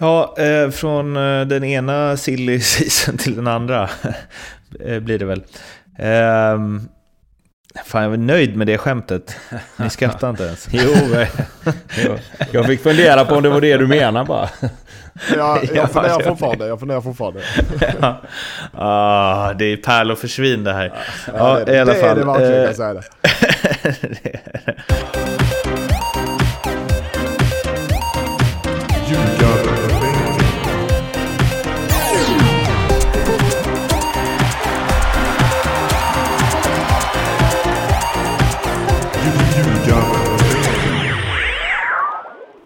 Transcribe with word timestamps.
Ja, 0.00 0.34
eh, 0.38 0.70
från 0.70 1.16
eh, 1.16 1.46
den 1.46 1.64
ena 1.64 2.16
silly 2.16 2.60
season 2.60 3.16
till 3.16 3.36
den 3.36 3.46
andra 3.46 3.90
eh, 4.84 5.00
blir 5.00 5.18
det 5.18 5.24
väl. 5.24 5.42
Eh, 5.98 6.58
fan, 7.84 8.02
jag 8.02 8.12
är 8.12 8.16
nöjd 8.16 8.56
med 8.56 8.66
det 8.66 8.78
skämtet. 8.78 9.36
Ni 9.76 9.90
skrattar 9.90 10.30
inte 10.30 10.44
ens. 10.44 10.68
jo, 10.72 10.94
jo, 12.04 12.16
jag 12.52 12.66
fick 12.66 12.82
fundera 12.82 13.24
på 13.24 13.34
om 13.34 13.42
det 13.42 13.48
var 13.48 13.60
det 13.60 13.76
du 13.76 13.86
menar 13.86 14.24
bara. 14.24 14.48
Ja, 15.36 15.58
jag 15.74 15.90
funderar 15.90 16.20
fortfarande. 16.20 16.66
Jag 16.66 16.80
funderar 16.80 17.00
fortfarande. 17.00 17.42
ja. 18.00 18.20
ah, 18.74 19.52
det 19.52 19.64
är 19.64 19.76
pärl 19.76 20.10
och 20.10 20.18
försvinn 20.18 20.64
det 20.64 20.72
här. 20.72 20.92
Ja, 21.26 21.58
ja, 21.58 21.64
det, 21.64 21.74
i 21.74 21.78
alla 21.78 21.92
det 21.92 22.00
fall. 22.00 22.10
är 22.10 22.14
det 22.14 22.24
verkligen, 22.24 22.86
jag 22.86 23.04
det. 24.24 25.49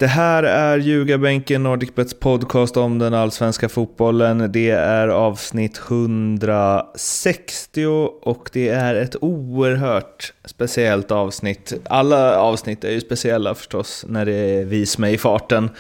Det 0.04 0.08
här 0.08 0.42
är 0.42 0.78
Ljugarbänken 0.78 1.62
NordicBets 1.62 2.14
podcast 2.14 2.76
om 2.76 2.98
den 2.98 3.14
allsvenska 3.14 3.68
fotbollen. 3.68 4.52
Det 4.52 4.70
är 4.70 5.08
avsnitt 5.08 5.80
160 5.88 7.86
och 8.22 8.50
det 8.52 8.68
är 8.68 8.94
ett 8.94 9.16
oerhört 9.20 10.32
speciellt 10.44 11.10
avsnitt. 11.10 11.72
Alla 11.84 12.38
avsnitt 12.38 12.84
är 12.84 12.90
ju 12.90 13.00
speciella 13.00 13.54
förstås 13.54 14.04
när 14.08 14.26
det 14.26 14.34
är 14.34 14.64
vi 14.64 14.86
som 14.86 15.04
är 15.04 15.08
i 15.08 15.18
farten. 15.18 15.70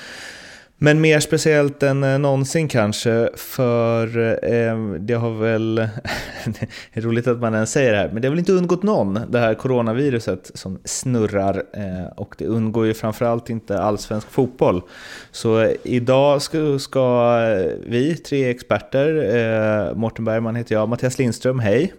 Men 0.84 1.00
mer 1.00 1.20
speciellt 1.20 1.82
än 1.82 2.04
eh, 2.04 2.18
någonsin 2.18 2.68
kanske, 2.68 3.28
för 3.36 4.18
eh, 4.52 4.78
det 4.98 5.14
har 5.14 5.30
väl... 5.30 5.74
det 6.44 6.68
är 6.92 7.00
roligt 7.00 7.26
att 7.26 7.40
man 7.40 7.54
ens 7.54 7.72
säger 7.72 7.92
det 7.92 7.98
här, 7.98 8.10
men 8.12 8.22
det 8.22 8.28
har 8.28 8.30
väl 8.30 8.38
inte 8.38 8.52
undgått 8.52 8.82
någon, 8.82 9.20
det 9.28 9.38
här 9.38 9.54
coronaviruset 9.54 10.50
som 10.54 10.78
snurrar. 10.84 11.62
Eh, 11.72 12.12
och 12.16 12.34
det 12.38 12.46
undgår 12.46 12.86
ju 12.86 12.94
framförallt 12.94 13.50
inte 13.50 13.82
allsvensk 13.82 14.30
fotboll. 14.30 14.82
Så 15.30 15.72
idag 15.82 16.42
ska, 16.42 16.78
ska 16.78 17.36
vi, 17.86 18.16
tre 18.16 18.50
experter, 18.50 19.36
eh, 19.36 19.94
Mårten 19.94 20.24
Bergman 20.24 20.56
heter 20.56 20.74
jag, 20.74 20.88
Mattias 20.88 21.18
Lindström, 21.18 21.58
hej! 21.58 21.92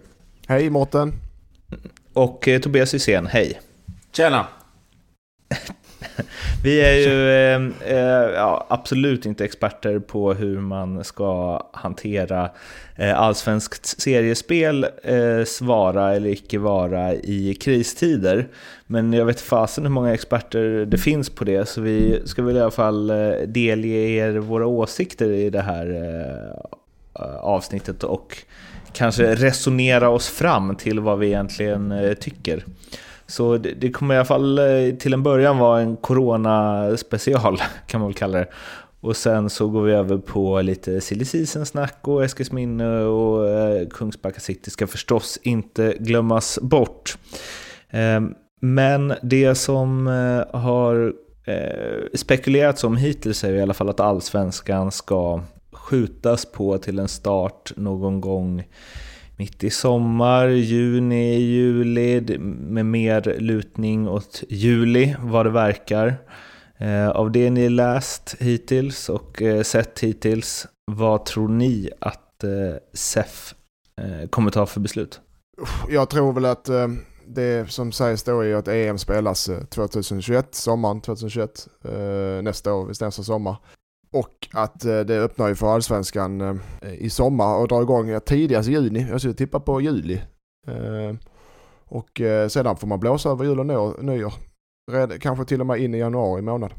Hej 0.46 0.70
Mårten! 0.70 1.12
Och 2.12 2.48
eh, 2.48 2.60
Tobias 2.60 2.94
Hysén, 2.94 3.26
hej! 3.26 3.60
Tjena! 4.12 4.46
Vi 6.66 6.80
är 6.80 6.94
ju 6.94 7.30
eh, 7.30 7.96
eh, 7.96 8.30
ja, 8.34 8.66
absolut 8.68 9.26
inte 9.26 9.44
experter 9.44 9.98
på 9.98 10.34
hur 10.34 10.60
man 10.60 11.04
ska 11.04 11.62
hantera 11.72 12.50
eh, 12.96 13.20
allsvenskt 13.20 14.00
seriespel, 14.00 14.86
eh, 15.02 15.44
svara 15.44 16.14
eller 16.14 16.30
icke 16.30 16.58
vara 16.58 17.14
i 17.14 17.54
kristider. 17.60 18.48
Men 18.86 19.12
jag 19.12 19.24
vet 19.24 19.40
fasen 19.40 19.84
hur 19.84 19.90
många 19.90 20.14
experter 20.14 20.86
det 20.86 20.98
finns 20.98 21.30
på 21.30 21.44
det, 21.44 21.68
så 21.68 21.80
vi 21.80 22.22
ska 22.24 22.42
väl 22.42 22.56
i 22.56 22.60
alla 22.60 22.70
fall 22.70 23.10
eh, 23.10 23.32
delge 23.46 24.08
er 24.08 24.32
våra 24.32 24.66
åsikter 24.66 25.30
i 25.30 25.50
det 25.50 25.62
här 25.62 25.86
eh, 25.86 27.24
avsnittet 27.40 28.04
och 28.04 28.36
kanske 28.92 29.34
resonera 29.34 30.08
oss 30.08 30.28
fram 30.28 30.76
till 30.76 31.00
vad 31.00 31.18
vi 31.18 31.26
egentligen 31.26 32.14
tycker. 32.20 32.64
Så 33.26 33.56
det, 33.56 33.72
det, 33.72 33.90
kommer 33.90 34.14
i 34.14 34.18
alla 34.18 34.24
fall 34.24 34.58
eh, 34.58 34.94
till 34.98 35.12
en 35.12 35.22
början 35.22 35.58
vara 35.58 35.80
en 35.80 35.96
corona-special, 35.96 37.58
kan 37.86 38.00
man 38.00 38.08
väl 38.08 38.14
kalla 38.14 38.38
det. 38.38 38.48
Och 39.00 39.16
sen 39.16 39.50
så 39.50 39.68
går 39.68 39.82
vi 39.82 39.92
över 39.92 40.18
på 40.18 40.62
lite 40.62 41.00
silly 41.00 41.24
season-snack 41.24 41.98
och 42.02 42.24
Eskilsminne 42.24 43.04
och 43.04 43.48
eh, 43.48 43.88
Kungsbacka 43.88 44.40
City 44.40 44.70
ska 44.70 44.86
förstås 44.86 45.38
inte 45.42 45.94
glömmas 45.98 46.58
bort. 46.62 47.18
Eh, 47.90 48.20
men 48.60 49.14
det 49.22 49.54
som 49.54 50.08
eh, 50.08 50.60
har 50.60 51.12
eh, 51.44 52.04
spekulerats 52.14 52.84
om 52.84 52.96
hittills 52.96 53.44
är 53.44 53.52
i 53.52 53.62
alla 53.62 53.74
fall 53.74 53.88
att 53.88 54.00
allsvenskan 54.00 54.92
ska 54.92 55.42
skjutas 55.72 56.46
på 56.52 56.78
till 56.78 56.98
en 56.98 57.08
start 57.08 57.72
någon 57.76 58.20
gång 58.20 58.64
mitt 59.36 59.64
i 59.64 59.70
sommar, 59.70 60.48
juni, 60.48 61.36
juli 61.36 62.38
med 62.38 62.86
mer 62.86 63.36
lutning 63.38 64.08
åt 64.08 64.42
juli 64.48 65.16
vad 65.20 65.46
det 65.46 65.50
verkar. 65.50 66.16
Eh, 66.78 67.08
av 67.08 67.32
det 67.32 67.50
ni 67.50 67.68
läst 67.68 68.36
hittills 68.40 69.08
och 69.08 69.42
eh, 69.42 69.62
sett 69.62 69.98
hittills, 69.98 70.66
vad 70.84 71.24
tror 71.24 71.48
ni 71.48 71.90
att 72.00 72.44
eh, 72.44 72.50
SEF 72.92 73.54
kommer 74.30 74.50
ta 74.50 74.66
för 74.66 74.80
beslut? 74.80 75.20
Jag 75.88 76.10
tror 76.10 76.32
väl 76.32 76.44
att 76.44 76.68
det 77.26 77.70
som 77.70 77.92
sägs 77.92 78.22
då 78.22 78.40
är 78.40 78.54
att 78.54 78.68
EM 78.68 78.98
spelas 78.98 79.50
2021, 79.68 80.54
sommaren 80.54 81.00
2021, 81.00 81.68
nästa 82.42 82.74
år, 82.74 82.86
vid 82.86 82.96
nästa 83.00 83.22
sommar. 83.22 83.56
Och 84.10 84.48
att 84.52 84.84
eh, 84.84 85.00
det 85.00 85.18
öppnar 85.18 85.48
ju 85.48 85.54
för 85.54 85.74
allsvenskan 85.74 86.40
eh, 86.40 86.94
i 86.94 87.10
sommar 87.10 87.56
och 87.56 87.68
drar 87.68 87.82
igång 87.82 88.20
tidigast 88.26 88.68
i 88.68 88.72
juni. 88.72 89.06
Jag 89.10 89.20
skulle 89.20 89.34
tippa 89.34 89.60
på 89.60 89.80
juli. 89.80 90.22
Eh, 90.66 91.16
och 91.88 92.20
sedan 92.48 92.76
får 92.76 92.86
man 92.86 93.00
blåsa 93.00 93.30
över 93.30 93.44
jul 93.44 93.60
och 93.60 94.04
nyår. 94.04 94.32
Kanske 95.20 95.44
till 95.44 95.60
och 95.60 95.66
med 95.66 95.80
in 95.80 95.94
i 95.94 95.98
januari 95.98 96.42
månad. 96.42 96.74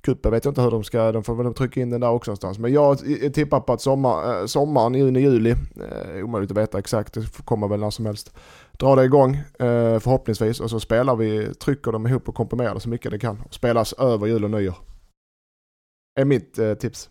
Kuppen 0.00 0.32
vet 0.32 0.44
jag 0.44 0.50
inte 0.52 0.62
hur 0.62 0.70
de 0.70 0.84
ska, 0.84 1.12
de 1.12 1.24
får 1.24 1.34
väl 1.34 1.54
trycka 1.54 1.80
in 1.80 1.90
den 1.90 2.00
där 2.00 2.10
också 2.10 2.30
någonstans. 2.30 2.58
Men 2.58 2.72
jag 2.72 2.98
tippar 3.34 3.60
på 3.60 3.72
att 3.72 3.80
sommar, 3.80 4.46
sommaren, 4.46 4.94
juni, 4.94 5.20
juli, 5.20 5.50
eh, 5.50 6.24
omöjligt 6.24 6.50
att 6.50 6.56
veta 6.56 6.78
exakt, 6.78 7.14
det 7.14 7.44
kommer 7.44 7.68
väl 7.68 7.80
när 7.80 7.90
som 7.90 8.06
helst. 8.06 8.34
Dra 8.72 8.96
det 8.96 9.04
igång 9.04 9.38
förhoppningsvis 10.00 10.60
och 10.60 10.70
så 10.70 10.80
spelar 10.80 11.16
vi, 11.16 11.54
trycker 11.54 11.92
de 11.92 12.06
ihop 12.06 12.28
och 12.28 12.34
komprimerar 12.34 12.74
det 12.74 12.80
så 12.80 12.88
mycket 12.88 13.10
det 13.10 13.18
kan. 13.18 13.42
Och 13.46 13.54
spelas 13.54 13.92
över 13.92 14.26
jul 14.26 14.44
och 14.44 14.50
nyår 14.50 14.76
är 16.20 16.24
mitt 16.24 16.58
eh, 16.58 16.74
tips. 16.74 17.08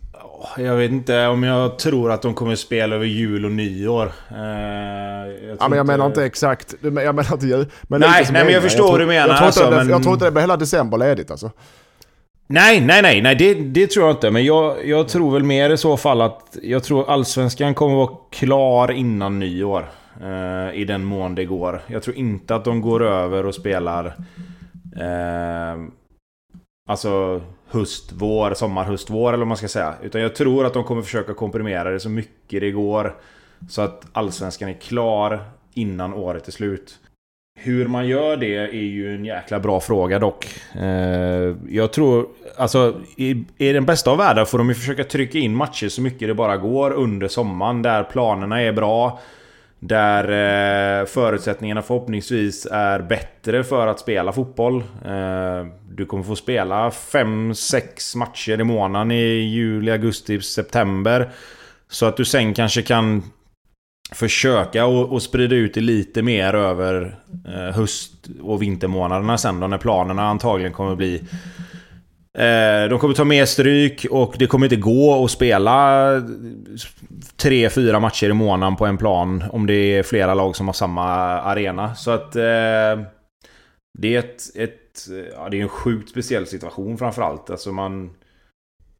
Jag 0.56 0.76
vet 0.76 0.90
inte 0.90 1.26
om 1.26 1.42
jag 1.42 1.78
tror 1.78 2.12
att 2.12 2.22
de 2.22 2.34
kommer 2.34 2.54
spela 2.54 2.94
över 2.94 3.06
jul 3.06 3.44
och 3.44 3.50
nyår. 3.50 4.12
Eh, 4.30 4.38
jag 4.38 5.56
ja, 5.60 5.68
men 5.68 5.76
jag 5.76 5.86
menar 5.86 6.06
inte 6.06 6.24
exakt. 6.24 6.74
Jag 6.80 6.92
menar 6.92 7.32
inte 7.32 7.46
jul. 7.46 7.66
Men 7.82 8.00
nej, 8.00 8.28
nej 8.32 8.44
men 8.44 8.54
jag 8.54 8.62
förstår 8.62 8.90
vad 8.90 9.00
du 9.00 9.06
menar. 9.06 9.28
Jag 9.28 9.36
tror, 9.36 9.46
alltså, 9.46 9.64
inte, 9.64 9.76
men... 9.76 9.88
jag 9.88 10.02
tror 10.02 10.14
inte 10.14 10.24
det 10.24 10.30
blir 10.30 10.40
hela 10.40 10.56
december 10.56 10.98
ledigt 10.98 11.30
alltså. 11.30 11.50
Nej, 12.46 12.80
nej, 12.80 13.02
nej, 13.02 13.22
nej 13.22 13.34
det, 13.34 13.54
det 13.54 13.86
tror 13.86 14.06
jag 14.06 14.16
inte. 14.16 14.30
Men 14.30 14.44
jag, 14.44 14.86
jag 14.86 15.08
tror 15.08 15.32
väl 15.32 15.44
mer 15.44 15.70
i 15.70 15.76
så 15.76 15.96
fall 15.96 16.20
att 16.20 16.56
jag 16.62 16.84
tror 16.84 17.10
allsvenskan 17.10 17.74
kommer 17.74 17.96
vara 17.96 18.16
klar 18.30 18.92
innan 18.92 19.38
nyår. 19.38 19.90
Eh, 20.22 20.80
I 20.80 20.84
den 20.84 21.04
mån 21.04 21.34
det 21.34 21.44
går. 21.44 21.80
Jag 21.86 22.02
tror 22.02 22.16
inte 22.16 22.54
att 22.54 22.64
de 22.64 22.80
går 22.80 23.02
över 23.02 23.46
och 23.46 23.54
spelar... 23.54 24.06
Eh, 25.00 25.76
alltså 26.88 27.40
höst, 27.72 28.12
vår, 28.12 28.54
sommar, 28.54 28.84
höst, 28.84 29.10
vår 29.10 29.28
eller 29.28 29.38
vad 29.38 29.48
man 29.48 29.56
ska 29.56 29.68
säga. 29.68 29.94
Utan 30.02 30.20
jag 30.20 30.34
tror 30.34 30.66
att 30.66 30.74
de 30.74 30.84
kommer 30.84 31.02
försöka 31.02 31.34
komprimera 31.34 31.90
det 31.90 32.00
så 32.00 32.08
mycket 32.08 32.60
det 32.60 32.70
går. 32.70 33.16
Så 33.68 33.82
att 33.82 34.06
allsvenskan 34.12 34.68
är 34.68 34.74
klar 34.74 35.44
innan 35.74 36.14
året 36.14 36.48
är 36.48 36.52
slut. 36.52 36.98
Hur 37.60 37.88
man 37.88 38.08
gör 38.08 38.36
det 38.36 38.56
är 38.56 38.72
ju 38.72 39.14
en 39.14 39.24
jäkla 39.24 39.60
bra 39.60 39.80
fråga 39.80 40.18
dock. 40.18 40.46
Eh, 40.74 41.56
jag 41.68 41.92
tror, 41.92 42.28
alltså 42.56 43.00
i, 43.16 43.44
i 43.58 43.72
den 43.72 43.84
bästa 43.84 44.10
av 44.10 44.18
världar 44.18 44.44
får 44.44 44.58
de 44.58 44.68
ju 44.68 44.74
försöka 44.74 45.04
trycka 45.04 45.38
in 45.38 45.54
matcher 45.54 45.88
så 45.88 46.02
mycket 46.02 46.28
det 46.28 46.34
bara 46.34 46.56
går 46.56 46.90
under 46.90 47.28
sommaren 47.28 47.82
där 47.82 48.04
planerna 48.04 48.62
är 48.62 48.72
bra. 48.72 49.20
Där 49.84 50.24
eh, 51.00 51.06
förutsättningarna 51.06 51.82
förhoppningsvis 51.82 52.66
är 52.70 53.00
bättre 53.00 53.64
för 53.64 53.86
att 53.86 54.00
spela 54.00 54.32
fotboll. 54.32 54.76
Eh, 55.04 55.66
du 55.90 56.06
kommer 56.06 56.22
få 56.22 56.36
spela 56.36 56.90
5-6 56.90 58.16
matcher 58.16 58.60
i 58.60 58.64
månaden 58.64 59.10
i 59.10 59.24
juli, 59.24 59.90
augusti, 59.90 60.40
september. 60.40 61.30
Så 61.88 62.06
att 62.06 62.16
du 62.16 62.24
sen 62.24 62.54
kanske 62.54 62.82
kan 62.82 63.22
försöka 64.12 64.86
och, 64.86 65.12
och 65.12 65.22
sprida 65.22 65.54
ut 65.54 65.74
det 65.74 65.80
lite 65.80 66.22
mer 66.22 66.54
över 66.54 67.18
eh, 67.48 67.74
höst 67.76 68.12
och 68.42 68.62
vintermånaderna 68.62 69.38
sen 69.38 69.60
då 69.60 69.66
när 69.66 69.78
planerna 69.78 70.22
antagligen 70.22 70.72
kommer 70.72 70.96
bli 70.96 71.22
Eh, 72.38 72.88
de 72.88 72.98
kommer 72.98 73.14
ta 73.14 73.24
mer 73.24 73.44
stryk 73.44 74.06
och 74.10 74.34
det 74.38 74.46
kommer 74.46 74.66
inte 74.66 74.76
gå 74.76 75.24
att 75.24 75.30
spela 75.30 76.08
tre, 77.36 77.70
fyra 77.70 78.00
matcher 78.00 78.30
i 78.30 78.32
månaden 78.32 78.76
på 78.76 78.86
en 78.86 78.98
plan 78.98 79.44
om 79.50 79.66
det 79.66 79.74
är 79.74 80.02
flera 80.02 80.34
lag 80.34 80.56
som 80.56 80.66
har 80.68 80.72
samma 80.72 81.04
arena. 81.40 81.94
Så 81.94 82.10
att 82.10 82.36
eh, 82.36 83.02
det 83.98 84.14
är 84.14 84.18
ett, 84.18 84.56
ett 84.56 85.08
ja, 85.32 85.48
det 85.48 85.58
är 85.58 85.62
en 85.62 85.68
sjukt 85.68 86.10
speciell 86.10 86.46
situation 86.46 86.98
framförallt. 86.98 87.50
Alltså 87.50 87.72
man... 87.72 88.10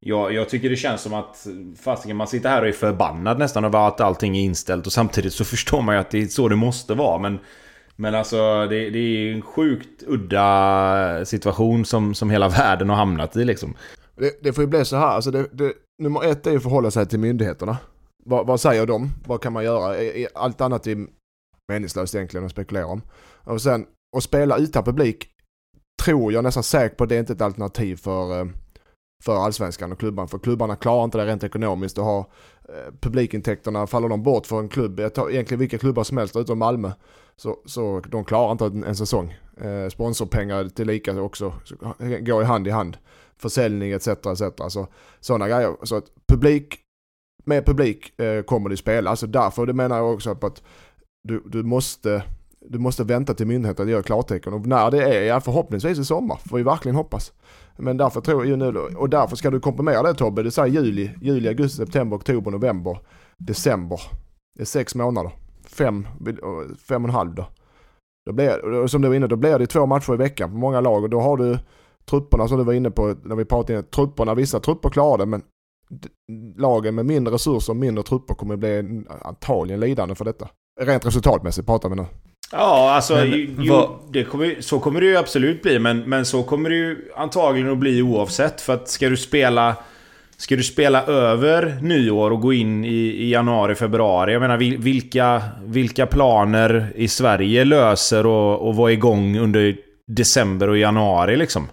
Ja, 0.05 0.31
jag 0.31 0.49
tycker 0.49 0.71
det 0.71 0.77
känns 0.77 1.01
som 1.01 1.15
att 1.15 1.47
fasiken 1.83 2.17
man 2.17 2.27
sitter 2.27 2.49
här 2.49 2.63
och 2.63 2.69
är 2.69 2.73
förbannad 2.73 3.39
nästan 3.39 3.65
över 3.65 3.89
att 3.89 4.01
allting 4.01 4.37
är 4.37 4.43
inställt 4.43 4.87
och 4.87 4.93
samtidigt 4.93 5.33
så 5.33 5.45
förstår 5.55 5.83
man 5.83 5.95
ju 5.95 6.01
att 6.01 6.11
det 6.11 6.23
är 6.23 6.27
så 6.27 6.49
det 6.49 6.57
måste 6.57 6.95
vara. 6.95 7.19
Men, 7.19 7.39
men 8.03 8.15
alltså 8.15 8.67
det, 8.67 8.91
det 8.91 8.99
är 8.99 9.33
en 9.33 9.43
sjukt 9.43 10.03
udda 10.07 11.25
situation 11.25 11.85
som, 11.85 12.15
som 12.15 12.31
hela 12.31 12.49
världen 12.59 12.89
har 12.89 12.97
hamnat 12.97 13.37
i 13.37 13.45
liksom. 13.45 13.75
det, 14.17 14.43
det 14.43 14.53
får 14.53 14.65
ju 14.65 14.69
bli 14.69 14.85
så 14.85 14.97
här, 14.97 15.07
alltså 15.07 15.31
det, 15.31 15.47
det, 15.53 15.73
nummer 16.03 16.25
ett 16.25 16.47
är 16.47 16.51
ju 16.51 16.57
att 16.57 16.63
förhålla 16.63 16.91
sig 16.91 17.07
till 17.07 17.19
myndigheterna. 17.19 17.79
Vad, 18.25 18.47
vad 18.47 18.61
säger 18.61 18.87
de? 18.87 19.11
Vad 19.27 19.41
kan 19.41 19.53
man 19.53 19.65
göra? 19.65 19.97
Allt 20.35 20.61
annat 20.61 20.87
är 20.87 21.07
meningslöst 21.73 22.15
egentligen 22.15 22.47
att 22.47 22.53
spekulera 22.53 22.87
om. 22.87 23.03
Och 23.45 23.63
sen 23.63 23.87
att 24.17 24.23
spela 24.23 24.57
utan 24.57 24.85
publik 24.85 25.29
tror 26.03 26.33
jag 26.33 26.45
nästan 26.45 26.63
säkert 26.63 26.99
på 26.99 27.07
det 27.07 27.15
är 27.15 27.21
inte 27.21 27.33
ett 27.33 27.41
alternativ 27.41 27.97
för, 27.97 28.41
eh, 28.41 28.47
för 29.25 29.37
allsvenskan 29.37 29.93
och 29.93 29.99
klubban. 29.99 30.29
För 30.29 30.39
klubbarna 30.39 30.77
klarar 30.77 31.05
inte 31.05 31.19
det 31.19 31.27
rent 31.27 31.45
ekonomiskt 31.45 31.99
och 31.99 32.05
har 32.05 32.21
eh, 32.69 32.93
publikintäkterna, 33.01 33.87
faller 33.87 34.09
de 34.09 34.23
bort 34.23 34.47
för 34.47 34.59
en 34.59 34.69
klubb, 34.69 35.01
jag 35.01 35.15
tar 35.15 35.31
egentligen 35.31 35.59
vilka 35.59 35.79
klubbar 35.79 36.05
som 36.05 36.17
helst 36.17 36.37
utom 36.37 36.59
Malmö, 36.59 36.91
så, 37.37 37.57
så 37.65 38.01
de 38.01 38.25
klarar 38.25 38.53
inte 38.53 38.65
en, 38.65 38.85
en 38.85 38.97
säsong. 38.97 39.39
Eh, 39.61 39.89
sponsorpengar 39.89 40.69
tillika 40.69 41.23
också 41.23 41.55
går 42.21 42.43
i 42.43 42.45
hand 42.45 42.69
i 42.69 42.71
hand. 42.71 42.97
Försäljning 43.37 43.93
etc. 43.93 44.09
etc. 44.09 44.43
Så, 44.69 44.87
sådana 45.21 45.49
grejer. 45.49 45.77
Så 45.83 45.97
att 45.97 46.05
publik, 46.29 46.79
med 47.45 47.67
publik 47.67 48.21
eh, 48.21 48.43
kommer 48.43 48.71
det 48.71 48.77
spela. 48.77 49.11
Alltså 49.11 49.27
därför 49.27 49.67
det 49.67 49.73
menar 49.73 49.97
jag 49.97 50.15
också 50.15 50.35
på 50.35 50.47
att 50.47 50.63
du, 51.23 51.43
du 51.47 51.63
måste 51.63 52.23
du 52.69 52.79
måste 52.79 53.05
vänta 53.05 53.35
till 53.35 53.47
myndigheten 53.47 53.89
gör 53.89 54.03
klartecken 54.03 54.53
och 54.53 54.67
när 54.67 54.91
det 54.91 55.03
är, 55.05 55.23
ja 55.23 55.41
förhoppningsvis 55.41 55.99
i 55.99 56.05
sommar, 56.05 56.37
får 56.49 56.57
vi 56.57 56.63
verkligen 56.63 56.97
hoppas. 56.97 57.33
Men 57.77 57.97
därför 57.97 58.21
tror 58.21 58.47
jag 58.47 58.59
nu, 58.59 58.79
och 58.79 59.09
därför 59.09 59.37
ska 59.37 59.51
du 59.51 59.61
komprimera 59.61 60.03
det 60.03 60.15
Tobbe, 60.15 60.43
det 60.43 60.51
säger 60.51 60.83
juli, 60.83 61.11
juli, 61.21 61.49
augusti, 61.49 61.77
september, 61.77 62.17
oktober, 62.17 62.51
november, 62.51 62.99
december. 63.39 64.01
Det 64.57 64.63
är 64.63 64.67
sex 64.67 64.95
månader. 64.95 65.33
Fem, 65.73 66.09
fem 66.89 67.05
och 67.05 67.09
en 67.09 67.15
halv 67.15 67.35
då. 67.35 67.47
Då 68.27 68.33
blir, 68.33 68.87
som 68.87 69.03
du 69.03 69.09
var 69.09 69.15
inne 69.15 69.27
då 69.27 69.37
blir 69.37 69.59
det 69.59 69.67
två 69.67 69.87
matcher 69.87 70.15
i 70.15 70.17
veckan 70.17 70.51
på 70.51 70.57
många 70.57 70.81
lag 70.81 71.03
och 71.03 71.11
då 71.11 71.21
har 71.21 71.37
du 71.37 71.59
trupperna 72.11 72.49
som 72.49 72.59
du 72.59 72.65
var 72.65 72.73
inne 72.73 72.91
på 72.91 73.17
när 73.25 73.37
vi 73.37 73.45
pratade 73.45 73.79
in, 73.79 73.85
trupperna, 73.85 74.35
vissa 74.35 74.61
trupper 74.61 74.91
klarar 74.91 75.19
det 75.19 75.27
men 75.27 75.43
lagen 76.57 76.95
med 76.95 77.07
mindre 77.07 77.35
resurser 77.35 77.73
och 77.73 77.77
mindre 77.77 78.05
trupper 78.05 78.35
kommer 78.35 78.57
bli 78.57 79.03
antagligen 79.23 79.81
lidande 79.81 80.15
för 80.15 80.25
detta. 80.25 80.49
Rent 80.81 81.07
resultatmässigt 81.07 81.67
pratar 81.67 81.89
vi 81.89 81.97
nu. 81.97 82.07
Ja, 82.53 82.91
alltså 82.91 83.15
men, 83.15 83.31
ju, 83.31 83.73
det 84.11 84.25
kommer, 84.25 84.61
så 84.61 84.81
kommer 84.81 85.01
det 85.01 85.07
ju 85.07 85.17
absolut 85.17 85.63
bli. 85.63 85.79
Men, 85.79 85.99
men 86.01 86.27
så 86.27 86.43
kommer 86.43 86.71
det 86.71 86.77
ju 86.77 87.11
antagligen 87.17 87.73
att 87.73 87.79
bli 87.79 88.03
oavsett. 88.03 88.61
För 88.61 88.75
att 88.75 88.89
ska 88.89 89.09
du 89.09 89.17
spela... 89.17 89.77
Ska 90.43 90.57
du 90.57 90.63
spela 90.63 91.05
över 91.05 91.79
nyår 91.81 92.31
och 92.31 92.41
gå 92.41 92.53
in 92.53 92.85
i, 92.85 92.89
i 92.97 93.31
januari, 93.31 93.75
februari? 93.75 94.33
Jag 94.33 94.41
menar 94.41 94.57
vilka, 94.57 95.43
vilka 95.65 96.07
planer 96.07 96.93
i 96.95 97.09
Sverige 97.09 97.65
löser 97.65 98.27
och, 98.27 98.69
och 98.69 98.77
vara 98.77 98.93
igång 98.93 99.39
under 99.39 99.77
december 100.07 100.69
och 100.69 100.79
januari 100.79 101.37
liksom? 101.37 101.69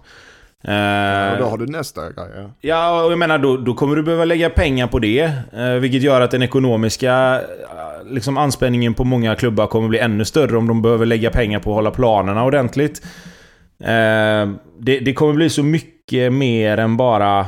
Ja, 0.61 1.35
då 1.39 1.45
har 1.45 1.57
du 1.57 1.65
nästa 1.65 2.01
grej. 2.01 2.27
Ja, 2.35 2.51
ja 2.61 3.03
och 3.03 3.11
jag 3.11 3.19
menar 3.19 3.37
då, 3.37 3.57
då 3.57 3.73
kommer 3.73 3.95
du 3.95 4.03
behöva 4.03 4.25
lägga 4.25 4.49
pengar 4.49 4.87
på 4.87 4.99
det. 4.99 5.31
Eh, 5.53 5.73
vilket 5.73 6.01
gör 6.01 6.21
att 6.21 6.31
den 6.31 6.43
ekonomiska 6.43 7.41
eh, 7.41 8.11
liksom, 8.11 8.37
anspänningen 8.37 8.93
på 8.93 9.03
många 9.03 9.35
klubbar 9.35 9.67
kommer 9.67 9.87
bli 9.87 9.99
ännu 9.99 10.25
större 10.25 10.57
om 10.57 10.67
de 10.67 10.81
behöver 10.81 11.05
lägga 11.05 11.31
pengar 11.31 11.59
på 11.59 11.69
att 11.69 11.75
hålla 11.75 11.91
planerna 11.91 12.45
ordentligt. 12.45 13.05
Eh, 13.83 14.49
det, 14.79 14.99
det 14.99 15.13
kommer 15.13 15.33
bli 15.33 15.49
så 15.49 15.63
mycket 15.63 16.33
mer 16.33 16.77
än 16.77 16.97
bara 16.97 17.45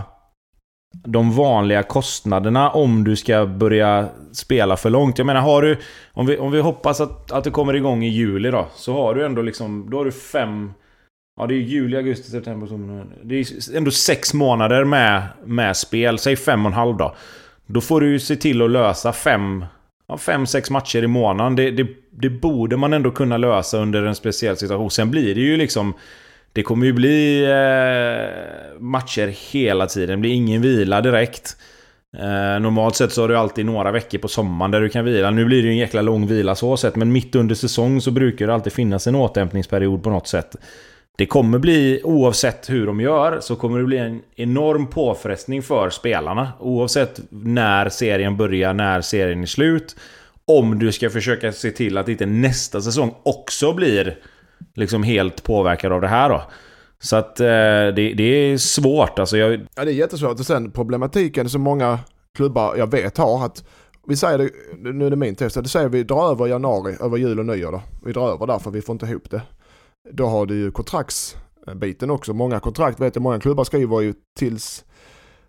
de 0.91 1.31
vanliga 1.31 1.83
kostnaderna 1.83 2.69
om 2.69 3.03
du 3.03 3.15
ska 3.15 3.45
börja 3.45 4.09
spela 4.31 4.77
för 4.77 4.89
långt. 4.89 5.17
Jag 5.17 5.27
menar, 5.27 5.41
har 5.41 5.61
du... 5.61 5.77
Om 6.13 6.25
vi, 6.25 6.37
om 6.37 6.51
vi 6.51 6.61
hoppas 6.61 7.01
att, 7.01 7.31
att 7.31 7.43
det 7.43 7.51
kommer 7.51 7.73
igång 7.73 8.03
i 8.03 8.09
juli 8.09 8.51
då. 8.51 8.67
Så 8.75 8.93
har 8.93 9.15
du 9.15 9.25
ändå 9.25 9.41
liksom... 9.41 9.89
Då 9.89 9.97
har 9.97 10.05
du 10.05 10.11
fem 10.11 10.73
Ja, 11.41 11.47
det 11.47 11.53
är 11.53 11.57
juli, 11.57 11.97
augusti, 11.97 12.29
september, 12.29 12.67
oktober. 12.67 13.05
Det 13.23 13.35
är 13.39 13.77
ändå 13.77 13.91
sex 13.91 14.33
månader 14.33 14.83
med, 14.83 15.23
med 15.45 15.77
spel. 15.77 16.19
Säg 16.19 16.35
fem 16.35 16.65
och 16.65 16.71
en 16.71 16.77
halv 16.77 16.97
då. 16.97 17.15
Då 17.65 17.81
får 17.81 18.01
du 18.01 18.11
ju 18.11 18.19
se 18.19 18.35
till 18.35 18.61
att 18.61 18.71
lösa 18.71 19.13
fem, 19.13 19.65
ja, 20.07 20.17
fem 20.17 20.45
sex 20.45 20.69
matcher 20.69 21.03
i 21.03 21.07
månaden. 21.07 21.55
Det, 21.55 21.71
det, 21.71 21.87
det 22.11 22.29
borde 22.29 22.77
man 22.77 22.93
ändå 22.93 23.11
kunna 23.11 23.37
lösa 23.37 23.77
under 23.77 24.03
en 24.03 24.15
speciell 24.15 24.57
situation. 24.57 24.91
Sen 24.91 25.11
blir 25.11 25.35
det 25.35 25.41
ju 25.41 25.57
liksom... 25.57 25.93
Det 26.53 26.63
kommer 26.63 26.85
ju 26.85 26.93
bli 26.93 27.43
eh, 27.43 28.81
matcher 28.81 29.35
hela 29.51 29.87
tiden. 29.87 30.09
Det 30.09 30.21
blir 30.21 30.33
ingen 30.33 30.61
vila 30.61 31.01
direkt. 31.01 31.57
Eh, 32.17 32.59
normalt 32.59 32.95
sett 32.95 33.11
så 33.11 33.21
har 33.21 33.27
du 33.27 33.37
alltid 33.37 33.65
några 33.65 33.91
veckor 33.91 34.17
på 34.17 34.27
sommaren 34.27 34.71
där 34.71 34.81
du 34.81 34.89
kan 34.89 35.05
vila. 35.05 35.31
Nu 35.31 35.45
blir 35.45 35.61
det 35.61 35.67
ju 35.67 35.71
en 35.71 35.77
jäkla 35.77 36.01
lång 36.01 36.27
vila 36.27 36.55
så 36.55 36.77
sett. 36.77 36.95
Men 36.95 37.11
mitt 37.11 37.35
under 37.35 37.55
säsong 37.55 38.01
så 38.01 38.11
brukar 38.11 38.47
det 38.47 38.53
alltid 38.53 38.73
finnas 38.73 39.07
en 39.07 39.15
återhämtningsperiod 39.15 40.03
på 40.03 40.09
något 40.09 40.27
sätt. 40.27 40.55
Det 41.17 41.25
kommer 41.25 41.59
bli, 41.59 42.01
oavsett 42.03 42.69
hur 42.69 42.87
de 42.87 42.99
gör, 42.99 43.39
så 43.41 43.55
kommer 43.55 43.79
det 43.79 43.85
bli 43.85 43.97
en 43.97 44.21
enorm 44.35 44.87
påfrestning 44.87 45.63
för 45.63 45.89
spelarna. 45.89 46.51
Oavsett 46.59 47.19
när 47.29 47.89
serien 47.89 48.37
börjar, 48.37 48.73
när 48.73 49.01
serien 49.01 49.41
är 49.41 49.45
slut. 49.45 49.95
Om 50.45 50.79
du 50.79 50.91
ska 50.91 51.09
försöka 51.09 51.51
se 51.51 51.71
till 51.71 51.97
att 51.97 52.09
inte 52.09 52.25
nästa 52.25 52.81
säsong 52.81 53.15
också 53.23 53.73
blir 53.73 54.17
liksom 54.75 55.03
helt 55.03 55.43
påverkad 55.43 55.91
av 55.91 56.01
det 56.01 56.07
här 56.07 56.29
då. 56.29 56.41
Så 56.99 57.15
att 57.15 57.39
eh, 57.39 57.45
det, 57.45 58.13
det, 58.13 58.23
är 58.23 58.57
svårt 58.57 59.19
alltså. 59.19 59.37
Jag... 59.37 59.53
Ja 59.75 59.85
det 59.85 59.91
är 59.91 59.95
jättesvårt 59.95 60.39
och 60.39 60.45
sen 60.45 60.71
problematiken 60.71 61.49
som 61.49 61.61
många 61.61 61.99
klubbar 62.35 62.75
jag 62.75 62.91
vet 62.91 63.17
har 63.17 63.45
att 63.45 63.63
vi 64.07 64.15
säger 64.15 64.37
det, 64.37 64.49
nu 64.93 65.05
är 65.05 65.09
det 65.09 65.15
min 65.15 65.35
test, 65.35 65.63
det 65.63 65.69
säger 65.69 65.89
vi 65.89 66.03
drar 66.03 66.31
över 66.31 66.47
januari, 66.47 66.97
över 67.01 67.17
jul 67.17 67.39
och 67.39 67.45
nyår 67.45 67.71
då. 67.71 67.81
Vi 68.05 68.13
drar 68.13 68.33
över 68.33 68.47
därför 68.47 68.71
vi 68.71 68.81
får 68.81 68.93
inte 68.93 69.05
ihop 69.05 69.29
det. 69.29 69.41
Då 70.11 70.25
har 70.25 70.45
du 70.45 70.55
ju 70.55 70.71
kontraktsbiten 70.71 72.09
också. 72.09 72.33
Många 72.33 72.59
kontrakt 72.59 72.99
vet 72.99 73.15
jag 73.15 73.21
många 73.21 73.39
klubbar 73.39 73.63
skriver 73.63 74.01
ju 74.01 74.13
tills, 74.37 74.85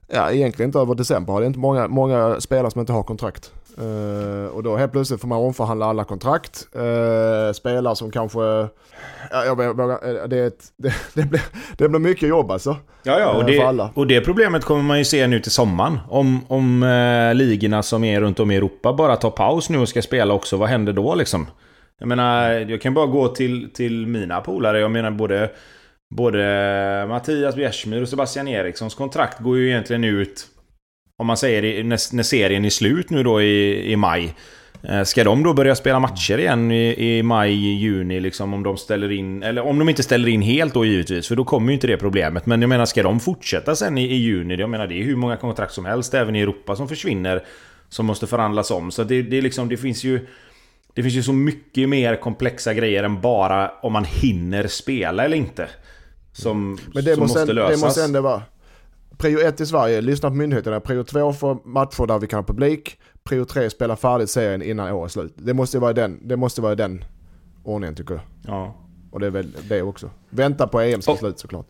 ja 0.09 0.31
egentligen 0.31 0.69
inte 0.69 0.79
över 0.79 0.95
december. 0.95 1.41
Det 1.41 1.45
är 1.45 1.47
inte 1.47 1.59
många, 1.59 1.89
många 1.89 2.41
spelare 2.41 2.71
som 2.71 2.81
inte 2.81 2.93
har 2.93 3.03
kontrakt. 3.03 3.53
Uh, 3.79 4.47
och 4.47 4.63
då 4.63 4.77
helt 4.77 4.93
plötsligt 4.93 5.21
får 5.21 5.29
man 5.29 5.39
omförhandla 5.39 5.87
alla 5.87 6.05
kontrakt. 6.05 6.69
Uh, 6.77 7.53
spelare 7.53 7.97
som 7.97 8.11
kanske, 8.11 8.41
ja, 9.31 9.45
jag 9.45 9.57
vågar, 9.57 10.23
eh, 10.23 10.29
det, 10.29 10.39
ett, 10.39 10.65
det, 10.77 10.95
det, 11.15 11.23
blir, 11.23 11.43
det 11.77 11.89
blir 11.89 12.01
mycket 12.01 12.29
jobb 12.29 12.51
alltså. 12.51 12.77
Ja, 13.03 13.21
ja 13.21 13.33
och, 13.33 13.45
det, 13.45 13.89
och 13.95 14.07
det 14.07 14.21
problemet 14.21 14.65
kommer 14.65 14.83
man 14.83 14.99
ju 14.99 15.05
se 15.05 15.27
nu 15.27 15.41
till 15.41 15.53
sommaren. 15.53 15.99
Om, 16.09 16.41
om 16.49 16.83
uh, 16.83 17.35
ligorna 17.35 17.83
som 17.83 18.05
är 18.05 18.21
runt 18.21 18.41
om 18.41 18.51
i 18.51 18.57
Europa 18.57 18.93
bara 18.93 19.17
tar 19.17 19.31
paus 19.31 19.71
nu 19.71 19.79
och 19.79 19.89
ska 19.89 20.03
spela 20.03 20.35
också, 20.35 20.57
vad 20.57 20.69
händer 20.69 20.93
då 20.93 21.15
liksom? 21.15 21.47
Jag 21.99 22.09
menar, 22.09 22.51
jag 22.51 22.81
kan 22.81 22.95
bara 22.95 23.07
gå 23.07 23.29
till, 23.29 23.71
till 23.73 24.07
mina 24.07 24.41
polare. 24.41 24.81
Jag 24.81 24.91
menar 24.91 25.11
både, 25.11 25.51
både 26.11 27.07
Mattias 27.09 27.55
Bjärsmyr 27.55 28.03
och 28.03 28.09
Sebastian 28.09 28.49
Erikssons 28.49 28.95
kontrakt 28.95 29.41
går 29.41 29.59
ju 29.59 29.69
egentligen 29.69 30.05
ut... 30.05 30.49
Om 31.17 31.27
man 31.27 31.37
säger 31.37 31.85
när, 31.85 32.17
när 32.17 32.23
serien 32.23 32.65
är 32.65 32.71
slut 32.71 33.11
nu 33.11 33.23
då 33.23 33.43
i, 33.43 33.93
i 33.93 33.97
maj. 33.97 34.35
Eh, 34.83 35.03
ska 35.03 35.25
de 35.25 35.43
då 35.43 35.55
börja 35.55 35.75
spela 35.75 36.01
matcher 36.01 36.39
igen 36.39 36.73
i, 36.73 37.17
i 37.19 37.23
maj, 37.23 37.53
juni 37.53 38.21
liksom 38.21 38.55
om 38.55 38.63
de 38.63 38.77
ställer 38.77 39.13
in... 39.13 39.43
Eller 39.43 39.63
om 39.63 39.79
de 39.79 39.89
inte 39.89 40.03
ställer 40.03 40.29
in 40.29 40.43
helt 40.43 40.75
då 40.75 40.85
givetvis, 40.85 41.29
för 41.29 41.37
då 41.37 41.45
kommer 41.45 41.69
ju 41.69 41.75
inte 41.75 41.87
det 41.87 41.97
problemet. 41.97 42.47
Men 42.47 42.63
jag 42.63 42.69
menar, 42.69 42.87
ska 42.87 43.03
de 43.03 43.21
fortsätta 43.21 43.77
sen 43.77 43.99
i, 43.99 44.05
i 44.05 44.17
juni? 44.17 44.55
Jag 44.55 44.71
menar, 44.71 44.87
det 44.87 44.95
är 44.95 45.05
hur 45.05 45.17
många 45.17 45.37
kontrakt 45.37 45.73
som 45.73 45.85
helst, 45.85 46.15
även 46.15 46.37
i 46.37 46.41
Europa, 46.41 46.77
som 46.77 46.89
försvinner. 46.89 47.45
Som 47.89 48.07
måste 48.07 48.27
förhandlas 48.27 48.71
om. 48.71 48.91
Så 48.91 49.05
det, 49.05 49.23
det, 49.23 49.41
liksom, 49.41 49.69
det 49.69 49.77
finns 49.77 50.05
ju... 50.05 50.27
Det 50.95 51.03
finns 51.03 51.15
ju 51.15 51.23
så 51.23 51.33
mycket 51.33 51.89
mer 51.89 52.17
komplexa 52.17 52.75
grejer 52.75 53.03
än 53.03 53.21
bara 53.21 53.71
om 53.83 53.93
man 53.93 54.05
hinner 54.05 54.67
spela 54.67 55.25
eller 55.25 55.37
inte. 55.37 55.69
Som, 56.33 56.79
Men 56.95 57.05
det 57.05 57.15
som 57.15 57.23
måste, 57.23 57.39
måste 57.39 57.53
lösas. 57.53 57.81
Det 57.81 57.87
måste 57.87 58.05
ändå 58.05 58.21
vara. 58.21 58.43
Prio 59.19 59.39
1 59.41 59.61
i 59.61 59.67
Sverige, 59.67 60.01
lyssna 60.01 60.29
på 60.29 60.37
myndigheterna. 60.37 60.81
Prio 60.81 61.05
2 61.05 61.33
för 61.33 61.57
matcher 61.65 62.07
där 62.07 62.19
vi 62.19 62.27
kan 62.27 62.39
ha 62.39 62.45
publik. 62.45 62.99
Prio 63.25 63.45
3 63.45 63.71
spela 63.71 63.97
färdigt 63.97 64.31
serien 64.31 64.63
innan 64.63 64.93
året 64.93 65.13
slut. 65.13 65.33
Det 65.37 65.55
måste 65.55 65.79
vara 65.79 65.93
den, 65.93 66.29
det 66.29 66.37
måste 66.37 66.61
vara 66.61 66.75
den 66.75 67.05
ordningen 67.65 67.95
tycker 67.95 68.15
jag. 68.15 68.23
Ja. 68.47 68.75
Och 69.11 69.21
det 69.21 69.27
är 69.27 69.31
väl 69.31 69.53
det 69.69 69.83
också. 69.83 70.11
Vänta 70.31 70.67
på 70.67 70.81
EMs 70.81 71.07
beslut 71.07 71.39
såklart. 71.39 71.67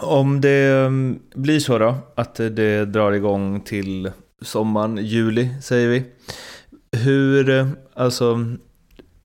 Om 0.00 0.40
det 0.40 0.86
mm, 0.86 1.18
blir 1.34 1.60
så 1.60 1.78
då, 1.78 1.94
att 2.14 2.34
det 2.34 2.84
drar 2.84 3.12
igång 3.12 3.60
till 3.60 4.10
sommaren, 4.42 4.96
juli 4.96 5.50
säger 5.62 5.88
vi. 5.88 6.04
Hur, 6.98 7.50
eh, 7.50 7.68
alltså, 7.94 8.38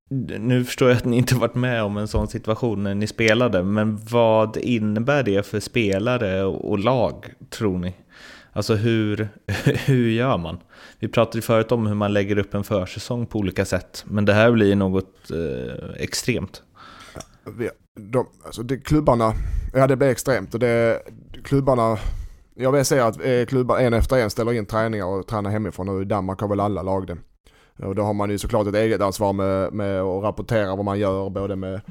nu 0.10 0.66
förstår 0.66 0.90
jag 0.90 0.98
att 0.98 1.06
ni 1.06 1.18
inte 1.18 1.36
varit 1.36 1.56
med 1.56 1.84
om 1.84 1.98
en 1.98 2.08
sån 2.08 2.28
situation 2.28 2.84
när 2.84 2.96
ni 2.96 3.08
spelade, 3.08 3.64
men 3.64 3.98
vad 4.12 4.58
innebär 4.58 5.24
det 5.24 5.46
för 5.46 5.60
spelare 5.60 6.44
och 6.44 6.80
lag, 6.80 7.34
tror 7.50 7.78
ni? 7.78 7.96
Alltså 8.54 8.76
hur, 8.76 9.30
hur 9.86 10.10
gör 10.10 10.38
man? 10.38 10.58
Vi 11.00 11.08
pratade 11.08 11.42
förut 11.42 11.72
om 11.72 11.88
hur 11.88 11.96
man 11.96 12.14
lägger 12.14 12.38
upp 12.38 12.54
en 12.54 12.64
försäsong 12.64 13.26
på 13.26 13.40
olika 13.40 13.66
sätt, 13.66 14.06
men 14.08 14.26
det 14.26 14.34
här 14.34 14.52
blir 14.52 14.76
något 14.76 15.32
eh, 15.32 16.04
extremt. 16.04 16.64
De, 18.00 18.28
alltså 18.46 18.64
det, 18.64 18.78
klubbarna, 18.78 19.34
ja 19.74 19.88
det 19.88 19.96
blir 19.96 20.08
extremt 20.08 20.54
och 20.54 20.60
det, 20.60 21.02
klubbarna, 21.44 21.98
jag 22.56 22.72
vill 22.72 22.86
säga 22.86 23.06
att 23.06 23.26
eh, 23.26 23.46
klubbar 23.46 23.80
en 23.80 23.94
efter 23.94 24.18
en 24.18 24.30
ställer 24.30 24.54
in 24.54 24.66
träningar 24.66 25.06
och 25.06 25.28
tränar 25.28 25.50
hemifrån 25.50 25.90
och 25.90 26.02
i 26.02 26.06
Danmark 26.06 26.42
har 26.42 26.48
väl 26.48 26.60
alla 26.60 26.82
lag 26.82 27.08
det. 27.08 27.18
Och 27.80 27.96
då 27.96 28.04
har 28.04 28.14
man 28.14 28.30
ju 28.30 28.38
såklart 28.38 28.68
ett 28.68 28.76
eget 28.76 29.02
ansvar 29.02 29.34
med, 29.34 29.74
med 29.74 30.02
att 30.02 30.24
rapportera 30.24 30.76
vad 30.76 30.86
man 30.86 31.00
gör 31.00 31.30
både 31.30 31.56
med 31.56 31.82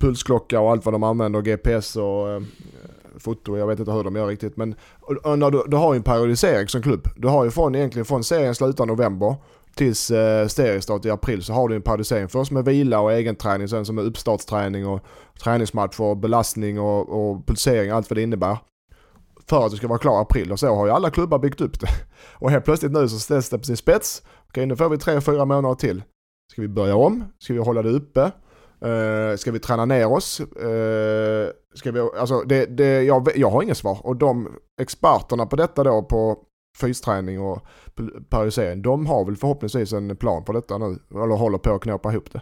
pulsklocka 0.00 0.60
och 0.60 0.70
allt 0.70 0.84
vad 0.84 0.94
de 0.94 1.02
använder, 1.02 1.40
GPS 1.40 1.96
och 1.96 2.30
eh, 2.30 2.42
foto, 3.18 3.58
jag 3.58 3.66
vet 3.66 3.78
inte 3.78 3.92
hur 3.92 4.04
de 4.04 4.16
gör 4.16 4.26
riktigt. 4.26 4.56
Men 4.56 4.74
och, 5.00 5.16
och 5.16 5.52
du, 5.52 5.64
du 5.66 5.76
har 5.76 5.94
ju 5.94 5.96
en 5.96 6.02
periodisering 6.02 6.68
som 6.68 6.82
klubb. 6.82 7.08
Du 7.16 7.28
har 7.28 7.44
ju 7.44 7.50
från, 7.50 7.74
egentligen 7.74 8.06
från 8.06 8.24
serien 8.24 8.54
slutar 8.54 8.86
november 8.86 9.34
tills 9.74 10.10
eh, 10.10 10.46
seriestart 10.46 11.04
i 11.04 11.10
april 11.10 11.42
så 11.42 11.52
har 11.52 11.68
du 11.68 11.76
en 11.76 11.82
periodisering. 11.82 12.28
Först 12.28 12.50
med 12.50 12.64
vila 12.64 13.00
och 13.00 13.12
egen 13.12 13.36
träning, 13.36 13.68
sen 13.68 13.86
som 13.86 13.94
med 13.94 14.04
uppstartsträning 14.04 14.86
och 14.86 15.00
träningsmatcher, 15.42 16.14
belastning 16.14 16.80
och, 16.80 17.08
och 17.08 17.46
pulsering, 17.46 17.90
allt 17.90 18.10
vad 18.10 18.16
det 18.16 18.22
innebär. 18.22 18.58
För 19.46 19.66
att 19.66 19.70
du 19.70 19.76
ska 19.76 19.88
vara 19.88 19.98
klar 19.98 20.18
i 20.18 20.22
april 20.22 20.52
och 20.52 20.60
så 20.60 20.74
har 20.74 20.86
ju 20.86 20.92
alla 20.92 21.10
klubbar 21.10 21.38
byggt 21.38 21.60
upp 21.60 21.80
det. 21.80 21.88
Och 22.38 22.50
helt 22.50 22.64
plötsligt 22.64 22.92
nu 22.92 23.08
så 23.08 23.18
ställs 23.18 23.50
det 23.50 23.58
på 23.58 23.64
sin 23.64 23.76
spets. 23.76 24.22
Okej, 24.50 24.66
nu 24.66 24.76
får 24.76 24.88
vi 24.88 24.98
tre, 24.98 25.20
fyra 25.20 25.44
månader 25.44 25.74
till. 25.74 26.02
Ska 26.52 26.62
vi 26.62 26.68
börja 26.68 26.96
om? 26.96 27.24
Ska 27.38 27.52
vi 27.52 27.58
hålla 27.58 27.82
det 27.82 27.90
uppe? 27.90 28.20
Uh, 28.84 29.36
ska 29.36 29.52
vi 29.52 29.58
träna 29.58 29.84
ner 29.84 30.12
oss? 30.12 30.40
Uh, 30.40 31.48
ska 31.74 31.92
vi, 31.92 32.00
alltså 32.18 32.40
det, 32.40 32.66
det, 32.66 33.02
jag, 33.02 33.28
jag 33.36 33.50
har 33.50 33.62
inget 33.62 33.76
svar. 33.76 33.98
Och 34.02 34.16
de 34.16 34.48
experterna 34.80 35.46
på 35.46 35.56
detta 35.56 35.84
då 35.84 36.02
på 36.02 36.38
fysträning 36.80 37.40
och 37.40 37.66
periodisering, 38.30 38.82
de 38.82 39.06
har 39.06 39.24
väl 39.24 39.36
förhoppningsvis 39.36 39.92
en 39.92 40.16
plan 40.16 40.44
på 40.44 40.52
detta 40.52 40.78
nu. 40.78 40.98
Eller 41.10 41.36
håller 41.36 41.58
på 41.58 41.74
att 41.74 41.82
knåpa 41.82 42.12
ihop 42.12 42.32
det. 42.32 42.40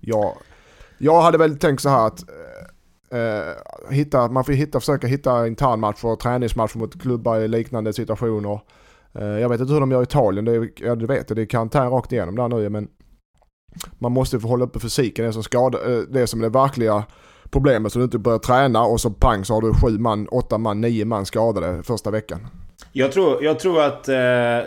Jag, 0.00 0.34
jag 0.98 1.22
hade 1.22 1.38
väl 1.38 1.58
tänkt 1.58 1.82
så 1.82 1.88
här 1.88 2.06
att 2.06 2.24
uh, 3.14 3.92
hitta, 3.92 4.28
man 4.28 4.44
får 4.44 4.52
hitta, 4.52 4.80
försöka 4.80 5.06
hitta 5.06 5.46
internmatcher 5.46 6.06
och 6.06 6.20
träningsmatcher 6.20 6.78
mot 6.78 7.02
klubbar 7.02 7.38
i 7.40 7.48
liknande 7.48 7.92
situationer. 7.92 8.60
Eh, 9.18 9.26
jag 9.26 9.48
vet 9.48 9.60
inte 9.60 9.72
hur 9.72 9.80
de 9.80 9.90
gör 9.90 10.00
i 10.00 10.02
Italien, 10.02 10.44
det, 10.44 10.68
ja, 10.76 10.94
det 10.94 11.06
vet 11.06 11.30
jag, 11.30 11.36
det 11.36 11.42
är 11.42 11.46
karantän 11.46 11.90
rakt 11.90 12.12
igenom 12.12 12.36
där 12.36 12.48
nu 12.48 12.68
men 12.68 12.88
man 13.98 14.12
måste 14.12 14.40
få 14.40 14.48
hålla 14.48 14.64
uppe 14.64 14.80
fysiken, 14.80 15.24
det 15.24 15.32
som, 15.32 15.42
skada, 15.42 15.78
eh, 15.78 15.98
det 15.98 16.26
som 16.26 16.40
är 16.40 16.44
det 16.44 16.58
verkliga 16.58 17.04
problemet. 17.50 17.92
Så 17.92 17.98
du 17.98 18.04
inte 18.04 18.18
börjar 18.18 18.38
träna 18.38 18.82
och 18.82 19.00
så 19.00 19.10
pang 19.10 19.44
så 19.44 19.54
har 19.54 19.62
du 19.62 19.74
sju 19.74 19.98
man, 19.98 20.28
åtta 20.28 20.58
man, 20.58 20.80
nio 20.80 21.04
man 21.04 21.26
skadade 21.26 21.82
första 21.82 22.10
veckan. 22.10 22.46
Jag 22.92 23.12
tror, 23.12 23.44
jag 23.44 23.58
tror 23.58 23.82
att 23.82 24.08
eh, 24.08 24.14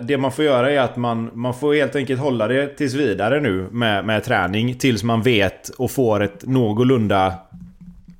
det 0.02 0.18
man 0.20 0.32
får 0.32 0.46
göra 0.46 0.72
är 0.72 0.80
att 0.80 0.98
man, 0.98 1.30
man 1.34 1.54
får 1.54 1.74
helt 1.74 1.96
enkelt 1.96 2.22
hålla 2.22 2.48
det 2.48 2.68
tills 2.68 2.94
vidare 2.94 3.42
nu 3.42 3.68
med, 3.72 4.06
med 4.06 4.24
träning. 4.24 4.78
Tills 4.78 5.04
man 5.04 5.22
vet 5.22 5.70
och 5.70 5.92
får 5.92 6.24
ett 6.24 6.46
någorlunda 6.46 7.34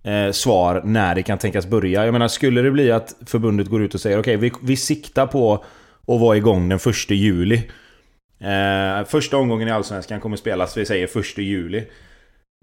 eh, 0.03 0.32
svar 0.32 0.82
när 0.86 1.15
det 1.15 1.24
kan 1.24 1.38
tänkas 1.38 1.68
börja. 1.68 2.06
Jag 2.06 2.12
menar, 2.12 2.27
skulle 2.27 2.62
det 2.62 2.72
bli 2.72 2.92
att 2.92 3.15
förbundet 3.25 3.68
går 3.68 3.82
ut 3.84 3.94
och 3.94 4.01
säger 4.01 4.20
okej, 4.20 4.38
okay, 4.38 4.50
vi, 4.50 4.68
vi 4.68 4.75
siktar 4.75 5.27
på 5.27 5.63
och 6.07 6.19
vara 6.19 6.38
igång 6.38 6.69
den 6.69 6.79
1 6.86 7.10
juli. 7.10 7.69
Eh, 8.39 9.05
första 9.05 9.38
omgången 9.38 9.67
i 9.67 9.72
Allsvenskan 9.72 10.19
kommer 10.19 10.38
spelas, 10.38 10.77
vi 10.77 10.86
säger 10.86 11.19
1 11.19 11.38
juli. 11.38 11.83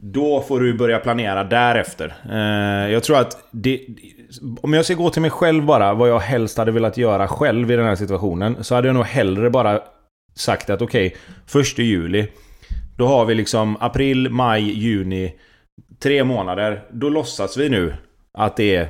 Då 0.03 0.43
får 0.43 0.61
du 0.61 0.75
börja 0.75 0.99
planera 0.99 1.45
därefter. 1.45 2.15
Eh, 2.31 2.93
jag 2.93 3.03
tror 3.03 3.19
att 3.19 3.49
det, 3.51 3.87
Om 4.63 4.73
jag 4.73 4.85
ska 4.85 4.95
gå 4.95 5.11
till 5.11 5.23
mig 5.23 5.31
själv 5.31 5.65
bara, 5.65 5.95
vad 5.95 6.09
jag 6.09 6.21
helst 6.21 6.59
hade 6.59 6.73
velat 6.73 6.97
göra 6.97 7.29
själv 7.29 7.71
i 7.71 7.77
den 7.77 7.87
här 7.87 7.97
situationen. 7.97 8.65
Så 8.65 8.75
hade 8.75 8.89
jag 8.89 8.95
nog 8.95 9.05
hellre 9.05 9.51
bara 9.51 9.81
sagt 10.35 10.71
att 10.71 10.83
okej, 10.83 11.17
okay, 11.53 11.63
1 11.63 11.79
juli. 11.79 12.27
Då 12.97 13.07
har 13.07 13.25
vi 13.25 13.35
liksom 13.35 13.77
april, 13.81 14.31
maj, 14.31 14.63
juni. 14.63 15.35
Tre 16.03 16.25
månader. 16.25 16.83
Då 16.91 17.09
låtsas 17.09 17.57
vi 17.57 17.69
nu 17.69 17.95
att 18.33 18.57
det 18.57 18.77
är 18.77 18.89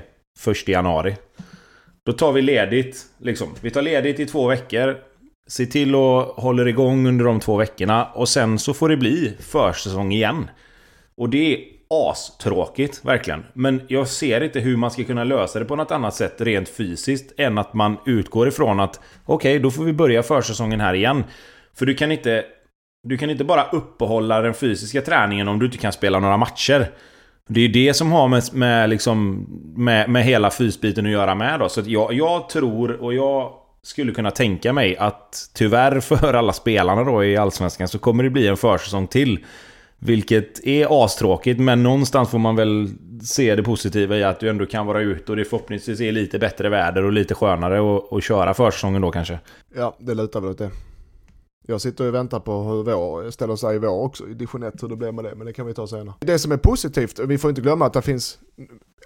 1 0.49 0.69
januari. 0.69 1.17
Då 2.05 2.13
tar 2.13 2.33
vi 2.33 2.43
ledigt. 2.43 3.07
Liksom. 3.19 3.55
Vi 3.61 3.71
tar 3.71 3.83
ledigt 3.83 4.21
i 4.21 4.27
två 4.27 4.49
veckor. 4.49 4.97
Se 5.49 5.67
till 5.67 5.95
att 5.95 6.27
hålla 6.37 6.69
igång 6.69 7.07
under 7.07 7.25
de 7.25 7.41
två 7.41 7.57
veckorna 7.57 8.05
och 8.05 8.29
sen 8.29 8.59
så 8.59 8.75
får 8.75 8.89
det 8.89 8.97
bli 8.97 9.37
försäsong 9.41 10.13
igen. 10.13 10.51
Och 11.17 11.29
det 11.29 11.55
är 11.55 11.61
astråkigt, 11.91 13.05
verkligen. 13.05 13.45
Men 13.53 13.83
jag 13.89 14.09
ser 14.09 14.41
inte 14.41 14.61
hur 14.61 14.77
man 14.77 14.91
ska 14.91 15.05
kunna 15.05 15.25
lösa 15.25 15.59
det 15.59 15.65
på 15.65 15.77
något 15.77 15.91
annat 15.91 16.15
sätt 16.15 16.41
rent 16.41 16.69
fysiskt 16.69 17.33
än 17.37 17.59
att 17.59 17.75
man 17.75 17.97
utgår 18.07 18.49
ifrån 18.49 18.81
att 18.81 19.01
okej, 19.25 19.53
okay, 19.53 19.63
då 19.63 19.71
får 19.71 19.85
vi 19.85 19.93
börja 19.93 20.23
försäsongen 20.23 20.81
här 20.81 20.95
igen. 20.95 21.25
För 21.75 21.87
du 21.87 21.95
kan 21.95 22.13
inte... 22.13 22.45
Du 23.03 23.19
kan 23.19 23.31
inte 23.31 23.45
bara 23.45 23.71
uppehålla 23.71 24.41
den 24.41 24.55
fysiska 24.55 25.03
träningen 25.03 25.49
om 25.49 25.59
du 25.59 25.67
inte 25.67 25.79
kan 25.79 25.93
spela 25.93 26.19
några 26.19 26.37
matcher. 26.37 26.91
Det 27.53 27.61
är 27.61 27.69
det 27.69 27.95
som 27.95 28.13
har 28.13 28.29
med, 28.29 28.43
med, 28.53 28.91
liksom, 28.91 29.47
med, 29.77 30.11
med 30.11 30.25
hela 30.25 30.51
fysbiten 30.51 31.07
att 31.07 31.13
göra 31.13 31.35
med 31.35 31.61
då. 31.61 31.69
Så 31.69 31.83
jag, 31.87 32.13
jag 32.13 32.49
tror, 32.49 33.03
och 33.03 33.15
jag 33.15 33.53
skulle 33.83 34.13
kunna 34.13 34.31
tänka 34.31 34.73
mig 34.73 34.97
att 34.97 35.51
tyvärr 35.55 36.01
för 36.01 36.35
alla 36.35 36.53
spelarna 36.53 37.05
då 37.05 37.25
i 37.25 37.37
Allsvenskan 37.37 37.89
så 37.89 37.99
kommer 37.99 38.25
det 38.25 38.31
bli 38.31 38.49
en 38.49 38.57
försäsong 38.57 39.07
till. 39.07 39.39
Vilket 39.99 40.67
är 40.67 41.05
astråkigt, 41.05 41.61
men 41.61 41.83
någonstans 41.83 42.31
får 42.31 42.39
man 42.39 42.57
väl 42.57 42.89
se 43.23 43.55
det 43.55 43.63
positiva 43.63 44.17
i 44.17 44.25
att 44.25 44.41
du 44.41 44.49
ändå 44.49 44.67
kan 44.67 44.87
vara 44.87 45.01
ute 45.01 45.33
och 45.33 45.37
det 45.37 45.45
förhoppningsvis 45.45 46.01
är 46.01 46.13
lite 46.13 46.39
bättre 46.39 46.69
väder 46.69 47.05
och 47.05 47.13
lite 47.13 47.35
skönare 47.35 48.01
att 48.11 48.25
köra 48.25 48.55
försäsongen 48.55 49.03
då 49.03 49.11
kanske. 49.11 49.39
Ja, 49.77 49.97
det 49.99 50.15
lutar 50.15 50.41
väl 50.41 50.51
åt 50.51 50.59
det. 50.59 50.71
Jag 51.67 51.81
sitter 51.81 52.09
och 52.09 52.15
väntar 52.15 52.41
på 52.41 52.63
hur 52.63 52.83
vår 52.83 53.31
ställer 53.31 53.57
sig 53.57 53.77
i 53.77 53.79
vår 53.79 54.05
också, 54.05 54.29
i 54.29 54.35
division 54.35 54.63
1, 54.63 54.83
hur 54.83 54.89
det 54.89 54.97
blir 54.97 55.13
med 55.13 55.25
det, 55.25 55.35
men 55.35 55.47
det 55.47 55.53
kan 55.53 55.67
vi 55.67 55.75
ta 55.75 55.87
senare. 55.87 56.15
Det 56.21 56.39
som 56.39 56.53
är 56.53 56.57
positivt, 56.57 57.19
vi 57.19 57.39
får 57.39 57.51
inte 57.51 57.63
glömma 57.63 57.87
att 57.87 57.93
det 57.93 58.03
finns, 58.03 58.39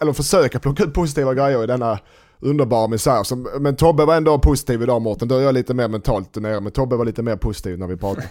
eller 0.00 0.12
försöka 0.12 0.58
plocka 0.58 0.84
ut 0.84 0.94
positiva 0.94 1.34
grejer 1.34 1.64
i 1.64 1.66
denna 1.66 1.98
underbar 2.44 2.88
misär. 2.88 3.58
men 3.58 3.76
Tobbe 3.76 4.04
var 4.04 4.16
ändå 4.16 4.38
positiv 4.38 4.82
idag 4.82 5.02
Mårten. 5.02 5.28
Då 5.28 5.36
är 5.36 5.42
jag 5.42 5.54
lite 5.54 5.74
mer 5.74 5.88
mentalt 5.88 6.36
nere. 6.36 6.60
Men 6.60 6.72
Tobbe 6.72 6.96
var 6.96 7.04
lite 7.04 7.22
mer 7.22 7.36
positiv 7.36 7.78
när 7.78 7.86
vi 7.86 7.96
pratade. 7.96 8.28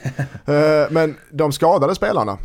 uh, 0.48 0.92
men 0.92 1.15
de 1.32 1.51
skadade 1.51 1.96
spelarna. 1.96 2.38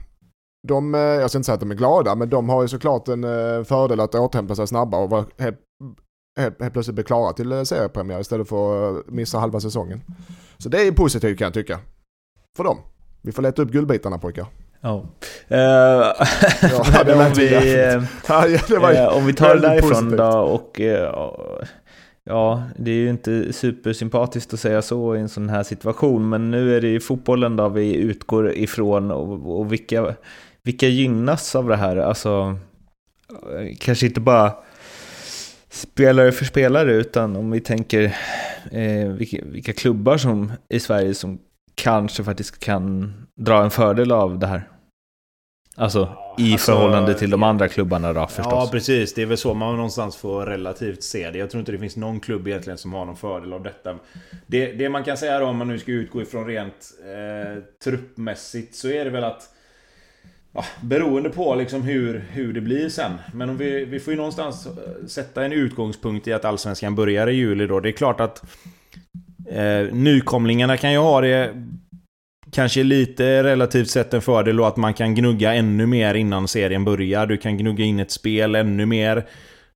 De, 0.69 0.95
uh, 0.95 1.01
jag 1.01 1.31
ska 1.31 1.39
inte 1.39 1.47
säga 1.47 1.55
att 1.55 1.61
de 1.61 1.71
är 1.71 1.75
glada, 1.75 2.15
men 2.15 2.31
de 2.31 2.49
har 2.49 2.63
ju 2.63 2.69
såklart 2.69 3.09
en 3.09 3.25
uh, 3.25 3.65
fördel 3.65 4.01
att 4.01 4.15
återhämta 4.15 4.55
sig 4.55 4.67
snabbare 4.67 5.03
och 5.03 5.11
vara 5.11 5.25
helt, 5.39 5.59
helt, 6.41 6.63
helt 6.63 6.73
plötsligt 6.73 6.95
bli 6.95 7.05
klara 7.05 7.33
till 7.33 7.67
seriepremiär 7.67 8.21
istället 8.21 8.49
för 8.49 8.99
att 8.99 9.11
missa 9.11 9.39
halva 9.39 9.61
säsongen. 9.61 10.01
Så 10.63 10.69
det 10.69 10.87
är 10.87 10.93
positivt 10.93 11.39
kan 11.39 11.45
jag 11.45 11.55
tycka. 11.55 11.81
För 12.57 12.65
dem. 12.65 12.79
Vi 13.23 13.33
får 13.33 13.43
leta 13.43 13.63
upp 13.63 13.71
guldbitarna 13.71 14.19
pojkar. 14.19 14.47
Ja. 14.81 15.07
Uh, 15.51 15.59
ja, 16.61 16.85
om, 17.27 17.33
vi, 17.37 17.77
uh, 18.99 19.17
om 19.17 19.27
vi 19.27 19.33
tar 19.33 19.55
det 19.55 19.61
därifrån 19.61 19.91
positivt. 19.91 20.19
då 20.19 20.39
och 20.39 20.81
uh, 20.81 21.67
Ja, 22.25 22.63
det 22.77 22.91
är 22.91 22.95
ju 22.95 23.11
inte 23.11 23.53
supersympatiskt 23.53 24.55
att 24.55 24.61
säga 24.61 24.83
så 24.83 25.17
i 25.17 25.21
en 25.21 25.29
sån 25.29 25.49
här 25.49 25.63
situation, 25.63 26.29
men 26.29 26.51
nu 26.51 26.77
är 26.77 26.81
det 26.81 26.89
ju 26.89 27.01
fotbollen 27.01 27.57
då 27.57 27.69
vi 27.69 27.95
utgår 27.95 28.53
ifrån 28.53 29.11
och, 29.11 29.59
och 29.59 29.73
vilka, 29.73 30.15
vilka 30.63 30.87
gynnas 30.87 31.57
av 31.57 31.69
det 31.69 31.77
här? 31.77 31.97
Alltså, 31.97 32.59
kanske 33.81 34.07
inte 34.07 34.21
bara 34.21 34.53
spelare 35.79 36.33
för 36.33 36.45
spelare, 36.45 36.93
utan 36.93 37.37
om 37.37 37.51
vi 37.51 37.61
tänker 37.61 38.17
eh, 38.73 39.09
vilka, 39.09 39.37
vilka 39.45 39.73
klubbar 39.73 40.17
som 40.17 40.53
i 40.69 40.81
Sverige 40.81 41.15
som 41.15 41.39
kanske 41.75 42.25
faktiskt 42.25 42.59
kan 42.59 43.13
dra 43.37 43.63
en 43.63 43.71
fördel 43.71 44.13
av 44.13 44.39
det 44.39 44.47
här. 44.47 44.69
Alltså 45.77 46.09
i 46.39 46.53
alltså, 46.53 46.73
förhållande 46.73 47.15
till 47.15 47.31
de 47.31 47.43
andra 47.43 47.69
klubbarna 47.69 48.13
då 48.13 48.27
förstås. 48.27 48.53
Ja 48.53 48.69
precis, 48.73 49.15
det 49.15 49.23
är 49.23 49.27
väl 49.27 49.39
så 49.39 49.55
man 49.55 49.77
någonstans 49.77 50.17
får 50.17 50.47
relativt 50.47 51.03
se 51.03 51.31
det. 51.31 51.39
Jag 51.39 51.51
tror 51.51 51.59
inte 51.59 51.73
det 51.73 51.79
finns 51.79 51.97
någon 51.97 52.21
klubb 52.21 52.49
egentligen 52.49 52.79
som 52.79 52.93
har 52.93 53.05
någon 53.05 53.17
fördel 53.17 53.53
av 53.53 53.63
detta. 53.63 53.99
Det, 54.47 54.73
det 54.73 54.89
man 54.89 55.05
kan 55.05 55.17
säga 55.17 55.39
då 55.39 55.47
om 55.47 55.57
man 55.57 55.69
nu 55.69 55.79
ska 55.79 55.93
utgå 55.93 56.23
ifrån 56.23 56.47
rent 56.47 56.91
eh, 57.05 57.63
truppmässigt 57.85 58.75
så 58.75 58.89
är 58.89 59.05
det 59.05 59.11
väl 59.11 59.25
att 59.25 59.43
Ja, 60.59 60.65
beroende 60.81 61.31
på 61.31 61.55
liksom 61.55 61.83
hur, 61.83 62.25
hur 62.31 62.53
det 62.53 62.61
blir 62.61 62.89
sen. 62.89 63.13
Men 63.33 63.51
om 63.51 63.57
vi, 63.57 63.85
vi 63.85 64.01
får 64.01 64.13
ju 64.13 64.17
någonstans 64.17 64.67
eh, 64.67 65.07
sätta 65.07 65.45
en 65.45 65.53
utgångspunkt 65.53 66.29
i 66.29 66.33
att 66.33 66.45
Allsvenskan 66.45 66.95
börjar 66.95 67.27
i 67.27 67.33
juli 67.33 67.67
då. 67.67 67.81
Det 67.81 67.89
är 67.89 67.93
klart 67.93 68.21
att 68.21 68.43
eh, 69.49 69.95
nykomlingarna 69.95 70.77
kan 70.77 70.93
ju 70.93 70.99
ha 70.99 71.21
det 71.21 71.55
kanske 72.53 72.83
lite 72.83 73.43
relativt 73.43 73.91
sett 73.91 74.15
en 74.15 74.23
fördel 74.23 74.57
då 74.57 74.65
att 74.65 74.77
man 74.77 74.95
kan 74.95 75.15
gnugga 75.15 75.55
ännu 75.55 75.87
mer 75.87 76.15
innan 76.15 76.49
serien 76.49 76.85
börjar. 76.85 77.27
Du 77.27 77.37
kan 77.37 77.59
gnugga 77.59 77.85
in 77.85 78.01
ett 78.01 78.11
spel 78.11 78.55
ännu 78.55 78.87
mer. 78.87 79.27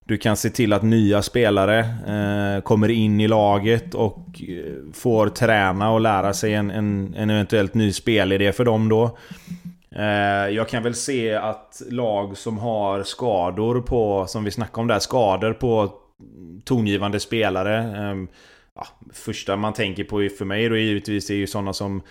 Du 0.04 0.16
kan 0.16 0.36
se 0.36 0.50
till 0.50 0.72
att 0.72 0.82
nya 0.82 1.22
spelare 1.22 1.78
eh, 1.78 2.62
kommer 2.62 2.88
in 2.88 3.20
i 3.20 3.28
laget 3.28 3.94
och 3.94 4.42
eh, 4.48 4.92
får 4.92 5.28
träna 5.28 5.90
och 5.90 6.00
lära 6.00 6.32
sig 6.32 6.54
en, 6.54 6.70
en, 6.70 7.14
en 7.16 7.30
eventuellt 7.30 7.74
ny 7.74 7.92
spelidé 7.92 8.52
för 8.52 8.64
dem 8.64 8.88
då. 8.88 9.18
Eh, 9.96 10.49
jag 10.49 10.68
kan 10.68 10.82
väl 10.82 10.94
se 10.94 11.34
att 11.34 11.82
lag 11.90 12.37
som 12.37 12.58
har 12.58 13.02
skador 13.02 13.80
på, 13.80 14.26
som 14.26 14.44
vi 14.44 14.50
snackade 14.50 14.80
om 14.80 14.87
där, 14.87 14.99
skador 14.99 15.52
på 15.52 15.92
tongivande 16.64 17.20
spelare. 17.20 17.76
Ehm, 17.78 18.28
ja, 18.75 18.87
första 19.12 19.56
man 19.56 19.72
tänker 19.72 20.04
på 20.04 20.28
för 20.38 20.44
mig 20.44 20.68
då 20.68 20.76
givetvis 20.76 21.30
är 21.30 21.34
ju 21.34 21.46
sådana 21.46 21.72
som 21.72 22.02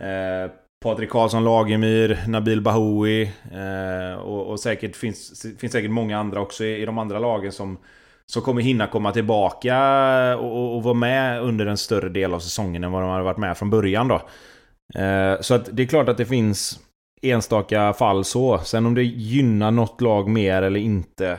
eh, 0.00 0.52
Patrik 0.84 1.10
Karlsson 1.10 1.44
Lagemyr, 1.44 2.18
Nabil 2.28 2.60
Bahoui 2.60 3.22
eh, 3.52 4.18
och, 4.18 4.46
och, 4.46 4.60
säkert 4.60 4.96
finns, 4.96 5.46
finns 5.58 5.72
säkert 5.72 5.90
många 5.90 6.18
andra 6.18 6.40
också 6.40 6.64
i, 6.64 6.82
i 6.82 6.84
de 6.84 6.98
andra 6.98 7.18
lagen 7.18 7.52
som, 7.52 7.78
som 8.26 8.42
kommer 8.42 8.62
hinna 8.62 8.86
komma 8.86 9.12
tillbaka 9.12 9.76
och, 10.36 10.52
och, 10.52 10.76
och 10.76 10.82
vara 10.82 10.94
med 10.94 11.42
under 11.42 11.66
en 11.66 11.76
större 11.76 12.08
del 12.08 12.34
av 12.34 12.38
säsongen 12.38 12.84
än 12.84 12.92
vad 12.92 13.02
de 13.02 13.10
har 13.10 13.20
varit 13.20 13.38
med 13.38 13.58
från 13.58 13.70
början 13.70 14.08
då. 14.08 14.14
Eh, 15.00 15.40
så 15.40 15.54
att 15.54 15.68
det 15.72 15.82
är 15.82 15.86
klart 15.86 16.08
att 16.08 16.16
det 16.16 16.26
finns 16.26 16.80
enstaka 17.22 17.92
fall 17.92 18.24
så. 18.24 18.58
Sen 18.58 18.86
om 18.86 18.94
det 18.94 19.04
gynnar 19.04 19.70
något 19.70 20.00
lag 20.00 20.28
mer 20.28 20.62
eller 20.62 20.80
inte 20.80 21.38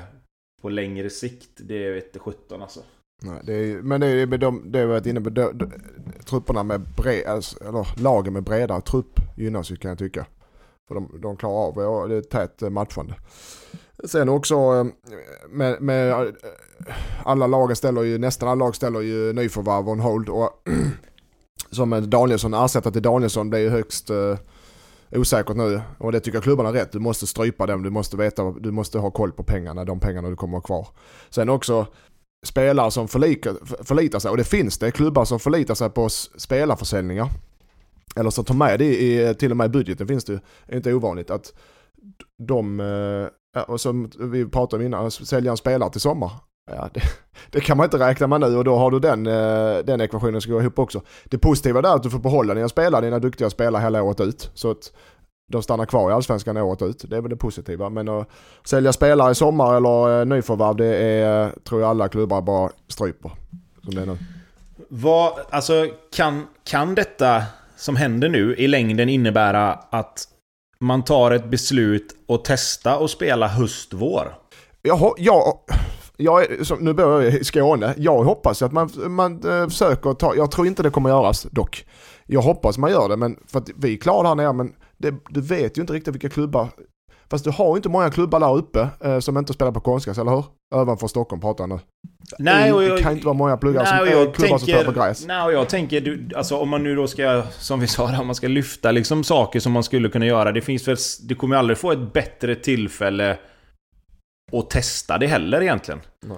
på 0.61 0.69
längre 0.69 1.09
sikt, 1.09 1.49
det 1.55 1.91
vet 1.91 2.05
inte 2.05 2.19
17 2.19 2.61
alltså. 2.61 2.79
Nej, 3.23 3.41
det 3.43 3.53
är, 3.53 3.81
men 3.81 4.01
det 4.01 4.07
är 4.07 4.27
med 4.27 4.39
de, 4.39 4.71
det 4.71 4.79
har 4.79 4.85
varit 4.85 5.05
inne 5.05 5.21
på, 5.21 5.29
de, 5.29 5.57
de, 5.57 5.71
trupperna 6.25 6.63
med 6.63 6.81
bred, 6.97 7.27
alltså, 7.27 7.63
eller 7.63 8.01
lagen 8.01 8.33
med 8.33 8.43
bredare 8.43 8.81
trupp 8.81 9.19
gynnas 9.37 9.71
ju 9.71 9.75
kan 9.75 9.89
jag 9.89 9.97
tycka. 9.97 10.25
För 10.87 10.95
de, 10.95 11.21
de 11.21 11.37
klarar 11.37 11.55
av, 11.55 11.73
ja, 11.77 12.07
det 12.07 12.15
är 12.15 12.21
tätt 12.21 12.61
eh, 12.61 12.69
matchande. 12.69 13.15
Sen 14.03 14.29
också 14.29 14.55
eh, 14.55 14.85
med, 15.49 15.81
med 15.81 16.11
eh, 16.11 16.33
alla 17.23 17.47
lagen 17.47 17.75
ställer 17.75 18.03
ju, 18.03 18.17
nästan 18.17 18.49
alla 18.49 18.65
lag 18.65 18.75
ställer 18.75 19.01
ju 19.01 19.33
nyförvärv 19.33 19.89
on 19.89 19.99
hold. 19.99 20.29
Och 20.29 20.49
som 21.71 22.09
Danielsson, 22.09 22.53
ersättare 22.53 22.93
till 22.93 23.01
Danielsson, 23.01 23.49
det 23.49 23.57
är 23.57 23.61
ju 23.61 23.69
högst 23.69 24.11
osäkert 25.11 25.57
nu. 25.57 25.81
Och 25.97 26.11
det 26.11 26.19
tycker 26.19 26.41
klubbarna 26.41 26.69
är 26.69 26.73
rätt. 26.73 26.91
Du 26.91 26.99
måste 26.99 27.27
strypa 27.27 27.65
dem, 27.65 27.83
du 27.83 27.89
måste 27.89 28.17
veta, 28.17 28.51
du 28.51 28.71
måste 28.71 28.99
ha 28.99 29.11
koll 29.11 29.31
på 29.31 29.43
pengarna, 29.43 29.85
de 29.85 29.99
pengarna 29.99 30.29
du 30.29 30.35
kommer 30.35 30.57
att 30.57 30.63
ha 30.63 30.67
kvar. 30.67 30.87
Sen 31.29 31.49
också 31.49 31.87
spelare 32.45 32.91
som 32.91 33.07
förlika, 33.07 33.55
förlitar 33.83 34.19
sig, 34.19 34.31
och 34.31 34.37
det 34.37 34.43
finns 34.43 34.77
det, 34.77 34.91
klubbar 34.91 35.25
som 35.25 35.39
förlitar 35.39 35.75
sig 35.75 35.89
på 35.89 36.09
spelarförsäljningar. 36.37 37.29
Eller 38.15 38.29
som 38.29 38.45
tar 38.45 38.55
med 38.55 38.79
det 38.79 39.01
i, 39.01 39.35
till 39.35 39.51
och 39.51 39.57
med 39.57 39.65
i 39.65 39.69
budgeten 39.69 40.07
finns 40.07 40.25
det 40.25 40.33
ju, 40.33 40.39
inte 40.75 40.93
ovanligt 40.93 41.29
att 41.29 41.53
de, 42.47 42.79
eh, 42.79 43.61
och 43.61 43.81
som 43.81 44.11
vi 44.19 44.45
pratade 44.45 44.81
om 44.81 44.85
innan, 44.85 45.11
sälja 45.11 45.51
en 45.51 45.57
spelare 45.57 45.91
till 45.91 46.01
sommar. 46.01 46.31
Ja, 46.71 46.89
det, 46.93 47.01
det, 47.49 47.61
kan 47.61 47.77
man 47.77 47.83
inte 47.83 47.99
räkna 47.99 48.27
med 48.27 48.41
nu 48.41 48.57
och 48.57 48.63
då 48.63 48.75
har 48.75 48.91
du 48.91 48.99
den, 48.99 49.27
eh, 49.27 49.77
den 49.85 50.01
ekvationen 50.01 50.41
ska 50.41 50.51
gå 50.51 50.61
ihop 50.61 50.79
också. 50.79 51.01
Det 51.25 51.37
positiva 51.37 51.79
är 51.79 51.95
att 51.95 52.03
du 52.03 52.09
får 52.09 52.19
behålla 52.19 52.53
dina 52.53 52.69
spelare, 52.69 53.05
dina 53.05 53.19
duktiga 53.19 53.49
spelare 53.49 53.81
hela 53.81 54.03
året 54.03 54.19
ut. 54.19 54.51
Så 54.53 54.71
att 54.71 54.91
de 55.51 55.63
stannar 55.63 55.85
kvar 55.85 56.11
i 56.11 56.13
allsvenskan 56.13 56.57
året 56.57 56.81
ut. 56.81 57.05
Det 57.09 57.17
är 57.17 57.21
väl 57.21 57.29
det 57.29 57.35
positiva. 57.35 57.89
Men 57.89 58.09
att 58.09 58.29
sälja 58.63 58.93
spelare 58.93 59.31
i 59.31 59.35
sommar 59.35 59.77
eller 59.77 60.19
eh, 60.19 60.25
nyförvärv, 60.25 60.75
det 60.75 60.95
är, 60.95 61.51
tror 61.63 61.81
jag 61.81 61.89
alla 61.89 62.09
klubbar 62.09 62.41
bara 62.41 62.71
stryper. 62.87 63.31
Som 63.83 63.95
det 63.95 64.01
är 64.01 64.05
nu. 64.05 64.17
Vad, 64.89 65.33
alltså, 65.49 65.87
kan, 66.15 66.47
kan 66.63 66.95
detta 66.95 67.43
som 67.75 67.95
händer 67.95 68.29
nu 68.29 68.55
i 68.55 68.67
längden 68.67 69.09
innebära 69.09 69.73
att 69.73 70.27
man 70.79 71.03
tar 71.03 71.31
ett 71.31 71.45
beslut 71.45 72.15
och 72.27 72.43
testa 72.43 72.97
och 72.97 73.09
spela 73.09 73.47
höst-vår? 73.47 74.33
Jaha, 74.81 75.13
ja, 75.17 75.63
jag 76.21 76.43
är, 76.43 76.63
som, 76.63 76.79
nu 76.79 76.93
bor 76.93 77.23
jag 77.23 77.33
i 77.33 77.43
Skåne. 77.43 77.93
Jag 77.97 78.23
hoppas 78.23 78.61
att 78.61 78.71
man, 78.71 78.89
man 79.07 79.61
äh, 79.61 79.67
försöker 79.67 80.13
ta, 80.13 80.35
jag 80.35 80.51
tror 80.51 80.67
inte 80.67 80.83
det 80.83 80.89
kommer 80.89 81.09
göras 81.09 81.47
dock. 81.51 81.85
Jag 82.25 82.41
hoppas 82.41 82.77
man 82.77 82.91
gör 82.91 83.09
det, 83.09 83.17
men 83.17 83.37
för 83.47 83.59
att 83.59 83.69
vi 83.77 83.97
klarar 83.97 84.23
det 84.23 84.29
här 84.29 84.35
nere, 84.35 84.53
men 84.53 84.73
det, 84.97 85.13
du 85.29 85.41
vet 85.41 85.77
ju 85.77 85.81
inte 85.81 85.93
riktigt 85.93 86.13
vilka 86.13 86.29
klubbar 86.29 86.67
Fast 87.31 87.43
du 87.43 87.51
har 87.51 87.67
ju 87.67 87.75
inte 87.75 87.89
många 87.89 88.09
klubbar 88.09 88.39
där 88.39 88.55
uppe 88.55 88.87
eh, 89.03 89.19
som 89.19 89.37
inte 89.37 89.53
spelar 89.53 89.71
på 89.71 89.79
konstgräs, 89.79 90.17
eller 90.17 90.31
hur? 90.31 90.43
Ovanför 90.75 91.07
Stockholm 91.07 91.41
pratar 91.41 91.67
nu. 91.67 91.79
Nej, 92.39 92.73
och 92.73 92.83
jag, 92.83 92.97
det 92.97 93.03
kan 93.03 93.11
inte 93.11 93.25
vara 93.25 93.37
många 93.37 93.57
pluggar 93.57 93.83
nej, 93.83 93.97
som, 93.97 94.07
klubbar 94.07 94.33
tänker, 94.33 94.47
som 94.47 94.59
spelar 94.59 94.83
på 94.83 94.91
gräs. 94.91 95.25
Nej, 95.27 95.43
och 95.45 95.53
jag 95.53 95.69
tänker, 95.69 96.01
du, 96.01 96.29
alltså 96.35 96.57
om 96.57 96.69
man 96.69 96.83
nu 96.83 96.95
då 96.95 97.07
ska, 97.07 97.43
som 97.51 97.79
vi 97.79 97.87
sa, 97.87 98.19
om 98.19 98.27
man 98.27 98.35
ska 98.35 98.47
lyfta 98.47 98.91
liksom 98.91 99.23
saker 99.23 99.59
som 99.59 99.71
man 99.71 99.83
skulle 99.83 100.09
kunna 100.09 100.25
göra. 100.25 100.51
Det 100.51 100.61
finns 100.61 100.87
väl, 100.87 100.97
du 101.21 101.35
kommer 101.35 101.55
aldrig 101.55 101.77
få 101.77 101.91
ett 101.91 102.13
bättre 102.13 102.55
tillfälle 102.55 103.37
att 104.53 104.69
testa 104.69 105.17
det 105.17 105.27
heller 105.27 105.61
egentligen. 105.61 106.01
Nej. 106.25 106.37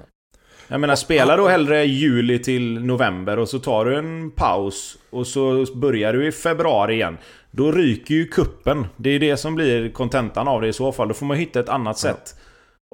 Jag 0.67 0.81
menar, 0.81 0.95
spela 0.95 1.37
då 1.37 1.47
hellre 1.47 1.85
juli 1.85 2.39
till 2.39 2.85
november 2.85 3.39
och 3.39 3.49
så 3.49 3.59
tar 3.59 3.85
du 3.85 3.97
en 3.97 4.31
paus 4.31 4.97
och 5.09 5.27
så 5.27 5.65
börjar 5.75 6.13
du 6.13 6.27
i 6.27 6.31
februari 6.31 6.93
igen. 6.93 7.17
Då 7.51 7.71
ryker 7.71 8.13
ju 8.13 8.27
kuppen. 8.27 8.87
Det 8.97 9.09
är 9.09 9.19
det 9.19 9.37
som 9.37 9.55
blir 9.55 9.89
kontentan 9.89 10.47
av 10.47 10.61
det 10.61 10.67
i 10.67 10.73
så 10.73 10.91
fall. 10.91 11.07
Då 11.07 11.13
får 11.13 11.25
man 11.25 11.37
hitta 11.37 11.59
ett 11.59 11.69
annat 11.69 12.03
ja. 12.03 12.09
sätt 12.09 12.35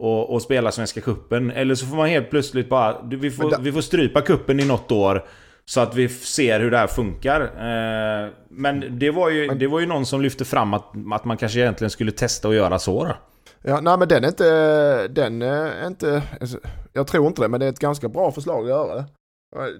och, 0.01 0.33
och 0.33 0.41
spela 0.41 0.71
Svenska 0.71 1.01
Kuppen 1.01 1.51
Eller 1.51 1.75
så 1.75 1.85
får 1.85 1.95
man 1.95 2.09
helt 2.09 2.29
plötsligt 2.29 2.69
bara... 2.69 3.01
Vi 3.01 3.31
får, 3.31 3.61
vi 3.61 3.71
får 3.71 3.81
strypa 3.81 4.21
kuppen 4.21 4.59
i 4.59 4.65
något 4.65 4.91
år. 4.91 5.25
Så 5.65 5.81
att 5.81 5.95
vi 5.95 6.09
ser 6.09 6.59
hur 6.59 6.71
det 6.71 6.77
här 6.77 6.87
funkar. 6.87 7.41
Eh, 7.41 8.29
men 8.49 8.99
det 8.99 9.11
var, 9.11 9.29
ju, 9.29 9.47
det 9.47 9.67
var 9.67 9.79
ju 9.79 9.85
någon 9.85 10.05
som 10.05 10.21
lyfte 10.21 10.45
fram 10.45 10.73
att, 10.73 10.93
att 11.11 11.25
man 11.25 11.37
kanske 11.37 11.59
egentligen 11.59 11.91
skulle 11.91 12.11
testa 12.11 12.47
att 12.47 12.55
göra 12.55 12.79
så 12.79 13.05
då. 13.05 13.15
Ja, 13.61 13.79
nej 13.81 13.99
men 13.99 14.07
den 14.07 14.23
är 14.23 14.27
inte... 14.27 15.07
Den 15.07 15.41
är 15.41 15.87
inte... 15.87 16.23
Alltså, 16.41 16.59
jag 16.93 17.07
tror 17.07 17.27
inte 17.27 17.41
det, 17.41 17.47
men 17.47 17.59
det 17.59 17.65
är 17.65 17.69
ett 17.69 17.79
ganska 17.79 18.09
bra 18.09 18.31
förslag 18.31 18.63
att 18.63 18.69
göra 18.69 18.95
det. 18.95 19.05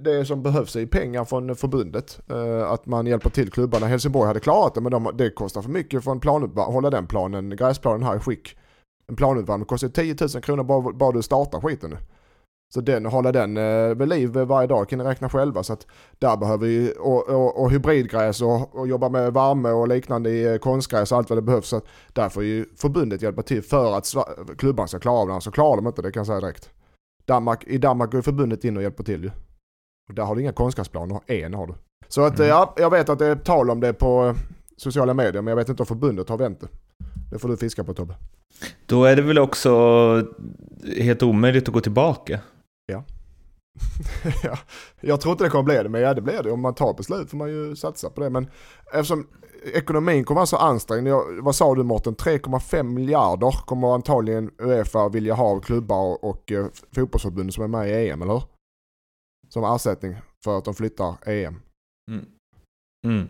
Det 0.03 0.25
som 0.25 0.43
behövs 0.43 0.75
är 0.75 0.85
pengar 0.85 1.25
från 1.25 1.55
förbundet. 1.55 2.19
Eh, 2.29 2.71
att 2.71 2.85
man 2.85 3.07
hjälper 3.07 3.29
till 3.29 3.51
klubbarna. 3.51 3.85
Helsingborg 3.85 4.27
hade 4.27 4.39
klarat 4.39 4.75
det 4.75 4.81
men 4.81 4.91
de, 4.91 5.11
det 5.17 5.29
kostar 5.29 5.61
för 5.61 5.69
mycket 5.69 6.03
för 6.03 6.11
en 6.11 6.19
planuppvärmning. 6.19 6.73
Hålla 6.73 6.89
den 6.89 7.07
planen, 7.07 7.55
gräsplanen 7.55 8.03
här 8.03 8.15
i 8.15 8.19
skick. 8.19 8.57
En 9.07 9.15
planuppvärmning 9.15 9.65
kostar 9.65 9.87
10 9.87 10.15
000 10.21 10.29
kronor 10.29 10.63
bara, 10.63 10.93
bara 10.93 11.11
du 11.11 11.21
startar 11.21 11.61
skiten 11.61 11.89
nu. 11.89 11.97
Så 12.73 12.81
den, 12.81 13.05
hålla 13.05 13.31
den 13.31 13.57
eh, 13.57 13.95
vid 13.95 14.09
liv 14.09 14.29
varje 14.29 14.67
dag 14.67 14.89
kan 14.89 14.99
ni 14.99 15.05
räkna 15.05 15.29
själva. 15.29 15.63
Så 15.63 15.73
att 15.73 15.87
där 16.19 16.37
behöver 16.37 16.67
vi, 16.67 16.93
och, 16.99 17.29
och, 17.29 17.61
och 17.61 17.71
hybridgräs 17.71 18.41
och, 18.41 18.75
och 18.75 18.87
jobba 18.87 19.09
med 19.09 19.33
värme 19.33 19.69
och 19.69 19.87
liknande 19.87 20.29
i 20.29 20.53
eh, 20.53 20.57
konstgräs 20.57 21.11
och 21.11 21.17
allt 21.17 21.29
vad 21.29 21.37
det 21.37 21.41
behövs. 21.41 21.67
Så 21.67 21.77
att 21.77 21.85
där 22.13 22.29
får 22.29 22.43
ju 22.43 22.65
förbundet 22.75 23.21
hjälpa 23.21 23.41
till 23.41 23.63
för 23.63 23.97
att 23.97 24.13
klubban 24.57 24.87
ska 24.87 24.99
klara 24.99 25.17
av 25.17 25.27
det. 25.27 25.41
Så 25.41 25.51
klarar 25.51 25.75
de 25.75 25.87
inte 25.87 26.01
det 26.01 26.11
kan 26.11 26.19
jag 26.19 26.27
säga 26.27 26.39
direkt. 26.39 26.69
Danmark, 27.25 27.63
I 27.67 27.77
Danmark 27.77 28.11
går 28.11 28.21
förbundet 28.21 28.63
in 28.65 28.77
och 28.77 28.83
hjälper 28.83 29.03
till 29.03 29.23
ju. 29.23 29.31
Och 30.09 30.15
där 30.15 30.23
har 30.23 30.35
du 30.35 30.41
inga 30.41 30.51
konstgräsplaner, 30.51 31.19
en 31.27 31.53
har 31.53 31.67
du. 31.67 31.73
Så 32.07 32.21
att 32.21 32.39
mm. 32.39 32.49
ja, 32.49 32.73
jag 32.77 32.89
vet 32.89 33.09
att 33.09 33.19
det 33.19 33.25
är 33.25 33.35
tal 33.35 33.69
om 33.69 33.79
det 33.79 33.93
på 33.93 34.25
eh, 34.25 34.35
sociala 34.77 35.13
medier 35.13 35.41
men 35.41 35.51
jag 35.51 35.55
vet 35.55 35.69
inte 35.69 35.83
om 35.83 35.87
förbundet 35.87 36.29
har 36.29 36.37
vänt 36.37 36.61
det. 36.61 36.67
Det 37.31 37.39
får 37.39 37.49
du 37.49 37.57
fiska 37.57 37.83
på 37.83 37.93
Tobbe. 37.93 38.15
Då 38.85 39.03
är 39.03 39.15
det 39.15 39.21
väl 39.21 39.39
också 39.39 39.71
helt 40.97 41.23
omöjligt 41.23 41.67
att 41.67 41.73
gå 41.73 41.81
tillbaka? 41.81 42.39
Ja. 42.89 43.03
ja. 44.43 44.57
Jag 45.01 45.21
tror 45.21 45.31
inte 45.31 45.43
det 45.43 45.49
kommer 45.49 45.63
bli 45.63 45.83
det, 45.83 45.89
men 45.89 46.01
ja 46.01 46.13
det 46.13 46.21
blir 46.21 46.43
det. 46.43 46.51
Om 46.51 46.61
man 46.61 46.75
tar 46.75 46.93
beslut 46.93 47.29
får 47.29 47.37
man 47.37 47.49
ju 47.49 47.75
satsa 47.75 48.09
på 48.09 48.21
det. 48.21 48.29
Men 48.29 48.49
eftersom 48.93 49.27
ekonomin 49.63 50.23
kommer 50.23 50.39
vara 50.39 50.45
så 50.45 50.57
ansträngd. 50.57 51.07
Jag, 51.07 51.41
vad 51.41 51.55
sa 51.55 51.75
du 51.75 51.83
Mårten? 51.83 52.15
3,5 52.15 52.83
miljarder 52.83 53.51
kommer 53.65 53.93
antagligen 53.93 54.51
Uefa 54.57 55.09
vilja 55.09 55.33
ha 55.33 55.45
av 55.45 55.61
klubbar 55.61 56.03
och, 56.03 56.23
och 56.23 56.51
eh, 56.51 56.65
fotbollsförbund 56.95 57.53
som 57.53 57.63
är 57.63 57.67
med 57.67 57.89
i 57.89 58.09
EM, 58.09 58.21
eller 58.21 58.33
hur? 58.33 58.43
Som 59.49 59.63
ersättning 59.63 60.15
för 60.43 60.57
att 60.57 60.65
de 60.65 60.73
flyttar 60.73 61.15
EM. 61.25 61.61
Mm. 62.11 62.25
Mm. 63.07 63.29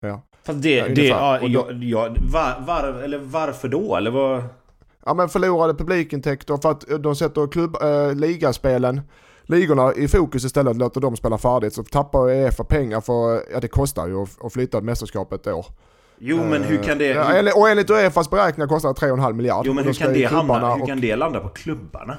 Ja. 0.00 0.22
Fast 0.42 0.62
det, 0.62 0.74
ja, 0.74 0.88
det 0.88 1.06
ja, 1.06 1.40
ja, 1.42 1.72
ja, 1.72 2.14
var, 2.32 2.64
var, 2.66 3.02
eller 3.02 3.18
varför 3.18 3.68
då? 3.68 3.96
Eller 3.96 4.10
vad? 4.10 4.44
Ja 5.06 5.14
men 5.14 5.28
förlorade 5.28 5.74
publikintäkter 5.74 6.56
för 6.56 6.70
att 6.70 7.02
de 7.02 7.16
sätter 7.16 7.46
klubb, 7.46 7.76
äh, 7.82 8.14
ligaspelen, 8.14 9.00
ligorna 9.42 9.94
i 9.94 10.08
fokus 10.08 10.44
istället, 10.44 10.76
låter 10.76 11.00
dem 11.00 11.16
spela 11.16 11.38
färdigt. 11.38 11.72
Så 11.72 11.84
tappar 11.84 12.28
Uefa 12.28 12.64
pengar 12.64 13.00
för, 13.00 13.42
ja 13.52 13.60
det 13.60 13.68
kostar 13.68 14.08
ju 14.08 14.26
att 14.40 14.52
flytta 14.52 14.80
mästerskapet 14.80 15.46
ett 15.46 15.52
år. 15.52 15.66
Jo 16.18 16.44
men 16.44 16.62
hur 16.62 16.82
kan 16.82 16.98
det... 16.98 17.06
Ja, 17.06 17.54
och 17.56 17.68
enligt 17.68 17.90
Uefas 17.90 18.30
beräkningar 18.30 18.68
kostar 18.68 18.88
det 18.88 19.06
3,5 19.06 19.32
miljarder. 19.32 19.66
Jo 19.68 19.74
men 19.74 19.84
hur 19.84 19.92
kan, 19.92 20.12
det 20.12 20.24
hamna, 20.24 20.74
hur 20.74 20.86
kan 20.86 21.00
det 21.00 21.16
landa 21.16 21.40
på 21.40 21.48
klubbarna? 21.48 22.16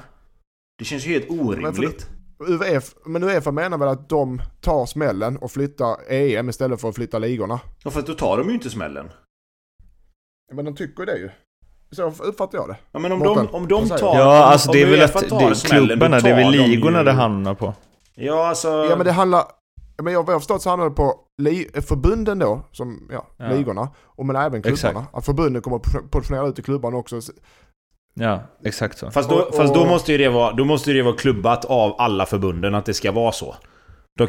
Det 0.78 0.84
känns 0.84 1.06
ju 1.06 1.10
helt 1.10 1.30
orimligt. 1.30 2.08
UF, 2.48 2.94
men 3.06 3.24
Uefa 3.24 3.50
menar 3.50 3.78
väl 3.78 3.88
att 3.88 4.08
de 4.08 4.42
tar 4.60 4.86
smällen 4.86 5.36
och 5.36 5.50
flyttar 5.50 5.96
EM 6.08 6.48
istället 6.48 6.80
för 6.80 6.88
att 6.88 6.94
flytta 6.94 7.18
ligorna? 7.18 7.60
Ja, 7.84 7.90
för 7.90 8.00
att 8.00 8.06
då 8.06 8.14
tar 8.14 8.38
de 8.38 8.48
ju 8.48 8.54
inte 8.54 8.70
smällen. 8.70 9.10
Men 10.52 10.64
de 10.64 10.76
tycker 10.76 11.06
det 11.06 11.18
ju. 11.18 11.30
Så 11.90 12.02
uppfattar 12.02 12.58
jag 12.58 12.68
det. 12.68 12.76
Ja, 12.92 12.98
men 12.98 13.12
om 13.12 13.18
de, 13.18 13.48
om 13.48 13.68
de 13.68 13.88
tar... 13.88 14.16
Ja, 14.16 14.44
alltså 14.44 14.72
det 14.72 14.82
är 14.82 14.86
väl 14.86 15.02
att 15.02 15.12
det 15.12 15.36
är 15.36 15.68
klubbarna, 15.68 16.20
det 16.20 16.30
är 16.30 16.36
väl 16.36 16.50
ligorna 16.50 17.02
det 17.02 17.12
handlar 17.12 17.54
på. 17.54 17.74
Ja, 18.14 18.48
alltså... 18.48 18.68
Ja, 18.68 18.96
men 18.96 19.06
det 19.06 19.12
handlar... 19.12 19.42
Men 20.02 20.12
jag, 20.12 20.22
vad 20.22 20.28
jag 20.28 20.34
har 20.34 20.40
förstått 20.40 20.62
så 20.62 20.70
handlar 20.70 20.88
det 20.88 20.94
på 20.94 21.14
li, 21.42 21.68
förbunden 21.88 22.38
då, 22.38 22.60
som 22.72 23.08
ja, 23.12 23.26
ja. 23.36 23.48
ligorna, 23.48 23.88
och 24.04 24.26
men 24.26 24.36
även 24.36 24.62
klubbarna. 24.62 25.00
Exakt. 25.00 25.16
Att 25.16 25.24
förbunden 25.24 25.62
kommer 25.62 25.76
att 25.76 26.10
portionera 26.10 26.46
ut 26.46 26.58
i 26.58 26.62
klubbarna 26.62 26.96
också. 26.96 27.20
Ja, 28.14 28.40
exakt 28.64 28.98
så. 28.98 29.10
Fast 29.10 29.30
då, 29.30 29.36
och, 29.36 29.54
fast 29.54 29.74
då 29.74 29.86
måste 29.86 30.12
ju 30.12 30.18
det 30.18 30.28
vara, 30.28 30.52
då 30.52 30.64
måste 30.64 30.92
det 30.92 31.02
vara 31.02 31.16
klubbat 31.16 31.64
av 31.64 31.94
alla 31.98 32.26
förbunden 32.26 32.74
att 32.74 32.84
det 32.84 32.94
ska 32.94 33.12
vara 33.12 33.32
så. 33.32 33.54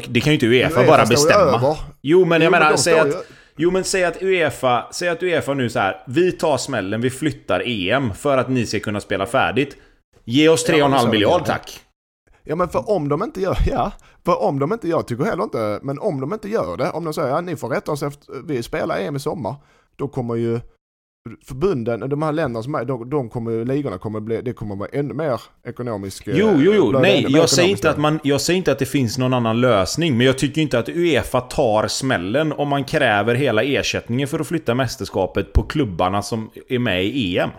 Det 0.08 0.20
kan 0.20 0.32
ju 0.32 0.34
inte 0.34 0.46
Uefa 0.46 0.86
bara 0.86 1.06
bestämma. 1.06 1.76
Jo 2.02 2.24
men 2.24 2.40
jag 2.40 2.46
jo, 2.46 2.50
menar, 2.50 2.68
men 2.68 2.78
säg 2.78 2.98
att... 2.98 3.26
Jo 3.62 3.70
men 3.70 3.84
säg 3.84 4.04
att 4.04 4.22
Uefa, 4.22 4.88
säg 4.90 5.08
att 5.08 5.22
Uefa 5.22 5.54
nu 5.54 5.70
så 5.70 5.78
här. 5.78 6.02
Vi 6.06 6.32
tar 6.32 6.56
smällen, 6.56 7.00
vi 7.00 7.10
flyttar 7.10 7.62
EM 7.66 8.14
för 8.14 8.38
att 8.38 8.48
ni 8.48 8.66
ska 8.66 8.80
kunna 8.80 9.00
spela 9.00 9.26
färdigt. 9.26 9.76
Ge 10.24 10.48
oss 10.48 10.68
3,5 10.68 10.78
ja, 10.78 11.10
miljard 11.10 11.44
tack. 11.44 11.80
Ja 12.44 12.56
men 12.56 12.68
för 12.68 12.90
om 12.90 13.08
de 13.08 13.22
inte 13.22 13.40
gör, 13.40 13.56
ja. 13.66 13.92
För 14.24 14.42
om 14.42 14.58
de 14.58 14.72
inte 14.72 14.88
gör, 14.88 15.02
tycker 15.02 15.24
heller 15.24 15.44
inte, 15.44 15.80
men 15.82 15.98
om 15.98 16.20
de 16.20 16.32
inte 16.32 16.48
gör 16.48 16.76
det, 16.76 16.90
om 16.90 17.04
de 17.04 17.14
säger 17.14 17.28
att 17.28 17.34
ja, 17.34 17.40
ni 17.40 17.56
får 17.56 17.68
rätta 17.68 17.92
oss 17.92 18.02
efter, 18.02 18.34
vi 18.46 18.62
spelar 18.62 18.98
EM 18.98 19.16
i 19.16 19.20
sommar. 19.20 19.54
Då 19.96 20.08
kommer 20.08 20.34
ju 20.34 20.60
förbunden, 21.44 22.00
de 22.00 22.22
här 22.22 22.32
länderna 22.32 22.62
som 22.62 22.74
är, 22.74 22.84
de, 22.84 23.10
de 23.10 23.28
kommer, 23.28 23.64
ligorna 23.64 23.98
kommer 23.98 24.20
bli, 24.20 24.40
det 24.42 24.52
kommer 24.52 24.76
vara 24.76 24.88
ännu 24.92 25.14
mer 25.14 25.40
ekonomisk... 25.66 26.22
Jo, 26.26 26.50
jo, 26.58 26.72
jo, 26.74 26.98
nej, 27.00 27.26
jag 27.28 27.48
säger, 27.48 27.68
inte 27.70 27.90
att 27.90 27.98
man, 27.98 28.20
jag 28.22 28.40
säger 28.40 28.58
inte 28.58 28.72
att 28.72 28.78
det 28.78 28.86
finns 28.86 29.18
någon 29.18 29.34
annan 29.34 29.60
lösning, 29.60 30.16
men 30.16 30.26
jag 30.26 30.38
tycker 30.38 30.62
inte 30.62 30.78
att 30.78 30.88
Uefa 30.88 31.40
tar 31.40 31.88
smällen 31.88 32.52
om 32.52 32.68
man 32.68 32.84
kräver 32.84 33.34
hela 33.34 33.62
ersättningen 33.62 34.28
för 34.28 34.40
att 34.40 34.46
flytta 34.46 34.74
mästerskapet 34.74 35.52
på 35.52 35.62
klubbarna 35.62 36.22
som 36.22 36.50
är 36.68 36.78
med 36.78 37.04
i 37.04 37.38
EM. 37.38 37.50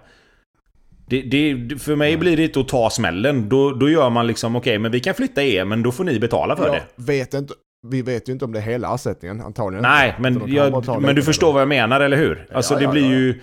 Det, 1.05 1.21
det, 1.21 1.79
för 1.79 1.95
mig 1.95 2.17
blir 2.17 2.37
det 2.37 2.43
inte 2.43 2.59
att 2.59 2.67
ta 2.67 2.89
smällen. 2.89 3.49
Då, 3.49 3.71
då 3.71 3.89
gör 3.89 4.09
man 4.09 4.27
liksom, 4.27 4.55
okej, 4.55 4.71
okay, 4.71 4.79
men 4.79 4.91
vi 4.91 4.99
kan 4.99 5.13
flytta 5.13 5.43
er, 5.43 5.65
men 5.65 5.83
då 5.83 5.91
får 5.91 6.03
ni 6.03 6.19
betala 6.19 6.55
för 6.55 6.65
jag 6.65 6.75
det. 6.75 6.83
Vet 6.95 7.33
inte, 7.33 7.53
vi 7.87 8.01
vet 8.01 8.29
ju 8.29 8.33
inte 8.33 8.45
om 8.45 8.51
det 8.51 8.59
är 8.59 8.63
hela 8.63 8.95
ersättningen, 8.95 9.41
antagligen 9.41 9.83
Nej, 9.83 10.15
men, 10.19 10.43
jag, 10.47 11.01
men 11.01 11.15
du 11.15 11.23
förstår 11.23 11.53
vad 11.53 11.61
jag 11.61 11.69
menar, 11.69 12.01
eller 12.01 12.17
hur? 12.17 12.47
Alltså 12.53 12.73
ja, 12.73 12.77
det 12.79 12.85
ja, 12.85 12.91
blir 12.91 13.03
ja. 13.03 13.09
ju... 13.09 13.41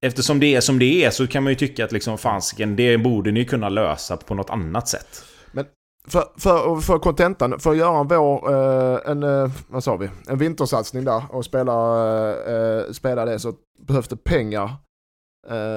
Eftersom 0.00 0.40
det 0.40 0.54
är 0.54 0.60
som 0.60 0.78
det 0.78 1.04
är 1.04 1.10
så 1.10 1.26
kan 1.26 1.42
man 1.42 1.52
ju 1.52 1.56
tycka 1.56 1.84
att 1.84 1.92
liksom, 1.92 2.18
fansken, 2.18 2.76
det 2.76 2.98
borde 2.98 3.32
ni 3.32 3.44
kunna 3.44 3.68
lösa 3.68 4.16
på 4.16 4.34
något 4.34 4.50
annat 4.50 4.88
sätt. 4.88 5.24
Men 5.52 5.64
för, 6.08 6.24
för, 6.36 6.80
för 6.80 6.98
kontentan, 6.98 7.60
för 7.60 7.70
att 7.70 7.76
göra 7.76 8.00
en 8.00 8.08
vår, 8.08 8.52
eh, 8.52 9.10
en, 9.10 9.22
eh, 9.22 9.50
vad 9.68 9.84
sa 9.84 9.96
vi, 9.96 10.10
en 10.28 10.38
vintersatsning 10.38 11.04
där 11.04 11.22
och 11.30 11.44
spela, 11.44 11.72
eh, 12.46 12.92
spela 12.92 13.24
det 13.24 13.38
så 13.38 13.54
behövs 13.86 14.08
det 14.08 14.16
pengar. 14.16 14.70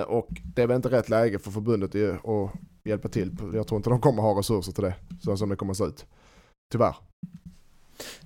Och 0.07 0.27
det 0.55 0.61
är 0.61 0.67
väl 0.67 0.75
inte 0.75 0.89
rätt 0.89 1.09
läge 1.09 1.39
för 1.39 1.51
förbundet 1.51 1.95
att 1.95 2.51
hjälpa 2.83 3.07
till. 3.07 3.37
Jag 3.53 3.67
tror 3.67 3.77
inte 3.77 3.89
de 3.89 4.01
kommer 4.01 4.21
ha 4.21 4.39
resurser 4.39 4.71
till 4.71 4.83
det, 4.83 4.93
så 5.21 5.37
som 5.37 5.49
det 5.49 5.55
kommer 5.55 5.71
att 5.71 5.77
se 5.77 5.83
ut. 5.83 6.05
Tyvärr. 6.71 6.95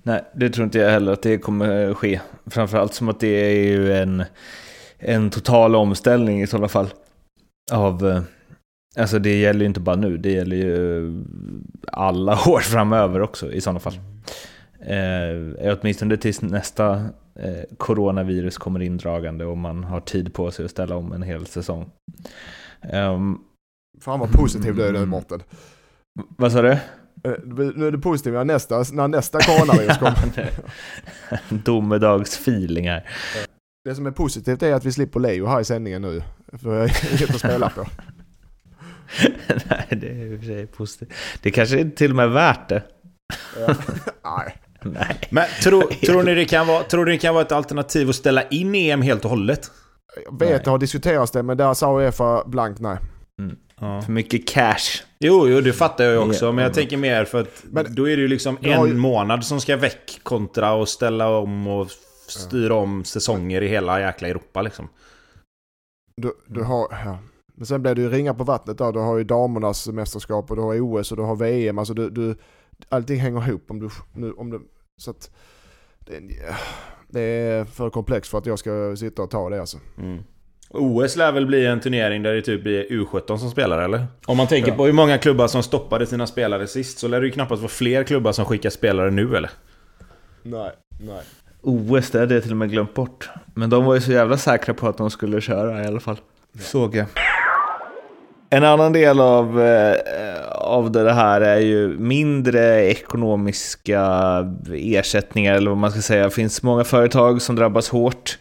Nej, 0.02 0.24
det 0.34 0.50
tror 0.50 0.64
inte 0.64 0.78
jag 0.78 0.90
heller 0.90 1.12
att 1.12 1.22
det 1.22 1.38
kommer 1.38 1.94
ske. 1.94 2.20
Framförallt 2.46 2.94
som 2.94 3.08
att 3.08 3.20
det 3.20 3.28
är 3.28 3.66
ju 3.66 3.92
en, 3.92 4.24
en 5.04 5.30
total 5.30 5.74
omställning 5.74 6.42
i 6.42 6.46
sådana 6.46 6.68
fall. 6.68 6.88
Av, 7.72 8.24
alltså 8.96 9.18
det 9.18 9.40
gäller 9.40 9.60
ju 9.60 9.66
inte 9.66 9.80
bara 9.80 9.96
nu, 9.96 10.16
det 10.16 10.32
gäller 10.32 10.56
ju 10.56 11.24
alla 11.92 12.32
år 12.46 12.60
framöver 12.60 13.20
också 13.20 13.52
i 13.52 13.60
sådana 13.60 13.80
fall. 13.80 13.98
Eh, 14.86 15.76
åtminstone 15.80 16.16
tills 16.16 16.42
nästa 16.42 16.94
eh, 17.38 17.76
coronavirus 17.76 18.58
kommer 18.58 18.82
indragande 18.82 19.44
och 19.44 19.58
man 19.58 19.84
har 19.84 20.00
tid 20.00 20.34
på 20.34 20.50
sig 20.50 20.64
att 20.64 20.70
ställa 20.70 20.96
om 20.96 21.12
en 21.12 21.22
hel 21.22 21.46
säsong. 21.46 21.90
Um, 22.92 23.40
Fan 24.00 24.20
vad 24.20 24.32
positiv 24.32 24.74
du 24.74 24.86
är 24.86 24.92
nu 24.92 25.06
Mårten. 25.06 25.42
Vad 26.36 26.52
sa 26.52 26.62
du? 26.62 26.70
Eh, 26.70 26.78
nu 27.74 27.86
är 27.86 27.90
det 27.90 27.98
positivt 27.98 28.34
när 28.34 28.44
nästa, 28.44 28.84
när 28.92 29.08
nästa 29.08 29.38
coronavirus 29.40 29.98
kommer. 29.98 30.50
Domedagsfeeling 31.64 32.88
här. 32.88 33.08
Det 33.84 33.94
som 33.94 34.06
är 34.06 34.10
positivt 34.10 34.62
är 34.62 34.72
att 34.72 34.84
vi 34.84 34.92
slipper 34.92 35.20
Leo 35.20 35.46
här 35.46 35.60
i 35.60 35.64
sändningen 35.64 36.02
nu. 36.02 36.22
För 36.62 36.74
jag 36.74 36.80
har 36.80 37.12
inget 37.12 37.30
att 37.30 37.38
spela 37.38 37.70
på. 37.70 37.80
Nej, 39.48 39.86
det 39.90 40.08
är 40.08 40.32
i 40.32 40.36
och 40.36 40.40
för 40.40 40.46
sig 40.46 40.66
positivt. 40.66 41.12
Det 41.42 41.50
kanske 41.50 41.80
är 41.80 41.90
till 41.90 42.10
och 42.10 42.16
med 42.16 42.30
värt 42.30 42.68
det. 42.68 42.82
Nej. 44.24 44.56
Nej. 44.82 45.20
Men 45.30 45.44
tro, 45.62 45.82
tror, 46.06 46.22
ni 46.22 46.34
det 46.34 46.44
kan 46.44 46.66
vara, 46.66 46.82
tror 46.82 47.04
ni 47.04 47.12
det 47.12 47.18
kan 47.18 47.34
vara 47.34 47.44
ett 47.44 47.52
alternativ 47.52 48.08
att 48.08 48.14
ställa 48.14 48.48
in 48.48 48.74
EM 48.74 49.02
helt 49.02 49.24
och 49.24 49.30
hållet? 49.30 49.70
Jag 50.24 50.38
vet, 50.38 50.50
nej. 50.50 50.60
det 50.64 50.70
har 50.70 50.78
diskuterats 50.78 51.32
det, 51.32 51.42
men 51.42 51.56
där 51.56 51.74
sa 51.74 52.00
Uefa 52.00 52.44
blankt 52.46 52.80
nej. 52.80 52.98
Mm. 53.38 53.56
Ja. 53.80 54.02
För 54.02 54.12
mycket 54.12 54.48
cash. 54.48 55.02
Jo, 55.20 55.48
jo, 55.48 55.60
det 55.60 55.72
fattar 55.72 56.04
jag 56.04 56.12
ju 56.12 56.18
också. 56.18 56.52
Men 56.52 56.64
jag 56.64 56.74
tänker 56.74 56.96
mer 56.96 57.24
för 57.24 57.40
att 57.40 57.64
men, 57.64 57.94
då 57.94 58.08
är 58.08 58.16
det 58.16 58.22
ju 58.22 58.28
liksom 58.28 58.58
en 58.60 58.88
ju... 58.88 58.94
månad 58.94 59.44
som 59.44 59.60
ska 59.60 59.76
väck 59.76 60.20
kontra 60.22 60.72
och 60.72 60.88
ställa 60.88 61.28
om 61.28 61.66
och 61.66 61.90
styra 62.30 62.74
om 62.74 63.04
säsonger 63.04 63.62
i 63.62 63.68
hela 63.68 64.00
jäkla 64.00 64.28
Europa 64.28 64.62
liksom. 64.62 64.88
Du, 66.16 66.32
du 66.46 66.62
har... 66.62 66.88
Ja. 66.90 67.18
Men 67.56 67.66
sen 67.66 67.82
blir 67.82 67.94
det 67.94 68.02
ju 68.02 68.08
ringa 68.08 68.34
på 68.34 68.44
vattnet 68.44 68.78
där. 68.78 68.92
Du 68.92 68.98
har 68.98 69.18
ju 69.18 69.24
damernas 69.24 69.88
mästerskap 69.88 70.50
och 70.50 70.56
du 70.56 70.62
har 70.62 70.80
OS 70.80 71.10
och 71.10 71.16
du 71.16 71.22
har 71.22 71.36
VM. 71.36 71.78
Alltså 71.78 71.94
du, 71.94 72.10
du, 72.10 72.36
allting 72.88 73.20
hänger 73.20 73.48
ihop 73.48 73.70
om 73.70 73.80
du... 73.80 73.88
Nu, 74.12 74.32
om 74.32 74.50
du 74.50 74.60
så 74.96 75.10
att... 75.10 75.30
Det, 75.98 76.20
det 77.08 77.20
är 77.20 77.64
för 77.64 77.90
komplext 77.90 78.30
för 78.30 78.38
att 78.38 78.46
jag 78.46 78.58
ska 78.58 78.96
sitta 78.96 79.22
och 79.22 79.30
ta 79.30 79.50
det 79.50 79.60
alltså. 79.60 79.78
Mm. 79.98 80.22
OS 80.70 81.16
lär 81.16 81.32
väl 81.32 81.46
bli 81.46 81.66
en 81.66 81.80
turnering 81.80 82.22
där 82.22 82.34
det 82.34 82.42
typ 82.42 82.62
blir 82.62 82.86
U17 82.88 83.36
som 83.36 83.50
spelar 83.50 83.78
eller? 83.78 84.06
Om 84.26 84.36
man 84.36 84.46
tänker 84.46 84.70
ja. 84.70 84.76
på 84.76 84.86
hur 84.86 84.92
många 84.92 85.18
klubbar 85.18 85.46
som 85.46 85.62
stoppade 85.62 86.06
sina 86.06 86.26
spelare 86.26 86.66
sist 86.66 86.98
så 86.98 87.08
lär 87.08 87.20
det 87.20 87.26
ju 87.26 87.32
knappast 87.32 87.62
vara 87.62 87.70
fler 87.70 88.04
klubbar 88.04 88.32
som 88.32 88.44
skickar 88.44 88.70
spelare 88.70 89.10
nu 89.10 89.36
eller? 89.36 89.50
Nej, 90.42 90.70
nej. 91.00 91.22
OS, 91.64 92.10
det 92.10 92.18
hade 92.18 92.34
jag 92.34 92.42
till 92.42 92.52
och 92.52 92.56
med 92.56 92.70
glömt 92.70 92.94
bort. 92.94 93.28
Men 93.54 93.70
de 93.70 93.84
var 93.84 93.94
ju 93.94 94.00
så 94.00 94.12
jävla 94.12 94.36
säkra 94.36 94.74
på 94.74 94.88
att 94.88 94.96
de 94.96 95.10
skulle 95.10 95.40
köra 95.40 95.84
i 95.84 95.86
alla 95.86 96.00
fall. 96.00 96.16
Såg 96.58 96.96
jag. 96.96 97.06
En 98.50 98.64
annan 98.64 98.92
del 98.92 99.20
av, 99.20 99.62
eh, 99.62 99.96
av 100.50 100.92
det 100.92 101.12
här 101.12 101.40
är 101.40 101.60
ju 101.60 101.88
mindre 101.98 102.86
ekonomiska 102.86 104.08
ersättningar, 104.72 105.54
eller 105.54 105.70
vad 105.70 105.78
man 105.78 105.90
ska 105.90 106.00
säga. 106.00 106.24
Det 106.24 106.30
finns 106.30 106.62
många 106.62 106.84
företag 106.84 107.42
som 107.42 107.56
drabbas 107.56 107.88
hårt 107.88 108.38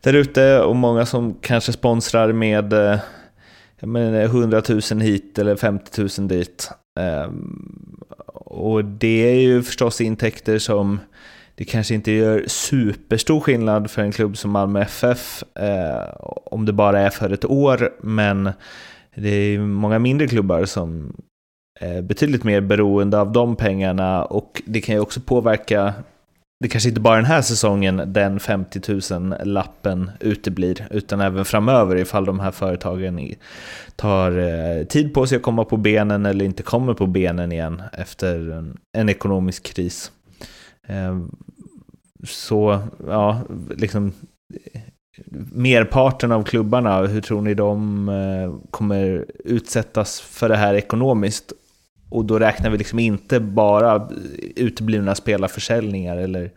där 0.00 0.14
ute 0.14 0.60
och 0.60 0.76
många 0.76 1.06
som 1.06 1.34
kanske 1.40 1.72
sponsrar 1.72 2.32
med 2.32 2.72
eh, 2.72 2.98
jag 3.80 3.88
menar, 3.88 4.20
100 4.20 4.62
000 4.68 5.00
hit 5.00 5.38
eller 5.38 5.56
50 5.56 6.00
000 6.20 6.28
dit. 6.28 6.70
Ehm, 7.00 8.00
och 8.34 8.84
det 8.84 9.28
är 9.30 9.40
ju 9.40 9.62
förstås 9.62 10.00
intäkter 10.00 10.58
som 10.58 11.00
det 11.58 11.64
kanske 11.64 11.94
inte 11.94 12.12
gör 12.12 12.44
superstor 12.46 13.40
skillnad 13.40 13.90
för 13.90 14.02
en 14.02 14.12
klubb 14.12 14.36
som 14.36 14.50
Malmö 14.50 14.80
FF 14.80 15.42
eh, 15.54 16.14
om 16.44 16.66
det 16.66 16.72
bara 16.72 17.00
är 17.00 17.10
för 17.10 17.30
ett 17.32 17.44
år, 17.44 17.92
men 18.00 18.50
det 19.14 19.28
är 19.28 19.58
många 19.58 19.98
mindre 19.98 20.28
klubbar 20.28 20.64
som 20.64 21.16
är 21.80 22.02
betydligt 22.02 22.44
mer 22.44 22.60
beroende 22.60 23.20
av 23.20 23.32
de 23.32 23.56
pengarna 23.56 24.24
och 24.24 24.62
det 24.66 24.80
kan 24.80 24.94
ju 24.94 25.00
också 25.00 25.20
påverka 25.20 25.94
det 26.60 26.68
kanske 26.68 26.88
inte 26.88 27.00
bara 27.00 27.16
den 27.16 27.24
här 27.24 27.42
säsongen 27.42 28.02
den 28.06 28.40
50 28.40 29.12
000 29.18 29.34
lappen 29.44 30.10
uteblir, 30.20 30.86
utan 30.90 31.20
även 31.20 31.44
framöver 31.44 31.96
ifall 31.96 32.24
de 32.24 32.40
här 32.40 32.50
företagen 32.50 33.34
tar 33.96 34.38
eh, 34.38 34.84
tid 34.84 35.14
på 35.14 35.26
sig 35.26 35.36
att 35.36 35.42
komma 35.42 35.64
på 35.64 35.76
benen 35.76 36.26
eller 36.26 36.44
inte 36.44 36.62
kommer 36.62 36.94
på 36.94 37.06
benen 37.06 37.52
igen 37.52 37.82
efter 37.92 38.50
en, 38.50 38.78
en 38.98 39.08
ekonomisk 39.08 39.74
kris. 39.74 40.12
Eh, 40.88 41.18
så, 42.24 42.78
ja, 43.06 43.42
liksom 43.76 44.12
merparten 45.52 46.32
av 46.32 46.42
klubbarna, 46.42 47.06
hur 47.06 47.20
tror 47.20 47.42
ni 47.42 47.54
de 47.54 48.08
eh, 48.08 48.70
kommer 48.70 49.26
utsättas 49.44 50.20
för 50.20 50.48
det 50.48 50.56
här 50.56 50.74
ekonomiskt? 50.74 51.52
Och 52.10 52.24
då 52.24 52.38
räknar 52.38 52.70
vi 52.70 52.78
liksom 52.78 52.98
inte 52.98 53.40
bara 53.40 54.08
uteblivna 54.56 55.14
spelarförsäljningar 55.14 56.16
eller 56.16 56.50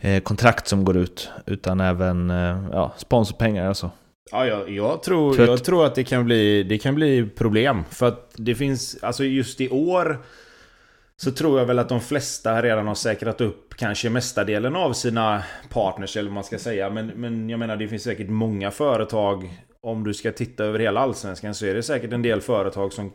eh, 0.00 0.22
kontrakt 0.22 0.68
som 0.68 0.84
går 0.84 0.96
ut, 0.96 1.30
utan 1.46 1.80
även 1.80 2.28
ja, 2.72 2.92
sponsorpengar 2.96 3.68
alltså. 3.68 3.90
Ja, 4.30 4.46
jag, 4.46 4.70
jag, 4.70 5.02
tror, 5.02 5.40
jag 5.40 5.64
tror 5.64 5.86
att 5.86 5.94
det 5.94 6.04
kan, 6.04 6.24
bli, 6.24 6.62
det 6.62 6.78
kan 6.78 6.94
bli 6.94 7.26
problem. 7.36 7.84
För 7.90 8.06
att 8.06 8.30
det 8.36 8.54
finns, 8.54 8.96
alltså 9.02 9.24
just 9.24 9.60
i 9.60 9.68
år 9.68 10.18
så 11.22 11.30
tror 11.30 11.58
jag 11.58 11.66
väl 11.66 11.78
att 11.78 11.88
de 11.88 12.00
flesta 12.00 12.62
redan 12.62 12.86
har 12.86 12.94
säkrat 12.94 13.40
upp 13.40 13.74
kanske 13.76 14.10
mestadelen 14.10 14.76
av 14.76 14.92
sina 14.92 15.42
partners 15.68 16.16
eller 16.16 16.28
vad 16.28 16.34
man 16.34 16.44
ska 16.44 16.58
säga. 16.58 16.90
Men, 16.90 17.06
men 17.06 17.50
jag 17.50 17.58
menar 17.58 17.76
det 17.76 17.88
finns 17.88 18.02
säkert 18.02 18.28
många 18.28 18.70
företag 18.70 19.62
om 19.80 20.04
du 20.04 20.14
ska 20.14 20.32
titta 20.32 20.64
över 20.64 20.78
hela 20.78 21.00
Allsvenskan 21.00 21.54
så 21.54 21.66
är 21.66 21.74
det 21.74 21.82
säkert 21.82 22.12
en 22.12 22.22
del 22.22 22.40
företag 22.40 22.92
som 22.92 23.12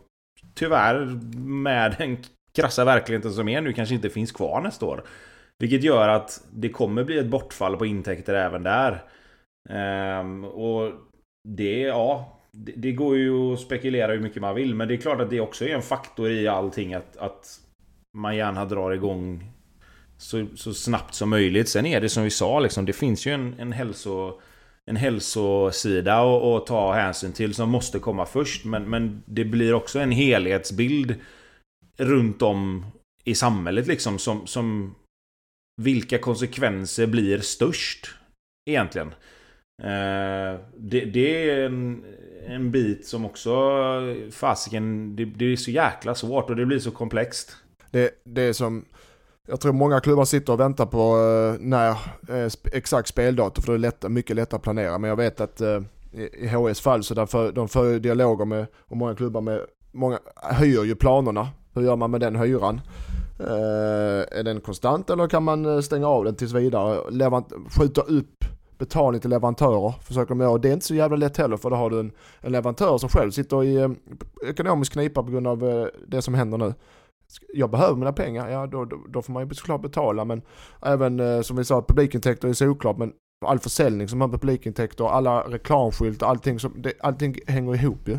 tyvärr 0.56 1.06
med 1.40 1.96
den 1.98 2.18
krassa 2.56 2.86
verkligheten 2.86 3.34
som 3.34 3.50
är 3.50 3.62
nu 3.62 3.74
kanske 3.74 3.96
inte 3.96 4.10
finns 4.10 4.32
kvar 4.32 4.62
nästa 4.62 4.86
år. 4.86 5.04
Vilket 5.60 5.84
gör 5.84 6.08
att 6.10 6.44
det 6.52 6.70
kommer 6.70 7.04
bli 7.04 7.18
ett 7.18 7.28
bortfall 7.28 7.78
på 7.78 7.86
intäkter 7.86 8.34
även 8.34 8.64
där. 8.64 9.04
Ehm, 9.70 10.44
och 10.44 10.92
det, 11.48 11.82
ja, 11.82 12.40
det, 12.52 12.72
det, 12.76 12.92
går 12.92 13.18
ju 13.18 13.54
att 13.54 13.60
spekulera 13.60 14.12
hur 14.12 14.20
mycket 14.20 14.42
man 14.42 14.56
vill. 14.56 14.76
Men 14.76 14.88
det 14.88 14.94
är 14.94 14.98
klart 14.98 15.22
att 15.22 15.30
det 15.30 15.40
också 15.40 15.66
är 15.66 15.76
en 15.76 15.82
faktor 15.82 16.30
i 16.30 16.48
allting 16.48 16.94
att, 16.94 17.18
att 17.18 17.61
man 18.13 18.36
gärna 18.36 18.65
drar 18.65 18.91
igång 18.91 19.52
så, 20.17 20.47
så 20.56 20.74
snabbt 20.74 21.13
som 21.13 21.30
möjligt. 21.30 21.69
Sen 21.69 21.86
är 21.86 22.02
det 22.02 22.10
som 22.10 22.24
vi 22.24 22.30
sa, 22.30 22.60
liksom, 22.60 22.86
det 22.86 22.93
finns 22.93 23.26
ju 23.26 23.32
en, 23.32 23.60
en 23.60 23.71
hälso 23.71 24.39
en 24.86 24.95
hälsosida 24.95 26.21
att 26.21 26.65
ta 26.65 26.93
hänsyn 26.93 27.34
till 27.34 27.54
som 27.54 27.69
måste 27.69 28.00
komma 28.00 28.26
först. 28.26 28.65
Men, 28.65 28.89
men 28.89 29.24
det 29.26 29.45
blir 29.45 29.74
också 29.74 30.00
en 30.00 30.12
helhetsbild 30.12 31.15
runt 31.97 32.41
om 32.41 32.86
i 33.24 33.36
samhället 33.36 33.88
liksom 33.88 34.19
som, 34.19 34.47
som 34.47 34.95
vilka 35.82 36.17
konsekvenser 36.17 37.08
blir 37.08 37.39
störst 37.39 38.10
egentligen. 38.69 39.08
Eh, 39.84 40.60
det, 40.78 41.06
det, 41.06 41.50
är 41.50 41.65
en, 41.65 42.06
en 42.47 42.71
bit 42.71 43.06
som 43.06 43.26
också 43.26 43.52
fasiken, 44.32 45.15
det, 45.15 45.26
det 45.26 45.45
är 45.45 45.56
så 45.56 45.71
jäkla 45.71 46.15
svårt 46.15 46.50
och 46.50 46.56
det 46.56 46.65
blir 46.65 46.80
så 46.80 46.91
komplext. 46.91 47.58
Det, 47.91 48.12
det 48.23 48.41
är 48.41 48.54
som 48.54 48.86
jag 49.47 49.60
tror 49.60 49.73
många 49.73 49.99
klubbar 49.99 50.25
sitter 50.25 50.54
och 50.54 50.60
väntar 50.60 50.86
på 50.86 50.99
eh, 50.99 51.60
när 51.60 51.89
eh, 52.30 52.51
exakt 52.71 53.08
speldatum 53.08 53.63
för 53.63 53.71
det 53.71 53.75
är 53.75 53.80
lätt, 53.80 54.10
mycket 54.10 54.36
lättare 54.36 54.58
att 54.58 54.63
planera. 54.63 54.97
Men 54.97 55.10
jag 55.10 55.17
vet 55.17 55.41
att 55.41 55.62
eh, 55.62 55.82
i, 56.12 56.47
HS 56.47 56.82
fall 56.82 57.04
så 57.04 57.13
därför, 57.13 57.51
de 57.51 57.67
för 57.67 57.99
dialoger 57.99 58.45
med, 58.45 58.65
och 58.88 58.97
många 58.97 59.15
klubbar 59.15 59.41
med, 59.41 59.62
många 59.91 60.19
höjer 60.36 60.84
ju 60.84 60.95
planerna. 60.95 61.47
Hur 61.73 61.82
gör 61.82 61.95
man 61.95 62.12
med 62.12 62.21
den 62.21 62.36
hyran? 62.36 62.82
är 64.32 64.43
den 64.43 64.62
konstant 64.62 65.10
eller 65.10 65.27
kan 65.27 65.43
man 65.43 65.84
stänga 65.84 66.08
av 66.08 66.23
den 66.23 66.36
tills 66.36 66.54
vidare? 66.54 67.12
Levant, 67.12 67.54
skjuta 67.69 68.01
upp 68.01 68.45
betalning 68.82 69.21
till 69.21 69.30
leverantörer. 69.30 69.93
Försöker 70.01 70.30
de 70.30 70.39
göra. 70.39 70.58
Det 70.58 70.69
är 70.69 70.73
inte 70.73 70.86
så 70.86 70.95
jävla 70.95 71.17
lätt 71.17 71.38
heller 71.38 71.58
för 71.58 71.69
då 71.69 71.75
har 71.75 71.89
du 71.89 71.99
en, 71.99 72.12
en 72.41 72.51
leverantör 72.51 72.97
som 72.97 73.10
själv 73.10 73.32
sitter 73.32 73.63
i 73.63 73.75
eh, 73.75 73.89
ekonomisk 74.49 74.93
knipa 74.93 75.23
på 75.23 75.32
grund 75.32 75.47
av 75.47 75.69
eh, 75.69 75.86
det 76.08 76.21
som 76.21 76.34
händer 76.34 76.58
nu. 76.58 76.73
Jag 77.54 77.72
behöver 77.72 77.96
mina 77.96 78.13
pengar, 78.13 78.50
ja 78.50 78.67
då, 78.67 78.86
då, 78.86 78.98
då 79.10 79.22
får 79.22 79.34
man 79.34 79.48
ju 79.48 79.54
såklart 79.54 79.82
betala 79.82 80.26
men 80.26 80.41
även 80.82 81.20
eh, 81.20 81.41
som 81.41 81.58
vi 81.58 81.65
sa 81.65 81.86
publikintäkter 81.88 82.48
är 82.48 82.54
såklart 82.54 82.98
men 82.98 83.13
all 83.46 83.60
försäljning 83.60 84.08
som 84.08 84.22
har 84.22 84.28
publikintäkter, 84.28 85.06
alla 85.06 85.41
reklamskyltar, 85.41 86.28
allting, 86.28 86.60
som, 86.60 86.82
det, 86.82 86.94
allting 87.00 87.36
hänger 87.48 87.76
ihop 87.76 88.08
ju. 88.08 88.17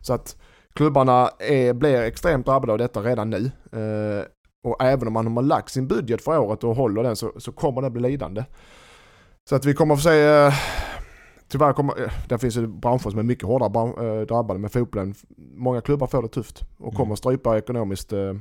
Så 0.00 0.12
att 0.12 0.36
klubbarna 0.72 1.30
är, 1.38 1.72
blir 1.72 2.02
extremt 2.02 2.46
drabbade 2.46 2.72
av 2.72 2.78
detta 2.78 3.00
redan 3.00 3.30
nu. 3.30 3.50
Eh, 3.72 4.24
och 4.68 4.82
även 4.82 5.06
om 5.06 5.12
man 5.12 5.36
har 5.36 5.42
lagt 5.42 5.70
sin 5.70 5.88
budget 5.88 6.24
för 6.24 6.38
året 6.38 6.64
och 6.64 6.76
håller 6.76 7.02
den 7.02 7.16
så, 7.16 7.32
så 7.36 7.52
kommer 7.52 7.82
det 7.82 7.90
bli 7.90 8.02
lidande. 8.02 8.44
Så 9.48 9.56
att 9.56 9.64
vi 9.64 9.74
kommer 9.74 9.94
att 9.94 10.00
få 10.00 10.08
se, 10.08 10.22
eh, 10.22 10.52
tyvärr 11.48 11.72
kommer, 11.72 12.02
eh, 12.02 12.12
det 12.28 12.38
finns 12.38 12.56
ju 12.56 12.66
branscher 12.66 13.10
som 13.10 13.18
är 13.18 13.22
mycket 13.22 13.44
hårdare 13.44 14.20
eh, 14.20 14.26
drabbade 14.26 14.60
med 14.60 14.72
fotbollen. 14.72 15.14
Många 15.56 15.80
klubbar 15.80 16.06
får 16.06 16.22
det 16.22 16.28
tufft 16.28 16.62
och 16.78 16.94
kommer 16.94 17.12
att 17.12 17.18
strypa 17.18 17.58
ekonomiskt 17.58 18.12
eh, 18.12 18.34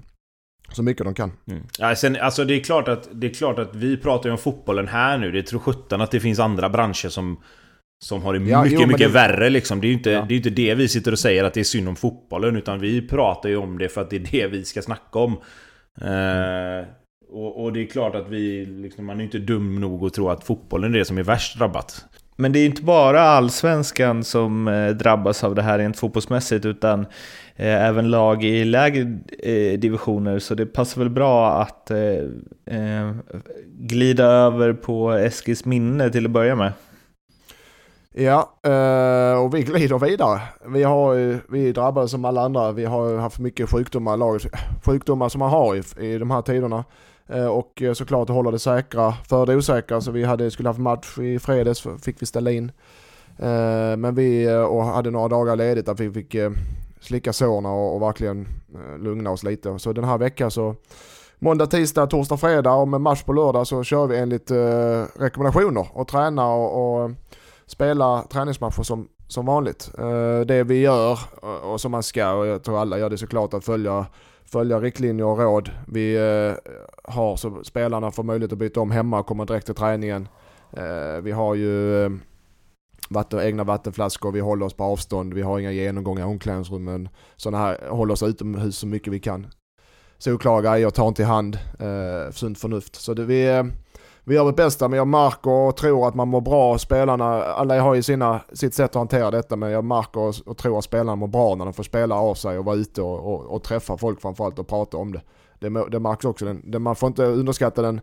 så 0.72 0.84
mycket 0.84 1.06
de 1.06 1.14
kan. 1.14 1.32
Mm. 1.48 1.64
Ja, 1.80 1.96
sen, 1.96 2.18
alltså 2.22 2.46
det, 2.46 2.54
är 2.54 2.64
klart 2.64 2.88
att, 2.88 3.10
det 3.12 3.28
är 3.28 3.34
klart 3.34 3.60
att 3.60 3.76
vi 3.76 3.98
pratar 3.98 4.30
ju 4.30 4.32
om 4.32 4.38
fotbollen 4.38 4.88
här 4.88 5.18
nu. 5.18 5.32
Det 5.32 5.44
tror 5.44 5.60
sjutton 5.60 6.02
att 6.02 6.12
det 6.12 6.20
finns 6.20 6.40
andra 6.40 6.70
branscher 6.70 7.10
som, 7.10 7.40
som 8.06 8.22
har 8.22 8.34
det 8.34 8.50
ja, 8.50 8.64
mycket, 8.64 8.80
jo, 8.80 8.88
mycket 8.88 9.08
det... 9.08 9.14
värre 9.14 9.50
liksom. 9.50 9.82
Det 9.82 9.88
är 9.88 9.90
ju 9.90 9.96
inte, 9.96 10.12
ja. 10.12 10.26
det, 10.28 10.34
är 10.34 10.38
inte 10.38 10.50
det 10.50 10.76
vi 10.76 10.88
sitter 10.88 11.12
och 11.12 11.20
säger 11.20 11.44
att 11.44 11.54
det 11.54 11.60
är 11.60 11.64
synd 11.64 11.90
om 11.90 11.96
fotbollen. 11.96 12.56
Utan 12.56 12.80
vi 12.80 13.08
pratar 13.08 13.50
ju 13.50 13.58
om 13.58 13.78
det 13.78 13.90
för 13.90 14.02
att 14.02 14.10
det 14.10 14.16
är 14.16 14.28
det 14.32 14.48
vi 14.48 14.66
ska 14.66 14.82
snacka 14.82 15.20
om. 15.20 15.32
Eh, 16.02 16.88
och, 17.30 17.64
och, 17.64 17.74
det 17.74 17.82
är 17.82 17.86
klart 17.86 18.16
att 18.16 18.30
vi, 18.30 18.66
liksom, 18.66 19.06
man 19.06 19.20
är 19.20 19.24
inte 19.24 19.40
dum 19.40 19.82
nog 19.82 20.06
att 20.06 20.14
tro 20.14 20.30
att 20.30 20.44
fotbollen 20.44 20.94
är 20.94 20.98
det 20.98 21.06
som 21.06 21.18
är 21.18 21.24
värst 21.24 21.58
drabbat. 21.58 22.06
Men 22.40 22.52
det 22.52 22.60
är 22.60 22.66
inte 22.66 22.84
bara 22.84 23.22
allsvenskan 23.22 24.24
som 24.24 24.68
eh, 24.68 24.90
drabbas 24.90 25.44
av 25.44 25.56
det 25.56 25.62
här 25.62 25.78
rent 25.78 25.98
fotbollsmässigt 25.98 26.66
utan 26.66 27.00
eh, 27.56 27.86
även 27.86 28.10
lag 28.10 28.44
i 28.44 28.66
lägre 28.66 29.20
eh, 29.44 29.80
divisioner. 29.80 30.40
Så 30.40 30.56
det 30.56 30.66
passar 30.66 31.02
väl 31.02 31.10
bra 31.10 31.52
att 31.52 31.92
glida 33.66 34.24
över 34.26 34.74
på 34.74 35.12
Eskils 35.12 35.66
minne 35.66 36.10
till 36.10 36.26
att 36.26 36.32
börja 36.32 36.56
med. 36.56 36.72
Ja, 38.14 38.54
och 39.44 39.56
vi 39.56 39.62
glider 39.62 40.00
vidare. 40.00 40.42
Vi, 40.68 40.84
har, 40.84 41.40
vi 41.52 41.70
är 41.70 41.74
drabbade 41.74 42.08
som 42.08 42.26
alla 42.26 42.42
andra. 42.42 42.72
Vi 42.72 42.86
har 42.86 43.18
haft 43.18 43.40
mycket 43.40 43.70
sjukdomar, 43.70 44.18
lag, 44.18 44.40
sjukdomar 44.86 45.30
som 45.30 45.40
man 45.40 45.50
har 45.50 45.76
i, 45.76 46.14
i 46.14 46.18
de 46.18 46.32
här 46.32 46.42
tiderna. 46.42 46.84
Eh, 47.28 47.48
och 47.48 47.82
eh, 47.82 47.94
såklart 47.94 48.30
hålla 48.30 48.52
det 48.52 48.60
säkra 48.60 49.14
för 49.30 49.46
det 49.46 49.56
osäkra. 49.56 50.02
Så 50.02 50.12
vi 50.12 50.24
hade, 50.24 50.52
skulle 50.52 50.70
haft 50.70 50.80
match 50.80 51.18
i 51.18 51.40
fredags, 51.40 51.88
fick 52.02 52.22
vi 52.22 52.26
ställa 52.26 52.52
in. 52.52 52.72
Eh, 53.38 53.98
men 53.98 54.16
vi 54.16 54.58
och 54.70 54.84
hade 54.84 55.12
några 55.12 55.28
dagar 55.28 55.56
ledigt 55.56 55.90
att 55.90 56.00
vi 56.00 56.12
fick 56.12 56.36
slicka 57.00 57.34
sårna 57.34 57.72
och, 57.72 57.96
och 57.96 58.02
verkligen 58.02 58.48
lugna 59.00 59.32
oss 59.32 59.44
lite. 59.44 59.80
Så 59.80 59.94
den 59.94 60.04
här 60.04 60.18
veckan 60.18 60.52
så 60.52 60.76
måndag, 61.40 61.68
tisdag, 61.68 62.08
torsdag, 62.08 62.38
fredag 62.38 62.74
och 62.74 62.88
med 62.88 63.02
match 63.02 63.24
på 63.24 63.34
lördag 63.34 63.68
så 63.68 63.84
kör 63.84 64.08
vi 64.08 64.18
enligt 64.18 64.52
eh, 64.52 65.04
rekommendationer 65.20 65.88
och 65.94 66.08
tränar 66.08 66.54
och, 66.54 67.04
och 67.04 67.12
spelar 67.66 68.22
träningsmatcher 68.22 68.84
som, 68.84 69.08
som 69.28 69.46
vanligt. 69.46 69.92
Eh, 69.98 70.40
det 70.40 70.64
vi 70.64 70.80
gör 70.80 71.20
och, 71.42 71.74
och 71.74 71.82
som 71.82 71.92
man 71.92 72.04
ska 72.04 72.32
och 72.32 72.48
jag 72.48 72.64
tror 72.64 72.80
alla 72.80 73.00
gör 73.00 73.10
det 73.10 73.18
såklart 73.18 73.54
att 73.54 73.66
följa 73.66 74.06
följa 74.52 74.80
riktlinjer 74.80 75.26
och 75.26 75.40
råd. 75.40 75.72
Vi 75.88 76.16
eh, 76.16 76.74
har 77.14 77.36
så 77.36 77.64
spelarna 77.64 78.12
får 78.12 78.24
möjlighet 78.24 78.52
att 78.52 78.58
byta 78.58 78.80
om 78.80 78.92
hemma 78.92 79.20
och 79.20 79.28
komma 79.28 79.46
direkt 79.46 79.66
till 79.66 79.76
träningen. 79.76 80.28
Eh, 80.74 81.22
vi 81.22 81.32
har 81.32 81.56
ju 81.56 82.04
eh, 82.06 82.12
vatten, 83.10 83.40
egna 83.40 83.64
vattenflaskor, 83.64 84.32
vi 84.32 84.40
håller 84.40 84.66
oss 84.66 84.74
på 84.74 84.84
avstånd, 84.84 85.34
vi 85.34 85.42
har 85.42 85.60
inga 85.60 85.72
genomgångar 85.72 86.22
i 86.22 86.26
omklädningsrummen. 86.26 87.10
Sådana 87.36 87.58
här, 87.58 87.90
håller 87.90 88.14
oss 88.14 88.24
utomhus 88.24 88.78
så 88.78 88.88
mycket 88.88 89.14
vi 89.14 89.20
kan. 89.20 89.48
Solklara 90.18 90.62
grejer, 90.62 90.90
tar 90.90 91.08
inte 91.08 91.22
i 91.22 91.26
hand, 91.26 91.60
eh, 91.80 92.32
sunt 92.32 92.60
förnuft. 92.60 92.96
Så 92.96 93.14
det, 93.14 93.26
vi, 93.26 93.48
eh, 93.48 93.64
vi 94.28 94.36
gör 94.36 94.44
vårt 94.44 94.56
bästa 94.56 94.88
men 94.88 94.98
jag 94.98 95.08
märker 95.08 95.52
och 95.52 95.76
tror 95.76 96.08
att 96.08 96.16
man 96.16 96.28
mår 96.28 96.42
bra. 96.42 96.78
Spelarna, 96.78 97.44
alla 97.44 97.82
har 97.82 97.96
ju 97.96 98.04
sina, 98.04 98.42
sitt 98.54 98.74
sätt 98.74 98.90
att 98.90 98.96
hantera 98.96 99.32
detta 99.32 99.56
men 99.56 99.72
jag 99.72 99.84
märker 99.84 100.20
och, 100.20 100.36
och 100.46 100.58
tror 100.58 100.78
att 100.78 100.84
spelarna 100.84 101.16
mår 101.16 101.28
bra 101.28 101.56
när 101.56 101.66
de 101.66 101.74
får 101.74 101.84
spela 101.84 102.16
av 102.16 102.36
sig 102.36 102.58
och 102.58 102.66
vara 102.66 102.76
ute 102.76 103.02
och, 103.02 103.34
och, 103.34 103.46
och 103.46 103.64
träffa 103.64 103.98
folk 103.98 104.22
framförallt 104.22 104.60
och 104.60 104.68
prata 104.68 104.98
om 104.98 105.14
det. 105.14 105.22
Det, 105.60 105.90
det 105.90 106.00
märks 106.00 106.26
också. 106.26 106.46
Den, 106.46 106.72
det, 106.72 106.80
man 106.80 106.96
får 106.96 107.08
inte 107.08 107.24
underskatta 107.24 107.82
den 107.82 108.02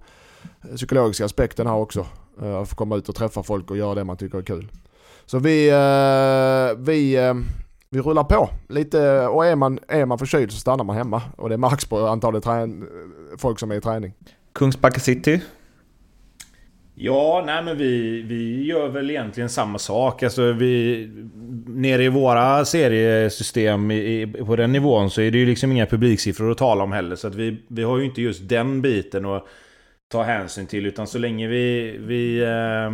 psykologiska 0.76 1.24
aspekten 1.24 1.66
här 1.66 1.76
också. 1.76 2.06
Eh, 2.42 2.56
att 2.56 2.68
få 2.68 2.76
komma 2.76 2.96
ut 2.96 3.08
och 3.08 3.14
träffa 3.14 3.42
folk 3.42 3.70
och 3.70 3.76
göra 3.76 3.94
det 3.94 4.04
man 4.04 4.16
tycker 4.16 4.38
är 4.38 4.42
kul. 4.42 4.72
Så 5.26 5.38
vi, 5.38 5.68
eh, 5.68 6.84
vi, 6.84 7.16
eh, 7.16 7.34
vi 7.90 8.00
rullar 8.00 8.24
på 8.24 8.48
lite 8.68 9.26
och 9.26 9.46
är 9.46 9.56
man, 9.56 9.78
är 9.88 10.06
man 10.06 10.18
förkyld 10.18 10.52
så 10.52 10.58
stannar 10.58 10.84
man 10.84 10.96
hemma. 10.96 11.22
Och 11.36 11.48
det 11.48 11.56
märks 11.56 11.84
på 11.84 12.06
antalet 12.06 12.44
folk 13.38 13.58
som 13.58 13.70
är 13.70 13.74
i 13.74 13.80
träning. 13.80 14.12
Kungsbacka 14.52 15.00
City 15.00 15.40
Ja, 16.96 17.42
nej 17.46 17.64
men 17.64 17.78
vi, 17.78 18.22
vi 18.22 18.64
gör 18.64 18.88
väl 18.88 19.10
egentligen 19.10 19.48
samma 19.48 19.78
sak. 19.78 20.22
Alltså 20.22 20.52
vi... 20.52 21.08
Nere 21.66 22.04
i 22.04 22.08
våra 22.08 22.64
seriesystem 22.64 23.90
i, 23.90 24.26
på 24.46 24.56
den 24.56 24.72
nivån 24.72 25.10
så 25.10 25.20
är 25.20 25.30
det 25.30 25.38
ju 25.38 25.46
liksom 25.46 25.72
inga 25.72 25.86
publiksiffror 25.86 26.50
att 26.50 26.58
tala 26.58 26.84
om 26.84 26.92
heller. 26.92 27.16
Så 27.16 27.28
att 27.28 27.34
vi, 27.34 27.62
vi 27.68 27.82
har 27.82 27.98
ju 27.98 28.04
inte 28.04 28.22
just 28.22 28.48
den 28.48 28.82
biten 28.82 29.24
att 29.24 29.46
ta 30.12 30.22
hänsyn 30.22 30.66
till. 30.66 30.86
Utan 30.86 31.06
så 31.06 31.18
länge 31.18 31.48
vi... 31.48 31.96
vi 31.98 32.42
eh, 32.42 32.92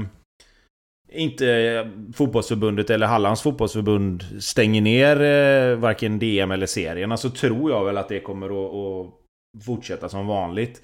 inte 1.13 1.91
fotbollsförbundet 2.15 2.91
eller 2.91 3.07
Hallands 3.07 3.43
fotbollsförbund 3.43 4.25
stänger 4.39 4.83
ner 4.83 5.21
eh, 5.21 5.77
varken 5.77 6.19
DM 6.19 6.51
eller 6.51 6.67
serierna 6.67 7.17
så 7.17 7.31
tror 7.31 7.71
jag 7.71 7.85
väl 7.85 7.99
att 7.99 8.09
det 8.09 8.21
kommer 8.21 8.47
att, 8.47 8.75
att 8.75 9.65
fortsätta 9.65 10.09
som 10.09 10.27
vanligt. 10.27 10.83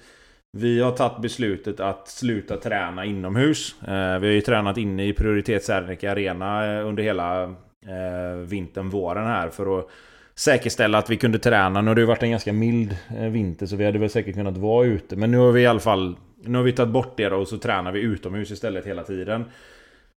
Vi 0.51 0.81
har 0.81 0.91
tagit 0.91 1.21
beslutet 1.21 1.79
att 1.79 2.07
sluta 2.07 2.57
träna 2.57 3.05
inomhus. 3.05 3.75
Eh, 3.81 4.19
vi 4.19 4.27
har 4.27 4.33
ju 4.33 4.41
tränat 4.41 4.77
inne 4.77 5.07
i 5.07 5.13
Prioritets 5.13 5.69
Arena 5.69 6.77
eh, 6.77 6.87
under 6.87 7.03
hela 7.03 7.43
eh, 7.43 8.37
vintern, 8.45 8.89
våren 8.89 9.27
här 9.27 9.49
för 9.49 9.79
att 9.79 9.87
säkerställa 10.35 10.97
att 10.97 11.09
vi 11.09 11.17
kunde 11.17 11.39
träna. 11.39 11.81
Nu 11.81 11.87
har 11.87 11.95
det 11.95 12.01
ju 12.01 12.07
varit 12.07 12.23
en 12.23 12.31
ganska 12.31 12.53
mild 12.53 12.97
vinter 13.31 13.65
så 13.65 13.75
vi 13.75 13.85
hade 13.85 13.99
väl 13.99 14.09
säkert 14.09 14.35
kunnat 14.35 14.57
vara 14.57 14.85
ute. 14.85 15.15
Men 15.15 15.31
nu 15.31 15.37
har 15.37 15.51
vi 15.51 15.61
i 15.61 15.67
alla 15.67 15.79
fall 15.79 16.15
nu 16.43 16.57
har 16.57 16.63
vi 16.63 16.71
tagit 16.71 16.93
bort 16.93 17.17
det 17.17 17.27
och 17.27 17.47
så 17.47 17.57
tränar 17.57 17.91
vi 17.91 17.99
utomhus 17.99 18.51
istället 18.51 18.85
hela 18.85 19.03
tiden. 19.03 19.45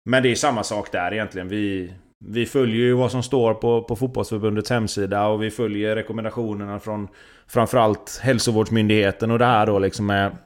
Men 0.06 0.24
det 0.24 0.30
är 0.32 0.36
samma 0.36 0.64
sak 0.64 0.92
där 0.92 1.14
egentligen. 1.14 1.48
Vi, 1.48 1.94
vi 2.26 2.46
följer 2.46 2.78
ju 2.78 2.94
vad 2.94 3.12
som 3.12 3.24
står 3.24 3.54
på, 3.54 3.84
på 3.84 3.96
fotbollsförbundets 3.96 4.70
hemsida 4.70 5.28
och 5.28 5.44
vi 5.44 5.52
följer 5.52 5.96
rekommendationerna 5.96 6.80
från 6.80 7.08
framförallt 7.48 8.20
hälsovårdsmyndigheten 8.24 9.32
och 9.32 9.40
det 9.40 9.46
här 9.46 9.66
då 9.66 9.80
liksom 9.80 10.06
med 10.06 10.38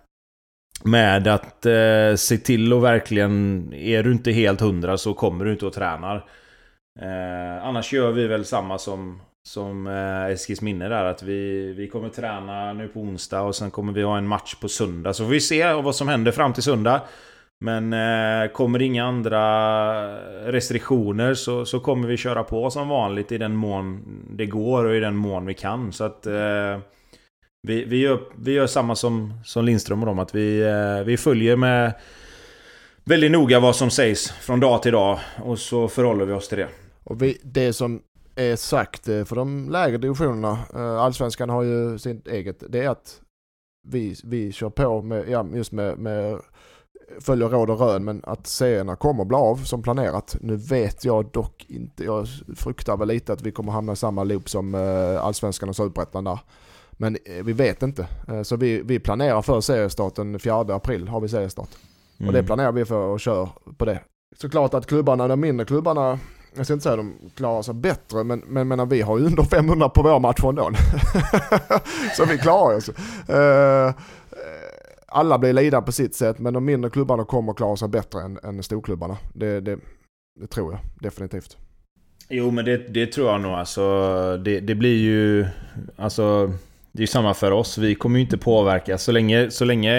med 0.84 1.28
att 1.28 1.66
eh, 1.66 2.16
se 2.16 2.38
till 2.38 2.74
och 2.74 2.84
verkligen 2.84 3.74
Är 3.74 4.04
du 4.04 4.12
inte 4.12 4.32
helt 4.32 4.62
hundra 4.62 4.98
så 4.98 5.14
kommer 5.14 5.46
du 5.46 5.52
inte 5.52 5.66
och 5.66 5.74
tränar. 5.74 6.16
Eh, 7.00 7.66
Annars 7.66 7.94
gör 7.94 8.12
vi 8.12 8.28
väl 8.28 8.46
samma 8.46 8.78
som 8.78 9.22
Som 9.48 9.88
eh, 9.88 10.26
Eskils 10.26 10.62
minne 10.62 10.90
där 10.90 11.06
att 11.06 11.24
vi 11.24 11.74
Vi 11.74 11.88
kommer 11.88 12.10
träna 12.10 12.74
nu 12.74 12.88
på 12.88 13.00
onsdag 13.00 13.42
och 13.42 13.56
sen 13.56 13.72
kommer 13.72 13.94
vi 13.94 14.04
ha 14.04 14.18
en 14.18 14.28
match 14.28 14.56
på 14.56 14.70
söndag. 14.70 15.14
Så 15.14 15.24
får 15.24 15.32
vi 15.32 15.42
se 15.42 15.74
vad 15.74 15.96
som 15.96 16.08
händer 16.08 16.32
fram 16.32 16.54
till 16.54 16.64
söndag 16.64 17.02
men 17.62 17.94
eh, 17.94 18.52
kommer 18.52 18.82
inga 18.82 19.06
andra 19.06 19.42
restriktioner 20.52 21.34
så, 21.34 21.66
så 21.66 21.80
kommer 21.80 22.08
vi 22.08 22.18
köra 22.18 22.44
på 22.44 22.70
som 22.70 22.88
vanligt 22.88 23.32
i 23.32 23.38
den 23.38 23.56
mån 23.56 24.04
det 24.30 24.46
går 24.46 24.86
och 24.86 24.96
i 24.96 25.00
den 25.00 25.16
mån 25.16 25.46
vi 25.46 25.54
kan. 25.54 25.94
Så 25.94 26.04
att 26.04 26.26
eh, 26.26 26.80
vi, 27.68 27.86
vi, 27.86 27.98
gör, 27.98 28.20
vi 28.36 28.52
gör 28.52 28.68
samma 28.68 28.96
som, 28.96 29.34
som 29.46 29.66
Lindström 29.66 30.00
och 30.00 30.06
dem. 30.06 30.20
Att 30.20 30.36
vi, 30.36 30.62
eh, 30.62 31.06
vi 31.06 31.18
följer 31.18 31.56
med 31.56 31.94
väldigt 33.04 33.32
noga 33.32 33.60
vad 33.60 33.76
som 33.76 33.90
sägs 33.90 34.32
från 34.32 34.60
dag 34.60 34.84
till 34.84 34.92
dag. 34.92 35.20
Och 35.44 35.60
så 35.60 35.88
förhåller 35.88 36.26
vi 36.26 36.34
oss 36.34 36.50
till 36.50 36.58
det. 36.58 36.68
Och 37.04 37.22
vi, 37.22 37.38
det 37.44 37.74
som 37.74 38.02
är 38.36 38.56
sagt 38.56 39.08
eh, 39.08 39.26
för 39.26 39.36
de 39.36 39.70
lägre 39.70 39.98
divisionerna, 39.98 40.60
eh, 40.74 40.98
Allsvenskan 40.98 41.50
har 41.50 41.64
ju 41.64 42.00
sitt 42.00 42.28
eget, 42.28 42.64
det 42.70 42.84
är 42.84 42.90
att 42.90 43.22
vi, 43.88 44.16
vi 44.24 44.52
kör 44.52 44.70
på 44.70 45.02
med, 45.02 45.30
ja, 45.30 45.48
just 45.54 45.72
med, 45.72 45.98
med 45.98 46.40
följer 47.20 47.50
råd 47.50 47.70
och 47.70 47.80
rön 47.80 48.04
men 48.04 48.22
att 48.24 48.48
serierna 48.48 48.96
kommer 48.96 49.26
bli 49.26 49.38
av 49.38 49.56
som 49.56 49.82
planerat. 49.82 50.36
Nu 50.42 50.56
vet 50.56 51.06
jag 51.06 51.26
dock 51.26 51.66
inte, 51.70 52.04
jag 52.04 52.28
fruktar 52.56 52.98
väl 52.98 53.08
lite 53.08 53.34
att 53.34 53.42
vi 53.42 53.52
kommer 53.52 53.72
hamna 53.72 53.94
i 53.94 53.96
samma 53.96 54.24
loop 54.24 54.50
som 54.50 54.76
eh, 54.76 55.26
allsvenskan 55.26 55.70
och 55.70 55.76
superettan 55.76 56.24
där. 56.24 56.40
Men 56.92 57.18
eh, 57.26 57.44
vi 57.44 57.54
vet 57.54 57.84
inte. 57.84 58.08
Eh, 58.28 58.42
så 58.42 58.56
vi, 58.56 58.82
vi 58.82 59.00
planerar 59.00 59.42
för 59.42 59.62
seriestart 59.62 60.16
den 60.16 60.40
4 60.40 60.56
april 60.56 61.08
har 61.08 61.22
vi 61.22 61.30
seriestart. 61.30 61.70
Mm. 62.18 62.28
Och 62.28 62.34
det 62.34 62.40
mm. 62.40 62.48
planerar 62.48 62.72
vi 62.72 62.86
för 62.86 63.06
och 63.08 63.20
kör 63.20 63.50
på 63.78 63.86
det. 63.86 64.00
Såklart 64.38 64.74
att 64.74 64.88
klubbarna, 64.88 65.28
de 65.28 65.40
mindre 65.40 65.66
klubbarna, 65.66 66.20
jag 66.56 66.66
ska 66.66 66.74
inte 66.74 66.84
säga 66.84 66.94
att 66.94 67.00
de 67.00 67.30
klarar 67.36 67.62
sig 67.62 67.74
bättre, 67.74 68.24
men, 68.24 68.40
men 68.40 68.68
menar, 68.68 68.86
vi 68.86 69.02
har 69.02 69.18
ju 69.18 69.26
under 69.26 69.44
500 69.44 69.90
på 69.90 70.02
vår 70.04 70.20
match 70.20 70.44
ändå. 70.44 70.72
så 72.18 72.26
vi 72.26 72.38
klarar 72.38 72.78
oss. 72.78 72.90
Uh, 72.90 73.94
alla 75.14 75.38
blir 75.38 75.54
lidande 75.54 75.86
på 75.86 75.92
sitt 75.92 76.16
sätt 76.16 76.40
men 76.40 76.54
de 76.54 76.66
mindre 76.66 76.90
klubbarna 76.90 77.26
kommer 77.26 77.54
klara 77.54 77.76
sig 77.76 77.88
bättre 77.88 78.22
än, 78.22 78.40
än 78.44 78.64
storklubbarna. 78.64 79.18
Det, 79.34 79.60
det, 79.60 79.80
det 80.40 80.48
tror 80.48 80.72
jag 80.72 80.80
definitivt. 81.02 81.58
Jo 82.30 82.52
men 82.52 82.66
det, 82.66 82.78
det 82.78 83.06
tror 83.06 83.32
jag 83.32 83.42
nog 83.42 83.52
alltså. 83.52 83.82
Det, 84.38 84.60
det 84.60 84.76
blir 84.76 84.98
ju... 84.98 85.46
Alltså... 85.96 86.54
Det 86.92 87.00
är 87.00 87.04
ju 87.04 87.08
samma 87.08 87.34
för 87.34 87.52
oss. 87.52 87.78
Vi 87.78 87.96
kommer 87.96 88.20
ju 88.20 88.24
inte 88.24 88.38
påverka. 88.38 88.98
Så 88.98 89.12
länge, 89.12 89.52
så 89.52 89.66
länge 89.66 89.92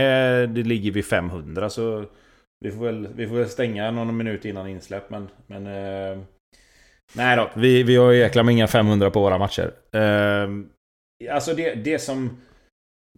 det 0.46 0.62
ligger 0.62 0.90
vid 0.90 1.04
500 1.04 1.70
så... 1.70 2.04
Vi 2.60 2.70
får 2.70 2.84
väl, 2.84 3.08
vi 3.14 3.26
får 3.26 3.34
väl 3.34 3.48
stänga 3.48 3.90
någon 3.90 4.16
minut 4.16 4.44
innan 4.44 4.68
insläpp 4.68 5.10
men... 5.10 5.28
men 5.46 5.66
eh, 5.66 6.18
nej 7.12 7.36
då. 7.36 7.50
Vi, 7.54 7.82
vi 7.82 7.96
har 7.96 8.10
ju 8.10 8.18
jäkla 8.18 8.42
med 8.42 8.52
inga 8.52 8.66
500 8.66 9.10
på 9.10 9.20
våra 9.20 9.38
matcher. 9.38 9.72
Eh, 9.92 10.48
alltså 11.34 11.54
det, 11.54 11.74
det 11.74 11.98
som... 11.98 12.36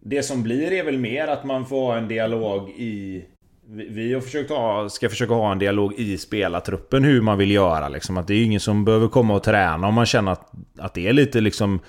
Det 0.01 0.23
som 0.23 0.43
blir 0.43 0.71
är 0.71 0.83
väl 0.83 0.97
mer 0.97 1.27
att 1.27 1.43
man 1.43 1.65
får 1.65 1.81
ha 1.81 1.97
en 1.97 2.07
dialog 2.07 2.69
i... 2.69 3.25
Vi 3.69 4.13
har 4.13 4.21
försökt 4.21 4.49
ha, 4.49 4.89
ska 4.89 5.09
försöka 5.09 5.33
ha 5.33 5.51
en 5.51 5.59
dialog 5.59 5.93
i 5.93 6.17
spelartruppen 6.17 7.03
hur 7.03 7.21
man 7.21 7.37
vill 7.37 7.51
göra. 7.51 7.89
Liksom. 7.89 8.17
Att 8.17 8.27
det 8.27 8.33
är 8.33 8.43
ingen 8.43 8.59
som 8.59 8.85
behöver 8.85 9.07
komma 9.07 9.35
och 9.35 9.43
träna 9.43 9.87
om 9.87 9.93
man 9.93 10.05
känner 10.05 10.31
att, 10.31 10.51
att 10.77 10.93
det 10.93 11.07
är 11.07 11.13
lite 11.13 11.41
liksom... 11.41 11.79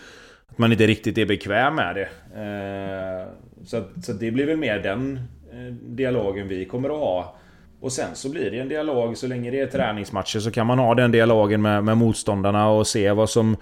Att 0.50 0.58
man 0.58 0.72
inte 0.72 0.86
riktigt 0.86 1.18
är 1.18 1.26
bekväm 1.26 1.74
med 1.74 1.94
det. 1.94 2.08
Eh, 2.34 3.28
så, 3.66 3.84
så 4.02 4.12
det 4.12 4.30
blir 4.30 4.46
väl 4.46 4.56
mer 4.56 4.78
den 4.78 5.20
eh, 5.52 5.74
dialogen 5.74 6.48
vi 6.48 6.64
kommer 6.64 6.88
att 6.88 6.98
ha. 6.98 7.36
Och 7.80 7.92
sen 7.92 8.14
så 8.14 8.30
blir 8.30 8.50
det 8.50 8.58
en 8.58 8.68
dialog, 8.68 9.16
så 9.16 9.26
länge 9.26 9.50
det 9.50 9.60
är 9.60 9.66
träningsmatcher 9.66 10.38
så 10.38 10.50
kan 10.50 10.66
man 10.66 10.78
ha 10.78 10.94
den 10.94 11.10
dialogen 11.10 11.62
med, 11.62 11.84
med 11.84 11.96
motståndarna 11.96 12.70
och 12.70 12.86
se 12.86 13.12
vad 13.12 13.30
som 13.30 13.56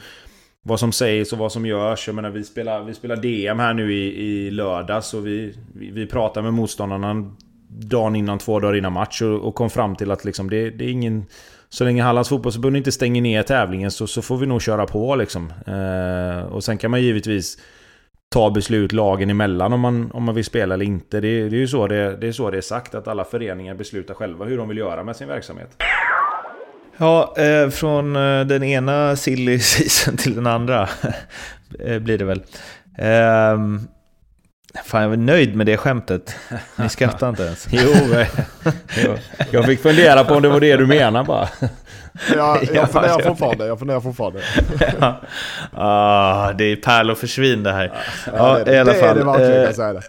vad 0.66 0.81
som 0.81 0.92
sägs 0.92 1.33
och 1.33 1.38
vad 1.38 1.52
som 1.52 1.66
görs. 1.66 2.07
Jag 2.07 2.14
menar, 2.14 2.31
vi 2.31 2.44
spelar, 2.44 2.83
vi 2.83 2.94
spelar 2.94 3.16
DM 3.16 3.59
här 3.59 3.74
nu 3.74 3.94
i, 3.94 4.26
i 4.26 4.50
lördags 4.50 5.14
och 5.14 5.26
vi, 5.26 5.55
vi, 5.74 5.90
vi 5.90 6.07
pratar 6.07 6.42
med 6.42 6.55
motståndarna 6.55 7.31
dagen 7.68 8.16
innan, 8.16 8.38
två 8.38 8.61
dagar 8.61 8.76
innan 8.76 8.92
match 8.92 9.22
och, 9.22 9.48
och 9.48 9.55
kom 9.55 9.70
fram 9.70 9.96
till 9.96 10.11
att 10.11 10.24
liksom 10.24 10.50
det, 10.50 10.70
det 10.70 10.85
är 10.85 10.88
ingen... 10.88 11.26
Så 11.68 11.85
länge 11.85 12.02
Hallands 12.02 12.29
fotbollsförbund 12.29 12.76
inte 12.76 12.92
stänger 12.92 13.22
ner 13.22 13.42
tävlingen 13.42 13.90
så, 13.90 14.07
så 14.07 14.22
får 14.22 14.37
vi 14.37 14.46
nog 14.46 14.62
köra 14.62 14.87
på 14.87 15.16
liksom. 15.16 15.52
Eh, 15.66 16.46
och 16.46 16.64
sen 16.64 16.79
kan 16.79 16.90
man 16.90 17.02
givetvis 17.02 17.59
ta 18.29 18.50
beslut 18.50 18.92
lagen 18.92 19.31
emellan 19.31 19.72
om 19.72 19.81
man, 19.81 20.11
om 20.11 20.22
man 20.22 20.35
vill 20.35 20.44
spela 20.44 20.74
eller 20.74 20.85
inte. 20.85 21.20
Det, 21.20 21.48
det 21.48 21.57
är 21.57 21.61
ju 21.61 21.68
så 21.68 21.87
det, 21.87 22.16
det, 22.16 22.29
är 22.29 22.33
så 22.33 22.50
det 22.50 22.57
är 22.57 22.61
sagt, 22.61 22.94
att 22.94 23.09
alla 23.09 23.24
föreningar 23.24 23.74
beslutar 23.74 24.14
själva 24.14 24.44
hur 24.44 24.59
de 24.59 24.68
vill 24.68 24.79
göra 24.79 25.05
med 25.05 25.16
sin 25.16 25.29
verksamhet. 25.29 25.76
Ja, 26.98 27.35
eh, 27.38 27.68
från 27.70 28.16
eh, 28.16 28.46
den 28.46 28.62
ena 28.62 29.16
silly 29.16 29.59
season 29.61 30.16
till 30.16 30.35
den 30.35 30.46
andra 30.46 30.88
eh, 31.85 31.98
blir 31.98 32.18
det 32.18 32.24
väl. 32.24 32.42
Eh, 32.98 33.59
fan, 34.85 35.02
jag 35.02 35.12
är 35.12 35.16
nöjd 35.16 35.56
med 35.56 35.66
det 35.66 35.76
skämtet. 35.76 36.37
Ni 36.76 36.88
skrattar 36.88 37.28
inte 37.28 37.42
ens. 37.42 37.66
jo, 37.70 37.94
jo, 39.04 39.16
jag 39.50 39.64
fick 39.64 39.82
fundera 39.82 40.24
på 40.24 40.35
om 40.35 40.42
det 40.42 40.48
var 40.48 40.61
det 40.61 40.76
du 40.76 40.87
menar 40.87 41.24
bara. 41.24 41.48
Ja, 42.37 42.59
jag 42.74 42.90
funderar 42.90 43.22
fortfarande. 43.22 43.66
Jag 43.66 43.78
funderar 43.78 44.00
fortfarande. 44.00 44.40
ja. 45.00 45.20
ah, 45.72 46.52
det 46.52 46.64
är 46.64 46.76
pärl 46.76 47.11
och 47.11 47.18
försvinn 47.18 47.62
det 47.62 47.72
här. 47.72 47.92
Ja, 48.26 48.32
ja, 48.59 48.64
det, 48.64 48.74
i 48.74 48.78
alla 48.78 48.92
det 48.92 48.98
fall. 48.98 49.09
är 49.09 49.14
det 49.14 49.24
verkligen, 49.24 49.62
jag 49.62 49.74
säger 49.74 49.94
det. 49.94 50.02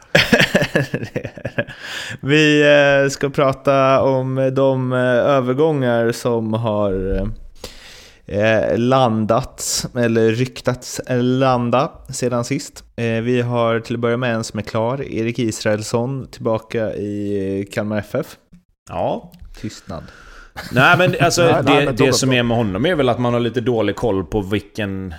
Vi 2.21 2.61
eh, 2.61 3.09
ska 3.09 3.29
prata 3.29 4.01
om 4.01 4.51
de 4.55 4.93
eh, 4.93 4.99
övergångar 4.99 6.11
som 6.11 6.53
har 6.53 7.21
eh, 8.25 8.77
landat, 8.77 9.85
eller 9.95 10.31
ryktats 10.31 11.01
landa 11.19 11.91
sedan 12.09 12.43
sist. 12.43 12.83
Vi 13.23 13.41
har 13.41 13.79
till 13.79 13.95
att 13.95 13.99
börja 13.99 14.17
med 14.17 14.35
en 14.35 14.43
som 14.43 14.59
är 14.59 14.63
klar, 14.63 15.03
Erik 15.03 15.39
Israelsson 15.39 16.27
tillbaka 16.31 16.93
i 16.93 17.69
Kalmar 17.73 17.97
FF. 17.97 18.37
Ja. 18.89 19.31
Tystnad. 19.61 20.03
Nej 20.71 20.97
men 20.97 21.15
alltså 21.21 21.41
nej, 21.51 21.63
det, 21.63 21.85
nej, 21.85 21.93
det 21.97 22.13
som 22.13 22.33
är 22.33 22.43
med 22.43 22.57
honom 22.57 22.85
är 22.85 22.95
väl 22.95 23.09
att 23.09 23.19
man 23.19 23.33
har 23.33 23.39
lite 23.39 23.61
dålig 23.61 23.95
koll 23.95 24.25
på 24.25 24.41
vilken 24.41 25.13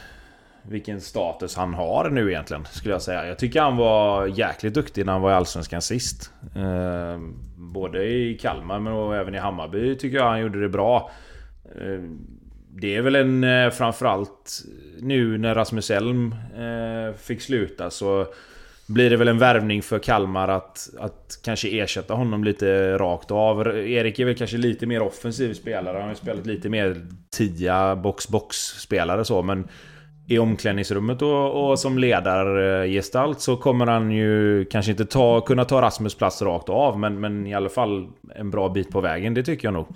vilken 0.69 1.01
status 1.01 1.57
han 1.57 1.75
har 1.75 2.11
nu 2.11 2.31
egentligen, 2.31 2.65
skulle 2.65 2.95
jag 2.95 3.03
säga. 3.03 3.27
Jag 3.27 3.39
tycker 3.39 3.61
han 3.61 3.77
var 3.77 4.27
jäkligt 4.27 4.75
duktig 4.75 5.07
när 5.07 5.13
han 5.13 5.23
var 5.23 5.31
i 5.31 5.35
Allsvenskan 5.35 5.83
sist. 5.83 6.33
Eh, 6.57 7.19
både 7.57 8.05
i 8.05 8.39
Kalmar 8.41 8.81
men 8.81 9.21
även 9.21 9.35
i 9.35 9.39
Hammarby 9.39 9.97
tycker 9.97 10.17
jag 10.17 10.25
han 10.25 10.41
gjorde 10.41 10.61
det 10.61 10.69
bra. 10.69 11.11
Eh, 11.65 12.03
det 12.71 12.97
är 12.97 13.03
väl 13.03 13.15
en 13.15 13.45
eh, 13.45 13.71
framförallt 13.71 14.63
nu 15.01 15.39
när 15.39 15.55
Rasmus 15.55 15.91
Elm 15.91 16.35
eh, 16.57 17.17
fick 17.17 17.41
sluta 17.41 17.91
så 17.91 18.27
blir 18.87 19.11
det 19.11 19.17
väl 19.17 19.29
en 19.29 19.39
värvning 19.39 19.83
för 19.83 19.99
Kalmar 19.99 20.49
att, 20.49 20.91
att 20.99 21.41
kanske 21.45 21.69
ersätta 21.69 22.15
honom 22.15 22.45
lite 22.45 22.99
rakt 22.99 23.31
av. 23.31 23.67
Erik 23.67 24.19
är 24.19 24.25
väl 24.25 24.37
kanske 24.37 24.57
lite 24.57 24.87
mer 24.87 25.03
offensiv 25.03 25.55
spelare. 25.55 25.95
Han 25.95 26.03
har 26.03 26.11
ju 26.11 26.17
spelat 26.17 26.47
lite 26.47 26.69
mer 26.69 27.07
tia 27.31 27.97
box-box 27.97 28.53
spelare 28.81 29.25
så 29.25 29.43
men 29.43 29.69
i 30.31 30.39
omklädningsrummet 30.39 31.23
och, 31.23 31.71
och 31.71 31.79
som 31.79 31.99
ledargestalt 31.99 33.41
så 33.41 33.57
kommer 33.57 33.87
han 33.87 34.11
ju 34.11 34.65
kanske 34.65 34.91
inte 34.91 35.05
ta, 35.05 35.41
kunna 35.41 35.65
ta 35.65 35.83
Rasmus 35.83 36.15
plats 36.15 36.43
rakt 36.43 36.69
av 36.69 36.99
men, 36.99 37.21
men 37.21 37.47
i 37.47 37.55
alla 37.55 37.69
fall 37.69 38.09
en 38.35 38.51
bra 38.51 38.69
bit 38.69 38.91
på 38.91 39.01
vägen, 39.01 39.35
det 39.35 39.43
tycker 39.43 39.69
jag 39.69 39.73
nog. 39.73 39.87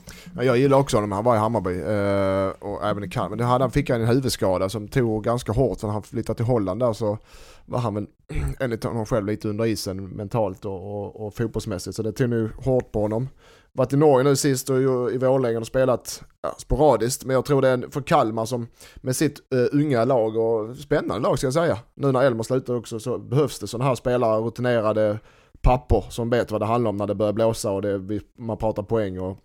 Jag 0.40 0.58
gillar 0.58 0.78
också 0.78 0.96
honom, 0.96 1.12
han 1.12 1.24
var 1.24 1.36
i 1.36 1.38
Hammarby 1.38 1.80
eh, 1.80 2.68
och 2.70 2.86
även 2.86 3.04
i 3.04 3.08
Kalmar. 3.08 3.36
Men 3.36 3.46
han 3.46 3.70
fick 3.70 3.90
han 3.90 4.00
en 4.00 4.06
huvudskada 4.06 4.68
som 4.68 4.88
tog 4.88 5.24
ganska 5.24 5.52
hårt 5.52 5.80
för 5.80 5.86
när 5.86 5.92
han 5.92 6.02
flyttade 6.02 6.36
till 6.36 6.46
Holland 6.46 6.80
där 6.80 6.92
så 6.92 7.18
var 7.66 7.78
han 7.78 7.94
väl 7.94 8.06
enligt 8.60 8.84
honom 8.84 9.06
själv 9.06 9.26
lite 9.26 9.48
under 9.48 9.66
isen 9.66 10.08
mentalt 10.08 10.64
och, 10.64 11.04
och, 11.04 11.26
och 11.26 11.34
fotbollsmässigt 11.34 11.96
så 11.96 12.02
det 12.02 12.12
tog 12.12 12.28
nu 12.28 12.50
hårt 12.56 12.92
på 12.92 13.00
honom 13.00 13.28
varit 13.72 13.92
i 13.92 13.96
Norge 13.96 14.24
nu 14.24 14.36
sist 14.36 14.70
och 14.70 14.80
i 15.12 15.18
Vårlänge 15.18 15.58
och 15.58 15.66
spelat 15.66 16.22
ja, 16.42 16.54
sporadiskt. 16.58 17.24
Men 17.24 17.34
jag 17.34 17.44
tror 17.44 17.62
det 17.62 17.68
är 17.68 17.90
för 17.90 18.00
Kalmar 18.00 18.44
som 18.44 18.66
med 18.96 19.16
sitt 19.16 19.40
uh, 19.54 19.66
unga 19.72 20.04
lag 20.04 20.36
och 20.36 20.76
spännande 20.76 21.28
lag 21.28 21.38
ska 21.38 21.46
jag 21.46 21.54
säga. 21.54 21.78
Nu 21.94 22.12
när 22.12 22.22
Elmer 22.22 22.42
slutar 22.42 22.74
också 22.74 23.00
så 23.00 23.18
behövs 23.18 23.58
det 23.58 23.66
sådana 23.66 23.88
här 23.88 23.94
spelare, 23.94 24.40
rutinerade 24.40 25.18
pappor 25.60 26.04
som 26.08 26.30
vet 26.30 26.50
vad 26.50 26.60
det 26.60 26.66
handlar 26.66 26.88
om 26.88 26.96
när 26.96 27.06
det 27.06 27.14
börjar 27.14 27.32
blåsa 27.32 27.70
och 27.70 27.82
det, 27.82 28.20
man 28.38 28.56
pratar 28.56 28.82
poäng 28.82 29.20
och 29.20 29.38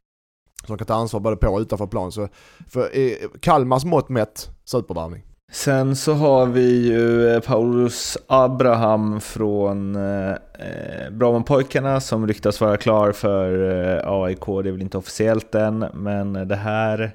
som 0.68 0.78
kan 0.78 0.88
ta 0.88 0.94
ansvar 0.94 1.20
både 1.20 1.36
på 1.36 1.48
och 1.48 1.60
utanför 1.60 1.88
plan. 1.88 2.12
Så 2.12 2.28
för 2.68 2.98
eh, 2.98 3.30
Kalmars 3.40 3.86
mått 3.86 4.10
mätt, 4.10 4.50
supervärvning. 4.66 5.24
Sen 5.52 5.96
så 5.96 6.14
har 6.14 6.46
vi 6.46 6.88
ju 6.88 7.30
eh, 7.30 7.40
Paulus 7.40 8.18
Abraham 8.28 9.22
från 9.22 9.96
eh, 9.96 10.32
eh, 10.32 12.00
som 12.00 12.28
ryktas 12.28 12.62
vara 12.62 12.78
klar 12.78 13.12
för 13.12 13.72
eh, 13.72 14.12
AIK. 14.12 14.46
Det 14.46 14.70
är 14.70 14.72
väl 14.72 14.82
inte 14.82 14.98
officiellt 14.98 15.56
än, 15.56 15.86
men 15.94 16.34
det 16.34 16.56
här... 16.56 17.12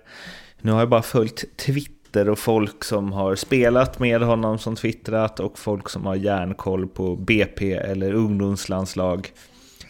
Nu 0.60 0.72
har 0.72 0.78
jag 0.78 0.88
bara 0.88 1.02
följt 1.02 1.56
Twitter 1.56 2.28
och 2.28 2.38
folk 2.38 2.84
som 2.84 3.12
har 3.12 3.34
spelat 3.34 3.98
med 3.98 4.22
honom 4.22 4.58
som 4.58 4.76
twittrat 4.76 5.40
och 5.40 5.58
folk 5.58 5.88
som 5.88 6.06
har 6.06 6.14
järnkoll 6.14 6.88
på 6.88 7.16
BP 7.16 7.72
eller 7.72 8.12
ungdomslandslag. 8.12 9.32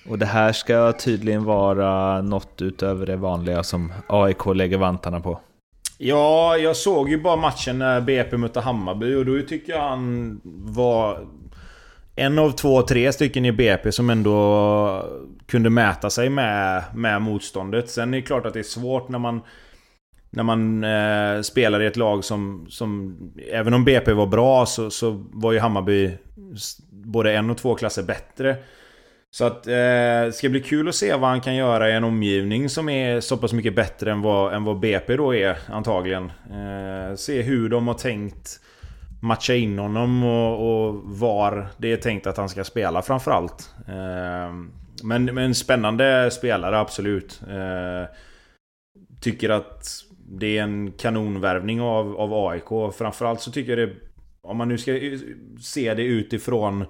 Och 0.09 0.19
det 0.19 0.27
här 0.27 0.53
ska 0.53 0.93
tydligen 0.93 1.45
vara 1.45 2.23
något 2.23 2.63
utöver 2.63 3.07
det 3.07 3.17
vanliga 3.17 3.63
som 3.63 3.93
AIK 4.07 4.47
lägger 4.47 4.79
vantarna 4.79 5.21
på. 5.21 5.41
Ja, 6.05 6.57
jag 6.57 6.77
såg 6.77 7.11
ju 7.11 7.21
bara 7.21 7.37
matchen 7.37 7.79
när 7.79 8.01
BP 8.01 8.37
mötte 8.37 8.61
Hammarby 8.61 9.15
och 9.15 9.27
då 9.27 9.43
tycker 9.43 9.73
jag 9.73 9.81
han 9.89 10.41
var... 10.45 11.27
En 12.17 12.39
av 12.39 12.51
två, 12.51 12.83
tre 12.83 13.13
stycken 13.13 13.45
i 13.45 13.53
BP 13.53 13.93
som 13.93 14.11
ändå 14.11 15.07
kunde 15.47 15.71
mäta 15.71 16.11
sig 16.11 16.29
med, 16.29 16.85
med 16.95 17.23
motståndet. 17.23 17.91
Sen 17.91 18.15
är 18.15 18.19
det 18.19 18.23
klart 18.27 18.47
att 18.47 18.55
det 18.55 18.59
är 18.59 18.63
svårt 18.63 19.09
när 19.09 19.19
man... 19.19 19.41
När 20.31 20.43
man 20.43 20.85
eh, 20.85 21.43
spelar 21.43 21.83
i 21.83 21.87
ett 21.87 21.97
lag 21.97 22.25
som, 22.25 22.67
som... 22.69 23.17
Även 23.53 23.75
om 23.75 23.85
BP 23.85 24.13
var 24.13 24.27
bra 24.27 24.67
så, 24.67 24.91
så 24.91 25.25
var 25.33 25.53
ju 25.53 25.59
Hammarby 25.59 26.11
både 26.91 27.33
en 27.33 27.51
och 27.51 27.59
två 27.59 27.75
klasser 27.75 28.03
bättre. 28.03 28.57
Så 29.35 29.45
att 29.45 29.67
eh, 29.67 29.73
det 29.73 30.33
ska 30.35 30.49
bli 30.49 30.61
kul 30.61 30.89
att 30.89 30.95
se 30.95 31.17
vad 31.17 31.31
han 31.31 31.41
kan 31.41 31.55
göra 31.55 31.91
i 31.91 31.93
en 31.93 32.05
omgivning 32.05 32.69
som 32.69 32.89
är 32.89 33.21
så 33.21 33.37
pass 33.37 33.53
mycket 33.53 33.75
bättre 33.75 34.13
än 34.13 34.23
vad, 34.23 34.55
än 34.55 34.65
vad 34.65 34.81
BP 34.81 35.17
då 35.17 35.35
är 35.35 35.59
antagligen. 35.69 36.33
Eh, 36.51 37.17
se 37.17 37.43
hur 37.43 37.69
de 37.69 37.89
har 37.89 37.95
tänkt 37.95 38.61
matcha 39.23 39.55
in 39.55 39.79
honom 39.79 40.25
och, 40.25 40.89
och, 40.89 41.03
var 41.05 41.69
det 41.77 41.93
är 41.93 41.97
tänkt 41.97 42.27
att 42.27 42.37
han 42.37 42.49
ska 42.49 42.65
spela 42.65 43.03
framförallt. 43.03 43.75
Eh, 43.89 44.55
men, 45.05 45.25
men 45.25 45.55
spännande 45.55 46.31
spelare 46.31 46.79
absolut. 46.79 47.43
Eh, 47.51 48.11
tycker 49.21 49.51
att 49.51 49.89
det 50.29 50.59
är 50.59 50.63
en 50.63 50.93
kanonvärvning 50.93 51.81
av, 51.81 52.17
av 52.17 52.49
AIK. 52.49 52.95
Framförallt 52.99 53.41
så 53.41 53.53
tycker 53.53 53.77
jag 53.77 53.89
det... 53.89 53.95
Om 54.45 54.57
man 54.57 54.69
nu 54.69 54.79
ska 54.79 54.93
se 55.61 55.95
det 55.95 56.03
utifrån 56.03 56.85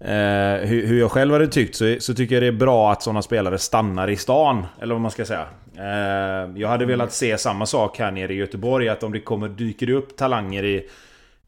Eh, 0.00 0.66
hur, 0.68 0.86
hur, 0.86 1.00
jag 1.00 1.10
själv 1.10 1.32
hade 1.32 1.46
tyckt 1.46 1.74
så, 1.74 1.96
så, 1.98 2.14
tycker 2.14 2.34
jag 2.34 2.42
det 2.42 2.46
är 2.46 2.52
bra 2.52 2.92
att 2.92 3.02
sådana 3.02 3.22
spelare 3.22 3.58
stannar 3.58 4.10
i 4.10 4.16
stan. 4.16 4.66
Eller 4.80 4.94
vad 4.94 5.00
man 5.00 5.10
ska 5.10 5.24
säga. 5.24 5.46
Eh, 5.76 6.50
jag 6.56 6.68
hade 6.68 6.84
velat 6.84 7.12
se 7.12 7.38
samma 7.38 7.66
sak 7.66 7.98
här 7.98 8.10
nere 8.10 8.32
i 8.32 8.36
Göteborg. 8.36 8.88
Att 8.88 9.02
om 9.02 9.12
det 9.12 9.20
kommer, 9.20 9.48
dyker 9.48 9.90
upp 9.90 10.16
talanger 10.16 10.64
i, 10.64 10.88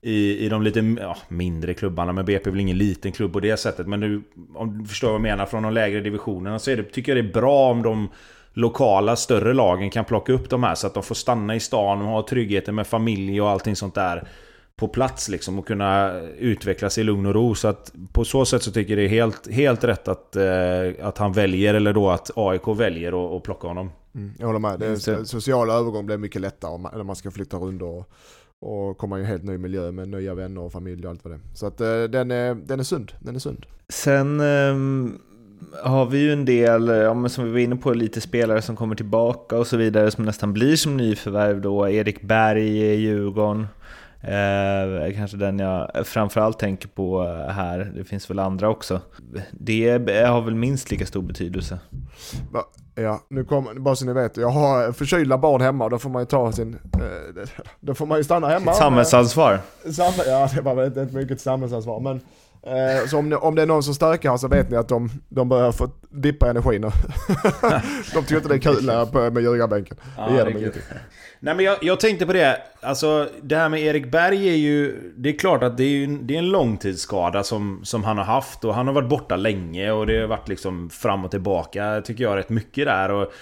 i, 0.02 0.38
i 0.46 0.48
de 0.48 0.62
lite 0.62 0.96
ja, 1.00 1.16
mindre 1.28 1.74
klubbarna. 1.74 2.12
Men 2.12 2.24
BP 2.24 2.48
är 2.48 2.50
väl 2.50 2.60
ingen 2.60 2.78
liten 2.78 3.12
klubb 3.12 3.32
på 3.32 3.40
det 3.40 3.56
sättet. 3.56 3.86
Men 3.86 4.00
nu, 4.00 4.22
om 4.54 4.78
du 4.82 4.88
förstår 4.88 5.08
vad 5.08 5.14
jag 5.14 5.22
menar, 5.22 5.46
från 5.46 5.62
de 5.62 5.72
lägre 5.72 6.00
divisionerna 6.00 6.58
så 6.58 6.70
det, 6.70 6.82
tycker 6.82 7.16
jag 7.16 7.24
det 7.24 7.28
är 7.28 7.32
bra 7.32 7.70
om 7.70 7.82
de 7.82 8.08
lokala 8.52 9.16
större 9.16 9.54
lagen 9.54 9.90
kan 9.90 10.04
plocka 10.04 10.32
upp 10.32 10.50
de 10.50 10.62
här 10.62 10.74
så 10.74 10.86
att 10.86 10.94
de 10.94 11.02
får 11.02 11.14
stanna 11.14 11.56
i 11.56 11.60
stan 11.60 12.02
och 12.02 12.08
ha 12.08 12.26
tryggheten 12.26 12.74
med 12.74 12.86
familj 12.86 13.40
och 13.40 13.50
allting 13.50 13.76
sånt 13.76 13.94
där 13.94 14.28
på 14.76 14.88
plats 14.88 15.28
liksom 15.28 15.58
och 15.58 15.66
kunna 15.66 16.20
utvecklas 16.38 16.98
i 16.98 17.02
lugn 17.02 17.26
och 17.26 17.34
ro. 17.34 17.54
Så 17.54 17.68
att 17.68 17.92
på 18.12 18.24
så 18.24 18.44
sätt 18.44 18.62
så 18.62 18.72
tycker 18.72 18.92
jag 18.92 18.98
det 18.98 19.04
är 19.04 19.08
helt, 19.08 19.52
helt 19.52 19.84
rätt 19.84 20.08
att, 20.08 20.36
eh, 20.36 21.06
att 21.06 21.18
han 21.18 21.32
väljer, 21.32 21.74
eller 21.74 21.92
då 21.92 22.10
att 22.10 22.30
AIK 22.36 22.68
väljer 22.68 23.36
att 23.36 23.42
plocka 23.42 23.68
honom. 23.68 23.90
Mm, 24.14 24.32
jag 24.38 24.46
håller 24.46 24.58
med. 24.58 24.80
Det 24.80 24.86
är, 24.86 25.24
sociala 25.24 25.74
övergång 25.74 26.06
blir 26.06 26.16
mycket 26.16 26.40
lättare 26.40 26.78
när 26.78 27.02
man 27.02 27.16
ska 27.16 27.30
flytta 27.30 27.56
runt 27.56 27.82
och, 27.82 28.10
och 28.60 28.98
komma 28.98 29.18
i 29.18 29.20
en 29.20 29.26
helt 29.26 29.44
ny 29.44 29.58
miljö 29.58 29.92
med 29.92 30.08
nya 30.08 30.34
vänner 30.34 30.60
och 30.60 30.72
familj 30.72 31.04
och 31.04 31.10
allt 31.10 31.24
vad 31.24 31.32
det 31.32 31.36
är. 31.36 31.54
Så 31.54 31.66
att 31.66 31.80
eh, 31.80 32.02
den 32.02 32.30
är, 32.30 32.54
den 32.54 32.80
är 32.80 32.84
sund. 32.84 33.12
Den 33.20 33.34
är 33.34 33.38
sund. 33.38 33.66
Sen 33.88 34.40
um, 34.40 35.18
har 35.82 36.06
vi 36.06 36.18
ju 36.18 36.32
en 36.32 36.44
del, 36.44 36.88
ja, 36.88 37.28
som 37.28 37.44
vi 37.44 37.50
var 37.50 37.58
inne 37.58 37.76
på, 37.76 37.92
lite 37.92 38.20
spelare 38.20 38.62
som 38.62 38.76
kommer 38.76 38.94
tillbaka 38.94 39.58
och 39.58 39.66
så 39.66 39.76
vidare 39.76 40.10
som 40.10 40.24
nästan 40.24 40.52
blir 40.52 40.76
som 40.76 40.96
nyförvärv 40.96 41.60
då. 41.60 41.88
Erik 41.88 42.22
Berg 42.22 42.78
i 42.78 42.94
Djurgården. 42.94 43.66
Eh, 44.20 45.14
kanske 45.14 45.36
den 45.36 45.58
jag 45.58 46.06
framförallt 46.06 46.58
tänker 46.58 46.88
på 46.88 47.22
här. 47.48 47.92
Det 47.96 48.04
finns 48.04 48.30
väl 48.30 48.38
andra 48.38 48.68
också. 48.68 49.00
Det 49.52 49.88
har 50.26 50.40
väl 50.40 50.54
minst 50.54 50.90
lika 50.90 51.06
stor 51.06 51.22
betydelse. 51.22 51.78
Ja, 52.94 53.20
nu 53.28 53.44
kommer, 53.44 53.74
bara 53.74 53.96
så 53.96 54.04
ni 54.04 54.12
vet, 54.12 54.36
jag 54.36 54.48
har 54.48 54.92
förkylda 54.92 55.38
barn 55.38 55.60
hemma 55.60 55.84
och 55.84 55.90
då 55.90 55.98
får 55.98 56.10
man 56.10 56.22
ju 56.22 56.26
ta 56.26 56.52
sin, 56.52 56.74
eh, 56.74 57.48
då 57.80 57.94
får 57.94 58.06
man 58.06 58.18
ju 58.18 58.24
stanna 58.24 58.48
hemma. 58.48 58.72
Samhällsansvar. 58.72 59.60
Ja, 60.26 60.48
det 60.54 60.60
var 60.60 60.74
väl 60.74 60.86
inte 60.86 61.16
mycket 61.16 61.40
samhällsansvar 61.40 62.00
men 62.00 62.20
Eh, 62.66 63.06
så 63.06 63.18
om, 63.18 63.38
om 63.40 63.54
det 63.54 63.62
är 63.62 63.66
någon 63.66 63.82
som 63.82 63.94
stökar 63.94 64.30
här 64.30 64.36
så 64.36 64.48
vet 64.48 64.70
ni 64.70 64.76
att 64.76 64.88
de, 64.88 65.10
de 65.28 65.48
börjar 65.48 65.72
få 65.72 65.90
dippa 66.10 66.50
energin 66.50 66.80
nu. 66.80 66.90
de 68.14 68.22
tycker 68.22 68.36
inte 68.36 68.48
det 68.48 68.54
är 68.54 68.58
kul 68.58 68.90
här 68.90 69.30
med 69.30 69.42
ljugarbänken. 69.42 69.96
Ja, 70.16 70.28
det 70.28 70.34
ger 70.34 70.44
dem 70.44 70.56
ingenting. 70.56 70.82
Nej 71.40 71.54
men 71.54 71.64
jag, 71.64 71.78
jag, 71.82 72.00
tänkte 72.00 72.26
på 72.26 72.32
det, 72.32 72.62
alltså 72.80 73.28
det 73.42 73.56
här 73.56 73.68
med 73.68 73.80
Erik 73.80 74.10
Berg 74.10 74.48
är 74.48 74.56
ju... 74.56 75.12
Det 75.16 75.28
är 75.28 75.38
klart 75.38 75.62
att 75.62 75.76
det 75.76 75.84
är, 75.84 76.06
det 76.06 76.34
är 76.34 76.38
en 76.38 76.50
långtidsskada 76.50 77.42
som, 77.42 77.80
som 77.84 78.04
han 78.04 78.18
har 78.18 78.24
haft 78.24 78.64
och 78.64 78.74
han 78.74 78.86
har 78.86 78.94
varit 78.94 79.08
borta 79.08 79.36
länge 79.36 79.90
och 79.90 80.06
det 80.06 80.20
har 80.20 80.26
varit 80.26 80.48
liksom 80.48 80.90
fram 80.90 81.24
och 81.24 81.30
tillbaka 81.30 82.02
tycker 82.04 82.24
jag 82.24 82.36
rätt 82.36 82.48
mycket 82.48 82.86
där. 82.86 83.10
Och 83.10 83.32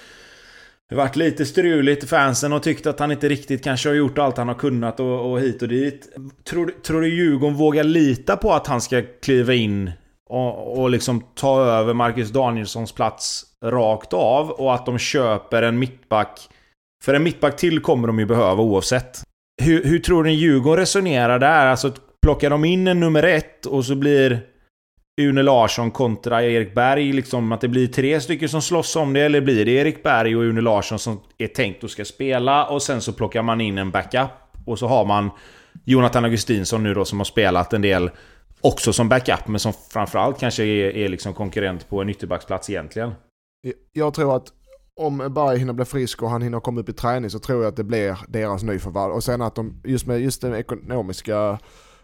det 0.88 0.94
har 0.94 1.02
varit 1.02 1.16
lite 1.16 1.46
struligt. 1.46 2.08
Fansen 2.08 2.52
har 2.52 2.58
tyckt 2.58 2.86
att 2.86 3.00
han 3.00 3.10
inte 3.10 3.28
riktigt 3.28 3.64
kanske 3.64 3.88
har 3.88 3.96
gjort 3.96 4.18
allt 4.18 4.36
han 4.36 4.48
har 4.48 4.54
kunnat 4.54 5.00
och, 5.00 5.32
och 5.32 5.40
hit 5.40 5.62
och 5.62 5.68
dit. 5.68 6.16
Tror, 6.44 6.74
tror 6.82 7.00
du 7.00 7.08
Djurgården 7.08 7.56
vågar 7.56 7.84
lita 7.84 8.36
på 8.36 8.52
att 8.52 8.66
han 8.66 8.80
ska 8.80 9.02
kliva 9.22 9.54
in 9.54 9.90
och, 10.26 10.78
och 10.78 10.90
liksom 10.90 11.24
ta 11.34 11.64
över 11.64 11.94
Marcus 11.94 12.30
Danielssons 12.30 12.92
plats 12.92 13.44
rakt 13.62 14.12
av 14.12 14.50
och 14.50 14.74
att 14.74 14.86
de 14.86 14.98
köper 14.98 15.62
en 15.62 15.78
mittback? 15.78 16.48
För 17.04 17.14
en 17.14 17.22
mittback 17.22 17.56
till 17.56 17.80
kommer 17.80 18.06
de 18.06 18.18
ju 18.18 18.26
behöva 18.26 18.62
oavsett. 18.62 19.22
Hur, 19.62 19.84
hur 19.84 19.98
tror 19.98 20.24
ni 20.24 20.32
Djurgården 20.32 20.80
resonerar 20.80 21.38
där? 21.38 21.66
Alltså 21.66 21.92
plockar 22.22 22.50
de 22.50 22.64
in 22.64 22.86
en 22.86 23.00
nummer 23.00 23.22
ett 23.22 23.66
och 23.66 23.84
så 23.84 23.94
blir 23.94 24.40
Une 25.20 25.42
Larsson 25.42 25.90
kontra 25.90 26.42
Erik 26.44 26.74
Berg, 26.74 27.12
liksom 27.12 27.52
att 27.52 27.60
det 27.60 27.68
blir 27.68 27.86
tre 27.86 28.20
stycken 28.20 28.48
som 28.48 28.62
slåss 28.62 28.96
om 28.96 29.12
det, 29.12 29.20
eller 29.20 29.40
blir 29.40 29.64
det 29.64 29.70
Erik 29.70 30.02
Berg 30.02 30.36
och 30.36 30.42
Une 30.42 30.60
Larsson 30.60 30.98
som 30.98 31.20
är 31.38 31.46
tänkt 31.46 31.84
att 31.84 31.90
ska 31.90 32.04
spela 32.04 32.66
och 32.66 32.82
sen 32.82 33.00
så 33.00 33.12
plockar 33.12 33.42
man 33.42 33.60
in 33.60 33.78
en 33.78 33.90
backup 33.90 34.30
och 34.66 34.78
så 34.78 34.86
har 34.86 35.04
man 35.04 35.30
Jonathan 35.84 36.24
Augustinsson 36.24 36.82
nu 36.82 36.94
då 36.94 37.04
som 37.04 37.20
har 37.20 37.24
spelat 37.24 37.72
en 37.72 37.82
del 37.82 38.10
också 38.60 38.92
som 38.92 39.08
backup, 39.08 39.48
men 39.48 39.60
som 39.60 39.72
framförallt 39.92 40.40
kanske 40.40 40.64
är, 40.64 40.96
är 40.96 41.08
liksom 41.08 41.34
konkurrent 41.34 41.88
på 41.88 42.00
en 42.00 42.08
ytterbacksplats 42.08 42.70
egentligen. 42.70 43.14
Jag 43.92 44.14
tror 44.14 44.36
att 44.36 44.52
om 44.96 45.32
Berg 45.34 45.58
hinner 45.58 45.72
bli 45.72 45.84
frisk 45.84 46.22
och 46.22 46.30
han 46.30 46.42
hinner 46.42 46.60
komma 46.60 46.80
upp 46.80 46.88
i 46.88 46.92
träning 46.92 47.30
så 47.30 47.38
tror 47.38 47.62
jag 47.62 47.68
att 47.68 47.76
det 47.76 47.84
blir 47.84 48.18
deras 48.28 48.62
nyförvärv. 48.62 49.12
Och 49.12 49.24
sen 49.24 49.42
att 49.42 49.54
de, 49.54 49.80
just 49.84 50.06
med 50.06 50.20
just 50.20 50.40
den 50.40 50.54
ekonomiska 50.54 51.58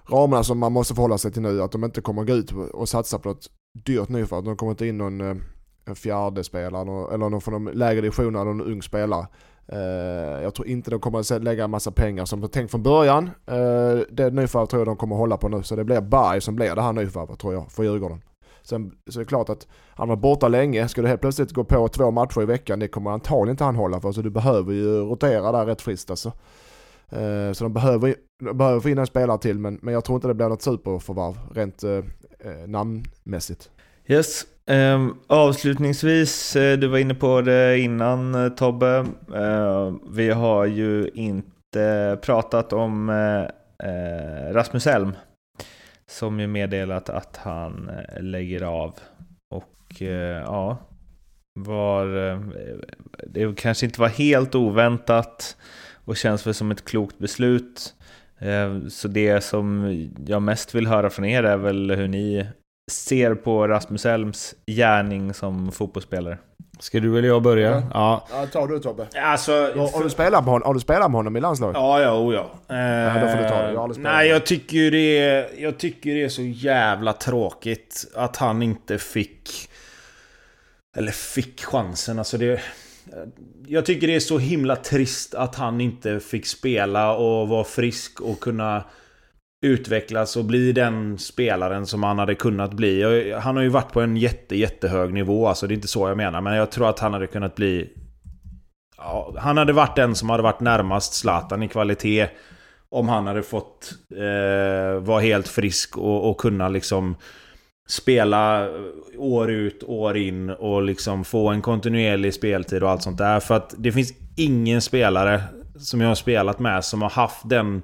ramarna 0.06 0.44
som 0.44 0.58
man 0.58 0.72
måste 0.72 0.94
förhålla 0.94 1.18
sig 1.18 1.32
till 1.32 1.42
nu. 1.42 1.62
Att 1.62 1.72
de 1.72 1.84
inte 1.84 2.00
kommer 2.00 2.24
gå 2.24 2.32
ut 2.32 2.52
och 2.52 2.88
satsa 2.88 3.18
på 3.18 3.28
något 3.28 3.46
dyrt 3.84 4.08
nyförvärv. 4.08 4.44
De 4.44 4.56
kommer 4.56 4.70
inte 4.70 4.86
in 4.86 4.98
någon 4.98 5.20
eh, 5.20 5.36
en 5.84 5.96
fjärde 5.96 6.44
spelare 6.44 7.14
eller 7.14 7.28
någon 7.28 7.40
från 7.40 7.64
de 7.64 7.72
lägre 7.72 8.00
divisionerna, 8.00 8.44
någon 8.44 8.60
ung 8.60 8.82
spelare. 8.82 9.26
Eh, 9.68 10.42
jag 10.42 10.54
tror 10.54 10.68
inte 10.68 10.90
de 10.90 11.00
kommer 11.00 11.18
att 11.18 11.42
lägga 11.42 11.64
en 11.64 11.70
massa 11.70 11.90
pengar 11.90 12.24
som 12.24 12.40
de 12.40 12.48
tänkt 12.48 12.70
från 12.70 12.82
början. 12.82 13.30
Eh, 13.46 13.98
det 14.10 14.30
nyförvärvet 14.30 14.70
tror 14.70 14.80
jag 14.80 14.88
de 14.88 14.96
kommer 14.96 15.16
hålla 15.16 15.36
på 15.36 15.48
nu. 15.48 15.62
Så 15.62 15.76
det 15.76 15.84
blir 15.84 16.00
Berg 16.00 16.40
som 16.40 16.56
blir 16.56 16.74
det 16.74 16.82
här 16.82 16.92
nyförvärvet 16.92 17.38
tror 17.38 17.54
jag 17.54 17.72
för 17.72 17.82
Djurgården. 17.82 18.22
Sen 18.62 18.92
så 19.10 19.20
är 19.20 19.24
det 19.24 19.28
klart 19.28 19.48
att 19.48 19.66
han 19.94 20.08
var 20.08 20.16
borta 20.16 20.48
länge. 20.48 20.88
Ska 20.88 21.02
du 21.02 21.08
helt 21.08 21.20
plötsligt 21.20 21.52
gå 21.52 21.64
på 21.64 21.88
två 21.88 22.10
matcher 22.10 22.42
i 22.42 22.46
veckan, 22.46 22.78
det 22.78 22.88
kommer 22.88 23.10
antagligen 23.10 23.50
inte 23.50 23.64
han 23.64 23.76
hålla 23.76 24.00
för. 24.00 24.12
Så 24.12 24.22
du 24.22 24.30
behöver 24.30 24.72
ju 24.72 25.00
rotera 25.00 25.52
där 25.52 25.66
rätt 25.66 25.82
friskt 25.82 26.10
alltså. 26.10 26.32
Eh, 27.10 27.52
så 27.52 27.64
de 27.64 27.72
behöver 27.72 28.14
de 28.44 28.58
behöver 28.58 28.80
få 28.80 28.88
in 28.88 28.98
en 28.98 29.06
spelare 29.06 29.38
till 29.38 29.58
men, 29.58 29.78
men 29.82 29.94
jag 29.94 30.04
tror 30.04 30.16
inte 30.16 30.28
det 30.28 30.34
blir 30.34 30.48
något 30.48 30.62
superförvarv 30.62 31.38
rent 31.54 31.84
eh, 31.84 31.90
eh 31.90 32.66
namnmässigt. 32.66 33.70
Yes. 34.06 34.46
Um, 34.66 35.18
avslutningsvis, 35.26 36.56
eh, 36.56 36.78
du 36.78 36.88
var 36.88 36.98
inne 36.98 37.14
på 37.14 37.40
det 37.40 37.78
innan 37.78 38.54
Tobbe. 38.56 39.06
Uh, 39.34 39.94
vi 40.10 40.30
har 40.30 40.66
ju 40.66 41.10
inte 41.14 42.18
pratat 42.22 42.72
om 42.72 43.10
Rasmus 44.52 44.86
Elm. 44.86 45.12
Som 46.10 46.40
ju 46.40 46.46
meddelat 46.46 47.08
att 47.08 47.36
han 47.36 47.88
eh, 47.88 48.22
lägger 48.22 48.62
av. 48.62 48.94
Och 49.54 50.02
eh, 50.02 50.42
ja, 50.42 50.78
var... 51.54 52.30
Eh, 52.30 52.40
det 53.26 53.56
kanske 53.56 53.86
inte 53.86 54.00
var 54.00 54.08
helt 54.08 54.54
oväntat 54.54 55.56
och 56.04 56.16
känns 56.16 56.46
väl 56.46 56.54
som 56.54 56.70
ett 56.70 56.84
klokt 56.84 57.18
beslut. 57.18 57.94
Så 58.88 59.08
det 59.08 59.40
som 59.40 59.94
jag 60.26 60.42
mest 60.42 60.74
vill 60.74 60.86
höra 60.86 61.10
från 61.10 61.24
er 61.24 61.42
är 61.42 61.56
väl 61.56 61.90
hur 61.90 62.08
ni 62.08 62.46
ser 62.90 63.34
på 63.34 63.68
Rasmus 63.68 64.06
Elms 64.06 64.54
gärning 64.66 65.34
som 65.34 65.72
fotbollsspelare. 65.72 66.38
Ska 66.80 67.00
du 67.00 67.18
eller 67.18 67.28
jag 67.28 67.42
börja? 67.42 67.70
Ja. 67.70 67.82
ja. 67.94 68.26
ja 68.30 68.46
ta 68.46 68.66
du 68.66 68.78
Tobbe. 68.78 69.06
Alltså, 69.14 69.52
har, 69.52 69.92
har, 69.92 70.04
du 70.04 70.10
spelat 70.10 70.44
med 70.44 70.52
honom, 70.52 70.66
har 70.66 70.74
du 70.74 70.80
spelat 70.80 71.10
med 71.10 71.18
honom 71.18 71.36
i 71.36 71.40
landslaget? 71.40 71.76
Ja, 71.76 72.00
ja, 72.00 72.18
oh, 72.18 72.34
ja. 72.34 72.50
Eh, 72.68 72.76
ja 72.78 73.14
då 73.14 73.28
får 73.28 73.42
du 73.42 73.48
ta 73.48 73.62
det. 73.62 73.72
Jag 73.72 73.98
nej, 73.98 74.28
jag 74.28 74.46
tycker 74.46 74.90
det, 74.90 75.18
är, 75.18 75.48
jag 75.58 75.78
tycker 75.78 76.14
det 76.14 76.22
är 76.22 76.28
så 76.28 76.42
jävla 76.42 77.12
tråkigt 77.12 78.06
att 78.14 78.36
han 78.36 78.62
inte 78.62 78.98
fick... 78.98 79.70
Eller 80.96 81.12
fick 81.12 81.64
chansen. 81.64 82.18
Alltså 82.18 82.38
det... 82.38 82.60
Jag 83.66 83.86
tycker 83.86 84.06
det 84.06 84.14
är 84.14 84.20
så 84.20 84.38
himla 84.38 84.76
trist 84.76 85.34
att 85.34 85.54
han 85.54 85.80
inte 85.80 86.20
fick 86.20 86.46
spela 86.46 87.16
och 87.16 87.48
vara 87.48 87.64
frisk 87.64 88.20
och 88.20 88.40
kunna 88.40 88.84
utvecklas 89.62 90.36
och 90.36 90.44
bli 90.44 90.72
den 90.72 91.18
spelaren 91.18 91.86
som 91.86 92.02
han 92.02 92.18
hade 92.18 92.34
kunnat 92.34 92.72
bli. 92.72 93.32
Han 93.32 93.56
har 93.56 93.62
ju 93.62 93.68
varit 93.68 93.92
på 93.92 94.00
en 94.00 94.16
jätte, 94.16 94.56
jättehög 94.56 95.12
nivå, 95.12 95.46
alltså 95.46 95.66
det 95.66 95.72
är 95.72 95.76
inte 95.76 95.88
så 95.88 96.08
jag 96.08 96.16
menar. 96.16 96.40
Men 96.40 96.54
jag 96.54 96.70
tror 96.70 96.88
att 96.88 96.98
han 96.98 97.12
hade 97.12 97.26
kunnat 97.26 97.54
bli... 97.54 97.90
Ja, 98.96 99.34
han 99.38 99.56
hade 99.56 99.72
varit 99.72 99.96
den 99.96 100.14
som 100.14 100.30
hade 100.30 100.42
varit 100.42 100.60
närmast 100.60 101.14
Zlatan 101.14 101.62
i 101.62 101.68
kvalitet. 101.68 102.28
Om 102.88 103.08
han 103.08 103.26
hade 103.26 103.42
fått 103.42 103.92
eh, 104.16 105.00
vara 105.00 105.20
helt 105.20 105.48
frisk 105.48 105.98
och, 105.98 106.30
och 106.30 106.38
kunna 106.38 106.68
liksom 106.68 107.16
spela 107.88 108.68
år 109.18 109.50
ut, 109.50 109.82
år 109.82 110.16
in 110.16 110.50
och 110.50 110.82
liksom 110.82 111.24
få 111.24 111.48
en 111.48 111.62
kontinuerlig 111.62 112.34
speltid 112.34 112.82
och 112.82 112.90
allt 112.90 113.02
sånt 113.02 113.18
där. 113.18 113.40
För 113.40 113.54
att 113.54 113.74
det 113.78 113.92
finns 113.92 114.12
ingen 114.36 114.80
spelare 114.80 115.42
som 115.78 116.00
jag 116.00 116.08
har 116.08 116.14
spelat 116.14 116.58
med 116.58 116.84
som 116.84 117.02
har 117.02 117.10
haft 117.10 117.48
den 117.48 117.82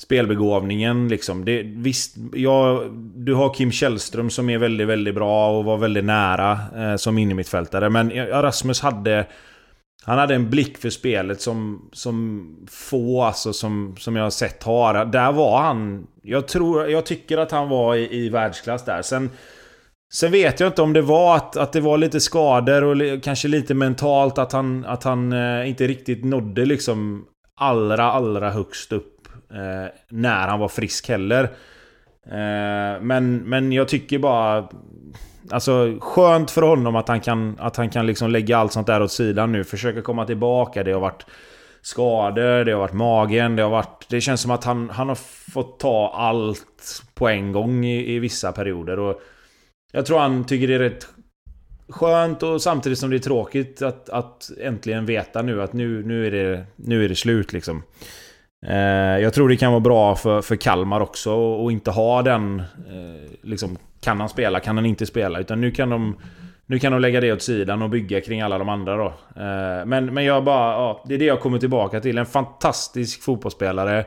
spelbegåvningen 0.00 1.08
liksom. 1.08 1.44
Det, 1.44 1.62
visst, 1.62 2.16
ja, 2.32 2.84
du 3.14 3.34
har 3.34 3.54
Kim 3.54 3.72
Källström 3.72 4.30
som 4.30 4.50
är 4.50 4.58
väldigt, 4.58 4.88
väldigt 4.88 5.14
bra 5.14 5.58
och 5.58 5.64
var 5.64 5.76
väldigt 5.76 6.04
nära 6.04 6.58
eh, 6.76 6.96
som 6.96 7.18
innermittfältare. 7.18 7.90
Men 7.90 8.10
Rasmus 8.42 8.80
hade 8.80 9.26
han 10.04 10.18
hade 10.18 10.34
en 10.34 10.50
blick 10.50 10.78
för 10.78 10.90
spelet 10.90 11.40
som, 11.40 11.88
som 11.92 12.46
få 12.70 13.22
alltså 13.22 13.52
som, 13.52 13.96
som 13.98 14.16
jag 14.16 14.22
har 14.22 14.30
sett 14.30 14.62
har. 14.62 15.04
Där 15.04 15.32
var 15.32 15.60
han... 15.60 16.06
Jag, 16.22 16.48
tror, 16.48 16.90
jag 16.90 17.06
tycker 17.06 17.38
att 17.38 17.50
han 17.50 17.68
var 17.68 17.94
i, 17.94 18.24
i 18.24 18.28
världsklass 18.28 18.84
där. 18.84 19.02
Sen, 19.02 19.30
sen 20.12 20.32
vet 20.32 20.60
jag 20.60 20.66
inte 20.66 20.82
om 20.82 20.92
det 20.92 21.02
var 21.02 21.36
att, 21.36 21.56
att 21.56 21.72
det 21.72 21.80
var 21.80 21.98
lite 21.98 22.20
skador 22.20 22.84
och 22.84 23.22
kanske 23.22 23.48
lite 23.48 23.74
mentalt 23.74 24.38
att 24.38 24.52
han, 24.52 24.84
att 24.84 25.04
han 25.04 25.32
eh, 25.32 25.68
inte 25.68 25.86
riktigt 25.86 26.24
nådde 26.24 26.64
liksom 26.64 27.24
allra, 27.56 28.12
allra 28.12 28.50
högst 28.50 28.92
upp 28.92 29.19
eh, 29.50 29.92
när 30.08 30.48
han 30.48 30.60
var 30.60 30.68
frisk 30.68 31.08
heller. 31.08 31.44
Eh, 32.26 33.00
men, 33.00 33.36
men 33.36 33.72
jag 33.72 33.88
tycker 33.88 34.18
bara... 34.18 34.68
Alltså 35.50 35.98
skönt 36.00 36.50
för 36.50 36.62
honom 36.62 36.96
att 36.96 37.08
han 37.08 37.20
kan, 37.20 37.56
att 37.60 37.76
han 37.76 37.90
kan 37.90 38.06
liksom 38.06 38.30
lägga 38.30 38.58
allt 38.58 38.72
sånt 38.72 38.86
där 38.86 39.02
åt 39.02 39.12
sidan 39.12 39.52
nu. 39.52 39.64
Försöka 39.64 40.02
komma 40.02 40.26
tillbaka. 40.26 40.84
Det 40.84 40.92
har 40.92 41.00
varit 41.00 41.26
skador, 41.82 42.64
det 42.64 42.72
har 42.72 42.78
varit 42.78 42.92
magen, 42.92 43.56
det 43.56 43.62
har 43.62 43.70
varit... 43.70 44.06
Det 44.08 44.20
känns 44.20 44.40
som 44.40 44.50
att 44.50 44.64
han, 44.64 44.90
han 44.90 45.08
har 45.08 45.14
fått 45.52 45.80
ta 45.80 46.12
allt 46.14 47.02
på 47.14 47.28
en 47.28 47.52
gång 47.52 47.84
i, 47.84 48.14
i 48.14 48.18
vissa 48.18 48.52
perioder. 48.52 48.98
Och 48.98 49.20
jag 49.92 50.06
tror 50.06 50.18
han 50.18 50.44
tycker 50.44 50.68
det 50.68 50.74
är 50.74 50.78
rätt 50.78 51.08
skönt 51.88 52.42
och 52.42 52.62
samtidigt 52.62 52.98
som 52.98 53.10
det 53.10 53.16
är 53.16 53.18
tråkigt 53.18 53.82
att, 53.82 54.08
att 54.08 54.50
äntligen 54.60 55.06
veta 55.06 55.42
nu 55.42 55.62
att 55.62 55.72
nu, 55.72 56.02
nu, 56.02 56.26
är, 56.26 56.30
det, 56.30 56.66
nu 56.76 57.04
är 57.04 57.08
det 57.08 57.14
slut 57.14 57.52
liksom. 57.52 57.82
Eh, 58.66 59.18
jag 59.22 59.34
tror 59.34 59.48
det 59.48 59.56
kan 59.56 59.72
vara 59.72 59.80
bra 59.80 60.16
för, 60.16 60.42
för 60.42 60.56
Kalmar 60.56 61.00
också 61.00 61.66
att 61.66 61.72
inte 61.72 61.90
ha 61.90 62.22
den... 62.22 62.60
Eh, 62.60 63.30
liksom, 63.42 63.78
kan 64.00 64.20
han 64.20 64.28
spela, 64.28 64.60
kan 64.60 64.76
han 64.76 64.86
inte 64.86 65.06
spela? 65.06 65.40
Utan 65.40 65.60
nu 65.60 65.70
kan 65.70 65.90
de... 65.90 66.16
Nu 66.66 66.78
kan 66.78 66.92
de 66.92 67.00
lägga 67.00 67.20
det 67.20 67.32
åt 67.32 67.42
sidan 67.42 67.82
och 67.82 67.90
bygga 67.90 68.20
kring 68.20 68.40
alla 68.40 68.58
de 68.58 68.68
andra 68.68 68.96
då. 68.96 69.06
Eh, 69.36 69.86
men, 69.86 70.14
men 70.14 70.24
jag 70.24 70.44
bara... 70.44 70.72
Ja, 70.72 71.04
det 71.08 71.14
är 71.14 71.18
det 71.18 71.24
jag 71.24 71.40
kommer 71.40 71.58
tillbaka 71.58 72.00
till. 72.00 72.18
En 72.18 72.26
fantastisk 72.26 73.22
fotbollsspelare. 73.22 74.04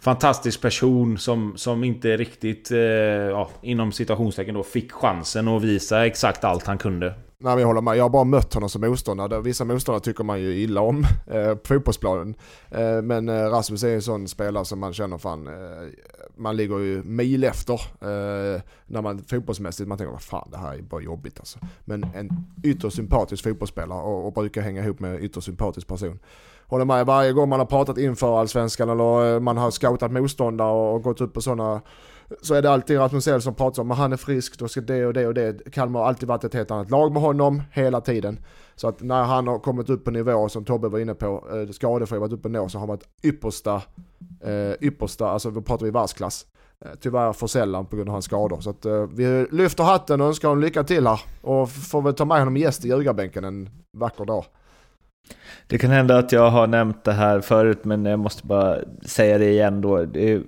Fantastisk 0.00 0.62
person 0.62 1.18
som, 1.18 1.56
som 1.56 1.84
inte 1.84 2.16
riktigt, 2.16 2.70
ja, 3.30 3.50
inom 3.62 3.92
citationstecken, 3.92 4.54
då, 4.54 4.62
fick 4.62 4.92
chansen 4.92 5.48
att 5.48 5.62
visa 5.62 6.06
exakt 6.06 6.44
allt 6.44 6.66
han 6.66 6.78
kunde. 6.78 7.14
Nej, 7.38 7.54
men 7.54 7.60
jag 7.60 7.66
håller 7.66 7.80
med. 7.80 7.96
Jag 7.96 8.04
har 8.04 8.10
bara 8.10 8.24
mött 8.24 8.54
honom 8.54 8.68
som 8.68 8.80
motståndare. 8.80 9.40
Vissa 9.40 9.64
motståndare 9.64 10.00
tycker 10.02 10.24
man 10.24 10.40
ju 10.40 10.54
illa 10.54 10.80
om 10.80 11.04
eh, 11.26 11.54
på 11.54 11.74
fotbollsplanen. 11.74 12.34
Eh, 12.70 13.02
men 13.02 13.28
eh, 13.28 13.50
Rasmus 13.50 13.82
är 13.82 13.94
en 13.94 14.02
sån 14.02 14.28
spelare 14.28 14.64
som 14.64 14.78
man 14.80 14.92
känner 14.92 15.18
fan, 15.18 15.46
eh, 15.46 15.88
man 16.36 16.56
ligger 16.56 16.78
ju 16.78 17.02
mil 17.02 17.44
efter 17.44 17.74
eh, 17.74 18.60
när 18.86 19.02
man 19.02 19.18
fotbollsmässigt. 19.18 19.88
Man 19.88 19.98
tänker 19.98 20.12
vad 20.12 20.22
fan 20.22 20.48
det 20.50 20.58
här 20.58 20.74
är 20.74 20.82
bara 20.82 21.00
jobbigt 21.00 21.38
alltså. 21.38 21.58
Men 21.84 22.04
en 22.14 22.30
ytterst 22.62 22.96
sympatisk 22.96 23.44
fotbollsspelare 23.44 24.02
och, 24.02 24.26
och 24.26 24.32
brukar 24.32 24.62
hänga 24.62 24.84
ihop 24.84 25.00
med 25.00 25.14
en 25.14 25.22
ytterst 25.22 25.46
sympatisk 25.46 25.86
person. 25.86 26.18
Håller 26.68 26.84
med 26.84 27.06
varje 27.06 27.32
gång 27.32 27.48
man 27.48 27.58
har 27.58 27.66
pratat 27.66 27.98
inför 27.98 28.40
allsvenskan 28.40 28.90
eller 28.90 29.34
eh, 29.34 29.40
man 29.40 29.56
har 29.56 29.70
scoutat 29.70 30.12
motståndare 30.12 30.70
och, 30.70 30.94
och 30.94 31.02
gått 31.02 31.20
upp 31.20 31.34
på 31.34 31.40
sådana 31.40 31.80
så 32.42 32.54
är 32.54 32.62
det 32.62 32.70
alltid 32.70 32.98
Rasmus 32.98 33.28
Elfsson 33.28 33.40
som 33.40 33.54
pratar 33.54 33.82
om 33.82 33.90
att 33.90 33.98
han 33.98 34.12
är 34.12 34.16
frisk, 34.16 34.58
då 34.58 34.68
ska 34.68 34.80
det 34.80 35.06
och 35.06 35.12
det 35.12 35.26
och 35.26 35.34
det. 35.34 35.72
Kalmar 35.72 36.00
har 36.00 36.06
alltid 36.06 36.28
varit 36.28 36.44
ett 36.44 36.54
helt 36.54 36.70
annat 36.70 36.90
lag 36.90 37.12
med 37.12 37.22
honom 37.22 37.62
hela 37.72 38.00
tiden. 38.00 38.38
Så 38.74 38.88
att 38.88 39.02
när 39.02 39.22
han 39.24 39.48
har 39.48 39.58
kommit 39.58 39.90
upp 39.90 40.04
på 40.04 40.10
nivå 40.10 40.48
som 40.48 40.64
Tobbe 40.64 40.88
var 40.88 40.98
inne 40.98 41.14
på, 41.14 41.44
eh, 41.52 41.70
skadefri 41.70 42.18
varit 42.18 42.32
uppe 42.32 42.48
nå, 42.48 42.68
så 42.68 42.78
har 42.78 42.80
han 42.80 42.88
varit 42.88 43.08
yppersta, 43.22 43.82
eh, 44.44 44.72
yppersta, 44.80 45.28
alltså 45.28 45.50
då 45.50 45.62
pratar 45.62 45.84
vi 45.86 45.90
världsklass. 45.90 46.46
Eh, 46.84 46.90
tyvärr 47.00 47.32
för 47.32 47.46
sällan 47.46 47.86
på 47.86 47.96
grund 47.96 48.08
av 48.08 48.12
hans 48.12 48.24
skador. 48.24 48.60
Så 48.60 48.70
att 48.70 48.84
eh, 48.84 49.06
vi 49.06 49.46
lyfter 49.50 49.84
hatten 49.84 50.20
och 50.20 50.26
önskar 50.26 50.48
honom 50.48 50.62
lycka 50.62 50.84
till 50.84 51.06
här. 51.06 51.20
Och 51.42 51.70
får 51.70 52.02
väl 52.02 52.14
ta 52.14 52.24
med 52.24 52.38
honom 52.38 52.56
gäst 52.56 52.84
i 52.84 52.88
ljugarbänken 52.88 53.44
en 53.44 53.70
vacker 53.92 54.24
dag. 54.24 54.44
Det 55.66 55.78
kan 55.78 55.90
hända 55.90 56.18
att 56.18 56.32
jag 56.32 56.50
har 56.50 56.66
nämnt 56.66 57.04
det 57.04 57.12
här 57.12 57.40
förut, 57.40 57.84
men 57.84 58.04
jag 58.04 58.18
måste 58.18 58.46
bara 58.46 58.78
säga 59.02 59.38
det 59.38 59.50
igen 59.50 59.80
då. 59.80 60.04
Det 60.04 60.42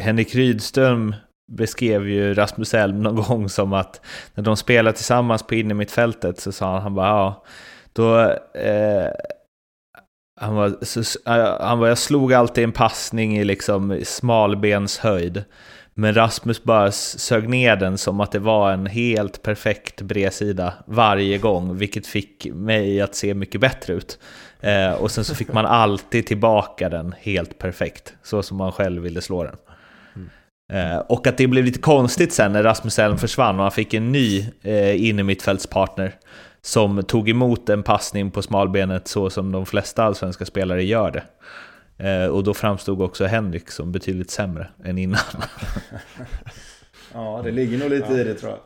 Henrik 0.00 0.34
Rydström 0.34 1.14
beskrev 1.52 2.08
ju 2.08 2.34
Rasmus 2.34 2.74
Elm 2.74 3.02
någon 3.02 3.16
gång 3.16 3.48
som 3.48 3.72
att 3.72 4.00
när 4.34 4.44
de 4.44 4.56
spelade 4.56 4.96
tillsammans 4.96 5.42
på 5.42 5.54
innermittfältet 5.54 6.40
så 6.40 6.52
sa 6.52 6.72
han, 6.72 6.82
han 6.82 6.94
bara 6.94 7.08
ja, 7.08 7.44
då 7.92 8.20
eh, 8.60 9.10
han 10.40 10.54
var, 10.54 10.84
så, 10.84 11.00
eh, 11.30 11.60
han 11.60 11.78
var, 11.78 11.88
jag 11.88 11.98
slog 11.98 12.32
alltid 12.32 12.64
en 12.64 12.72
passning 12.72 13.38
i 13.38 13.44
liksom 13.44 14.00
smalbenshöjd. 14.04 15.44
Men 15.94 16.14
Rasmus 16.14 16.62
bara 16.62 16.92
sög 16.92 17.48
ner 17.48 17.76
den 17.76 17.98
som 17.98 18.20
att 18.20 18.32
det 18.32 18.38
var 18.38 18.72
en 18.72 18.86
helt 18.86 19.42
perfekt 19.42 20.02
bredsida 20.02 20.74
varje 20.86 21.38
gång, 21.38 21.76
vilket 21.76 22.06
fick 22.06 22.46
mig 22.54 23.00
att 23.00 23.14
se 23.14 23.34
mycket 23.34 23.60
bättre 23.60 23.92
ut. 23.92 24.18
Eh, 24.60 24.92
och 24.92 25.10
sen 25.10 25.24
så 25.24 25.34
fick 25.34 25.52
man 25.52 25.66
alltid 25.66 26.26
tillbaka 26.26 26.88
den 26.88 27.14
helt 27.18 27.58
perfekt, 27.58 28.14
så 28.22 28.42
som 28.42 28.56
man 28.56 28.72
själv 28.72 29.02
ville 29.02 29.20
slå 29.20 29.44
den. 29.44 29.56
Eh, 30.72 30.98
och 30.98 31.26
att 31.26 31.36
det 31.36 31.46
blev 31.46 31.64
lite 31.64 31.78
konstigt 31.78 32.32
sen 32.32 32.52
när 32.52 32.62
Rasmus 32.62 32.98
Elm 32.98 33.18
försvann 33.18 33.56
och 33.56 33.62
han 33.62 33.72
fick 33.72 33.94
en 33.94 34.12
ny 34.12 34.46
eh, 34.62 35.08
innermittfältspartner 35.08 36.12
som 36.62 37.02
tog 37.02 37.28
emot 37.28 37.68
en 37.68 37.82
passning 37.82 38.30
på 38.30 38.42
smalbenet 38.42 39.08
så 39.08 39.30
som 39.30 39.52
de 39.52 39.66
flesta 39.66 40.04
allsvenska 40.04 40.44
spelare 40.44 40.84
gör 40.84 41.10
det. 41.10 41.22
Eh, 41.98 42.26
och 42.26 42.44
då 42.44 42.54
framstod 42.54 43.02
också 43.02 43.24
Henrik 43.24 43.70
som 43.70 43.92
betydligt 43.92 44.30
sämre 44.30 44.68
än 44.84 44.98
innan. 44.98 45.20
ja, 47.12 47.40
det 47.44 47.50
ligger 47.50 47.78
nog 47.78 47.90
lite 47.90 48.12
ja. 48.12 48.18
i 48.18 48.24
det 48.24 48.34
tror 48.34 48.52
jag. 48.52 48.60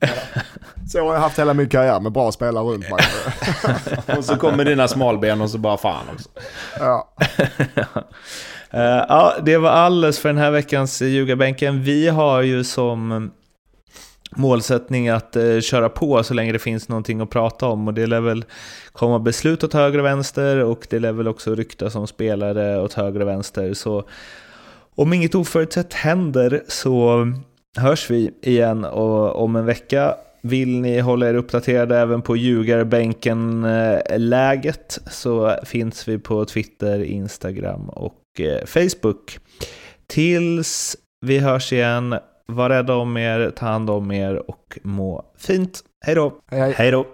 Ja. 0.00 0.08
Så 0.88 1.04
har 1.04 1.14
jag 1.14 1.20
haft 1.20 1.38
hela 1.38 1.54
min 1.54 1.68
karriär 1.68 2.00
med 2.00 2.12
bra 2.12 2.32
spelare 2.32 2.64
runt 2.64 2.90
mig. 2.90 3.00
och 4.18 4.24
så 4.24 4.36
kommer 4.36 4.64
dina 4.64 4.88
smalben 4.88 5.40
och 5.40 5.50
så 5.50 5.58
bara 5.58 5.76
fan 5.76 6.04
också. 6.14 6.28
Ja. 6.78 7.14
Uh, 8.74 9.04
ja, 9.08 9.34
det 9.42 9.56
var 9.56 9.70
alldeles 9.70 10.18
för 10.18 10.28
den 10.28 10.38
här 10.38 10.50
veckans 10.50 11.02
ljugarbänken. 11.02 11.82
Vi 11.82 12.08
har 12.08 12.42
ju 12.42 12.64
som 12.64 13.30
målsättning 14.36 15.08
att 15.08 15.36
eh, 15.36 15.60
köra 15.60 15.88
på 15.88 16.22
så 16.22 16.34
länge 16.34 16.52
det 16.52 16.58
finns 16.58 16.88
någonting 16.88 17.20
att 17.20 17.30
prata 17.30 17.66
om 17.66 17.88
och 17.88 17.94
det 17.94 18.06
lär 18.06 18.20
väl 18.20 18.44
komma 18.92 19.18
beslut 19.18 19.64
åt 19.64 19.72
höger 19.72 19.98
och 19.98 20.04
vänster 20.04 20.64
och 20.64 20.86
det 20.90 20.98
lär 20.98 21.12
väl 21.12 21.28
också 21.28 21.54
ryktas 21.54 21.94
om 21.94 22.06
spelare 22.06 22.80
åt 22.80 22.92
höger 22.92 23.20
och 23.20 23.28
vänster. 23.28 23.74
Så 23.74 24.04
om 24.94 25.12
inget 25.12 25.34
oförutsett 25.34 25.92
händer 25.92 26.62
så 26.68 27.26
hörs 27.76 28.10
vi 28.10 28.30
igen 28.42 28.84
och 28.84 29.42
om 29.42 29.56
en 29.56 29.66
vecka. 29.66 30.14
Vill 30.42 30.80
ni 30.80 31.00
hålla 31.00 31.28
er 31.28 31.34
uppdaterade 31.34 31.98
även 31.98 32.22
på 32.22 32.36
ljugarbänken-läget 32.36 34.98
så 35.10 35.56
finns 35.64 36.08
vi 36.08 36.18
på 36.18 36.44
Twitter, 36.44 37.02
Instagram 37.02 37.88
och 37.88 38.40
eh, 38.40 38.64
Facebook. 38.66 39.38
Tills 40.06 40.96
vi 41.26 41.38
hörs 41.38 41.72
igen, 41.72 42.14
var 42.46 42.70
rädda 42.70 42.94
om 42.96 43.16
er, 43.16 43.50
ta 43.50 43.66
hand 43.66 43.90
om 43.90 44.12
er 44.12 44.50
och 44.50 44.78
må 44.82 45.24
fint. 45.38 45.80
Hej 46.00 46.14
då! 46.14 46.32
Hej, 46.50 46.90
då! 46.90 47.06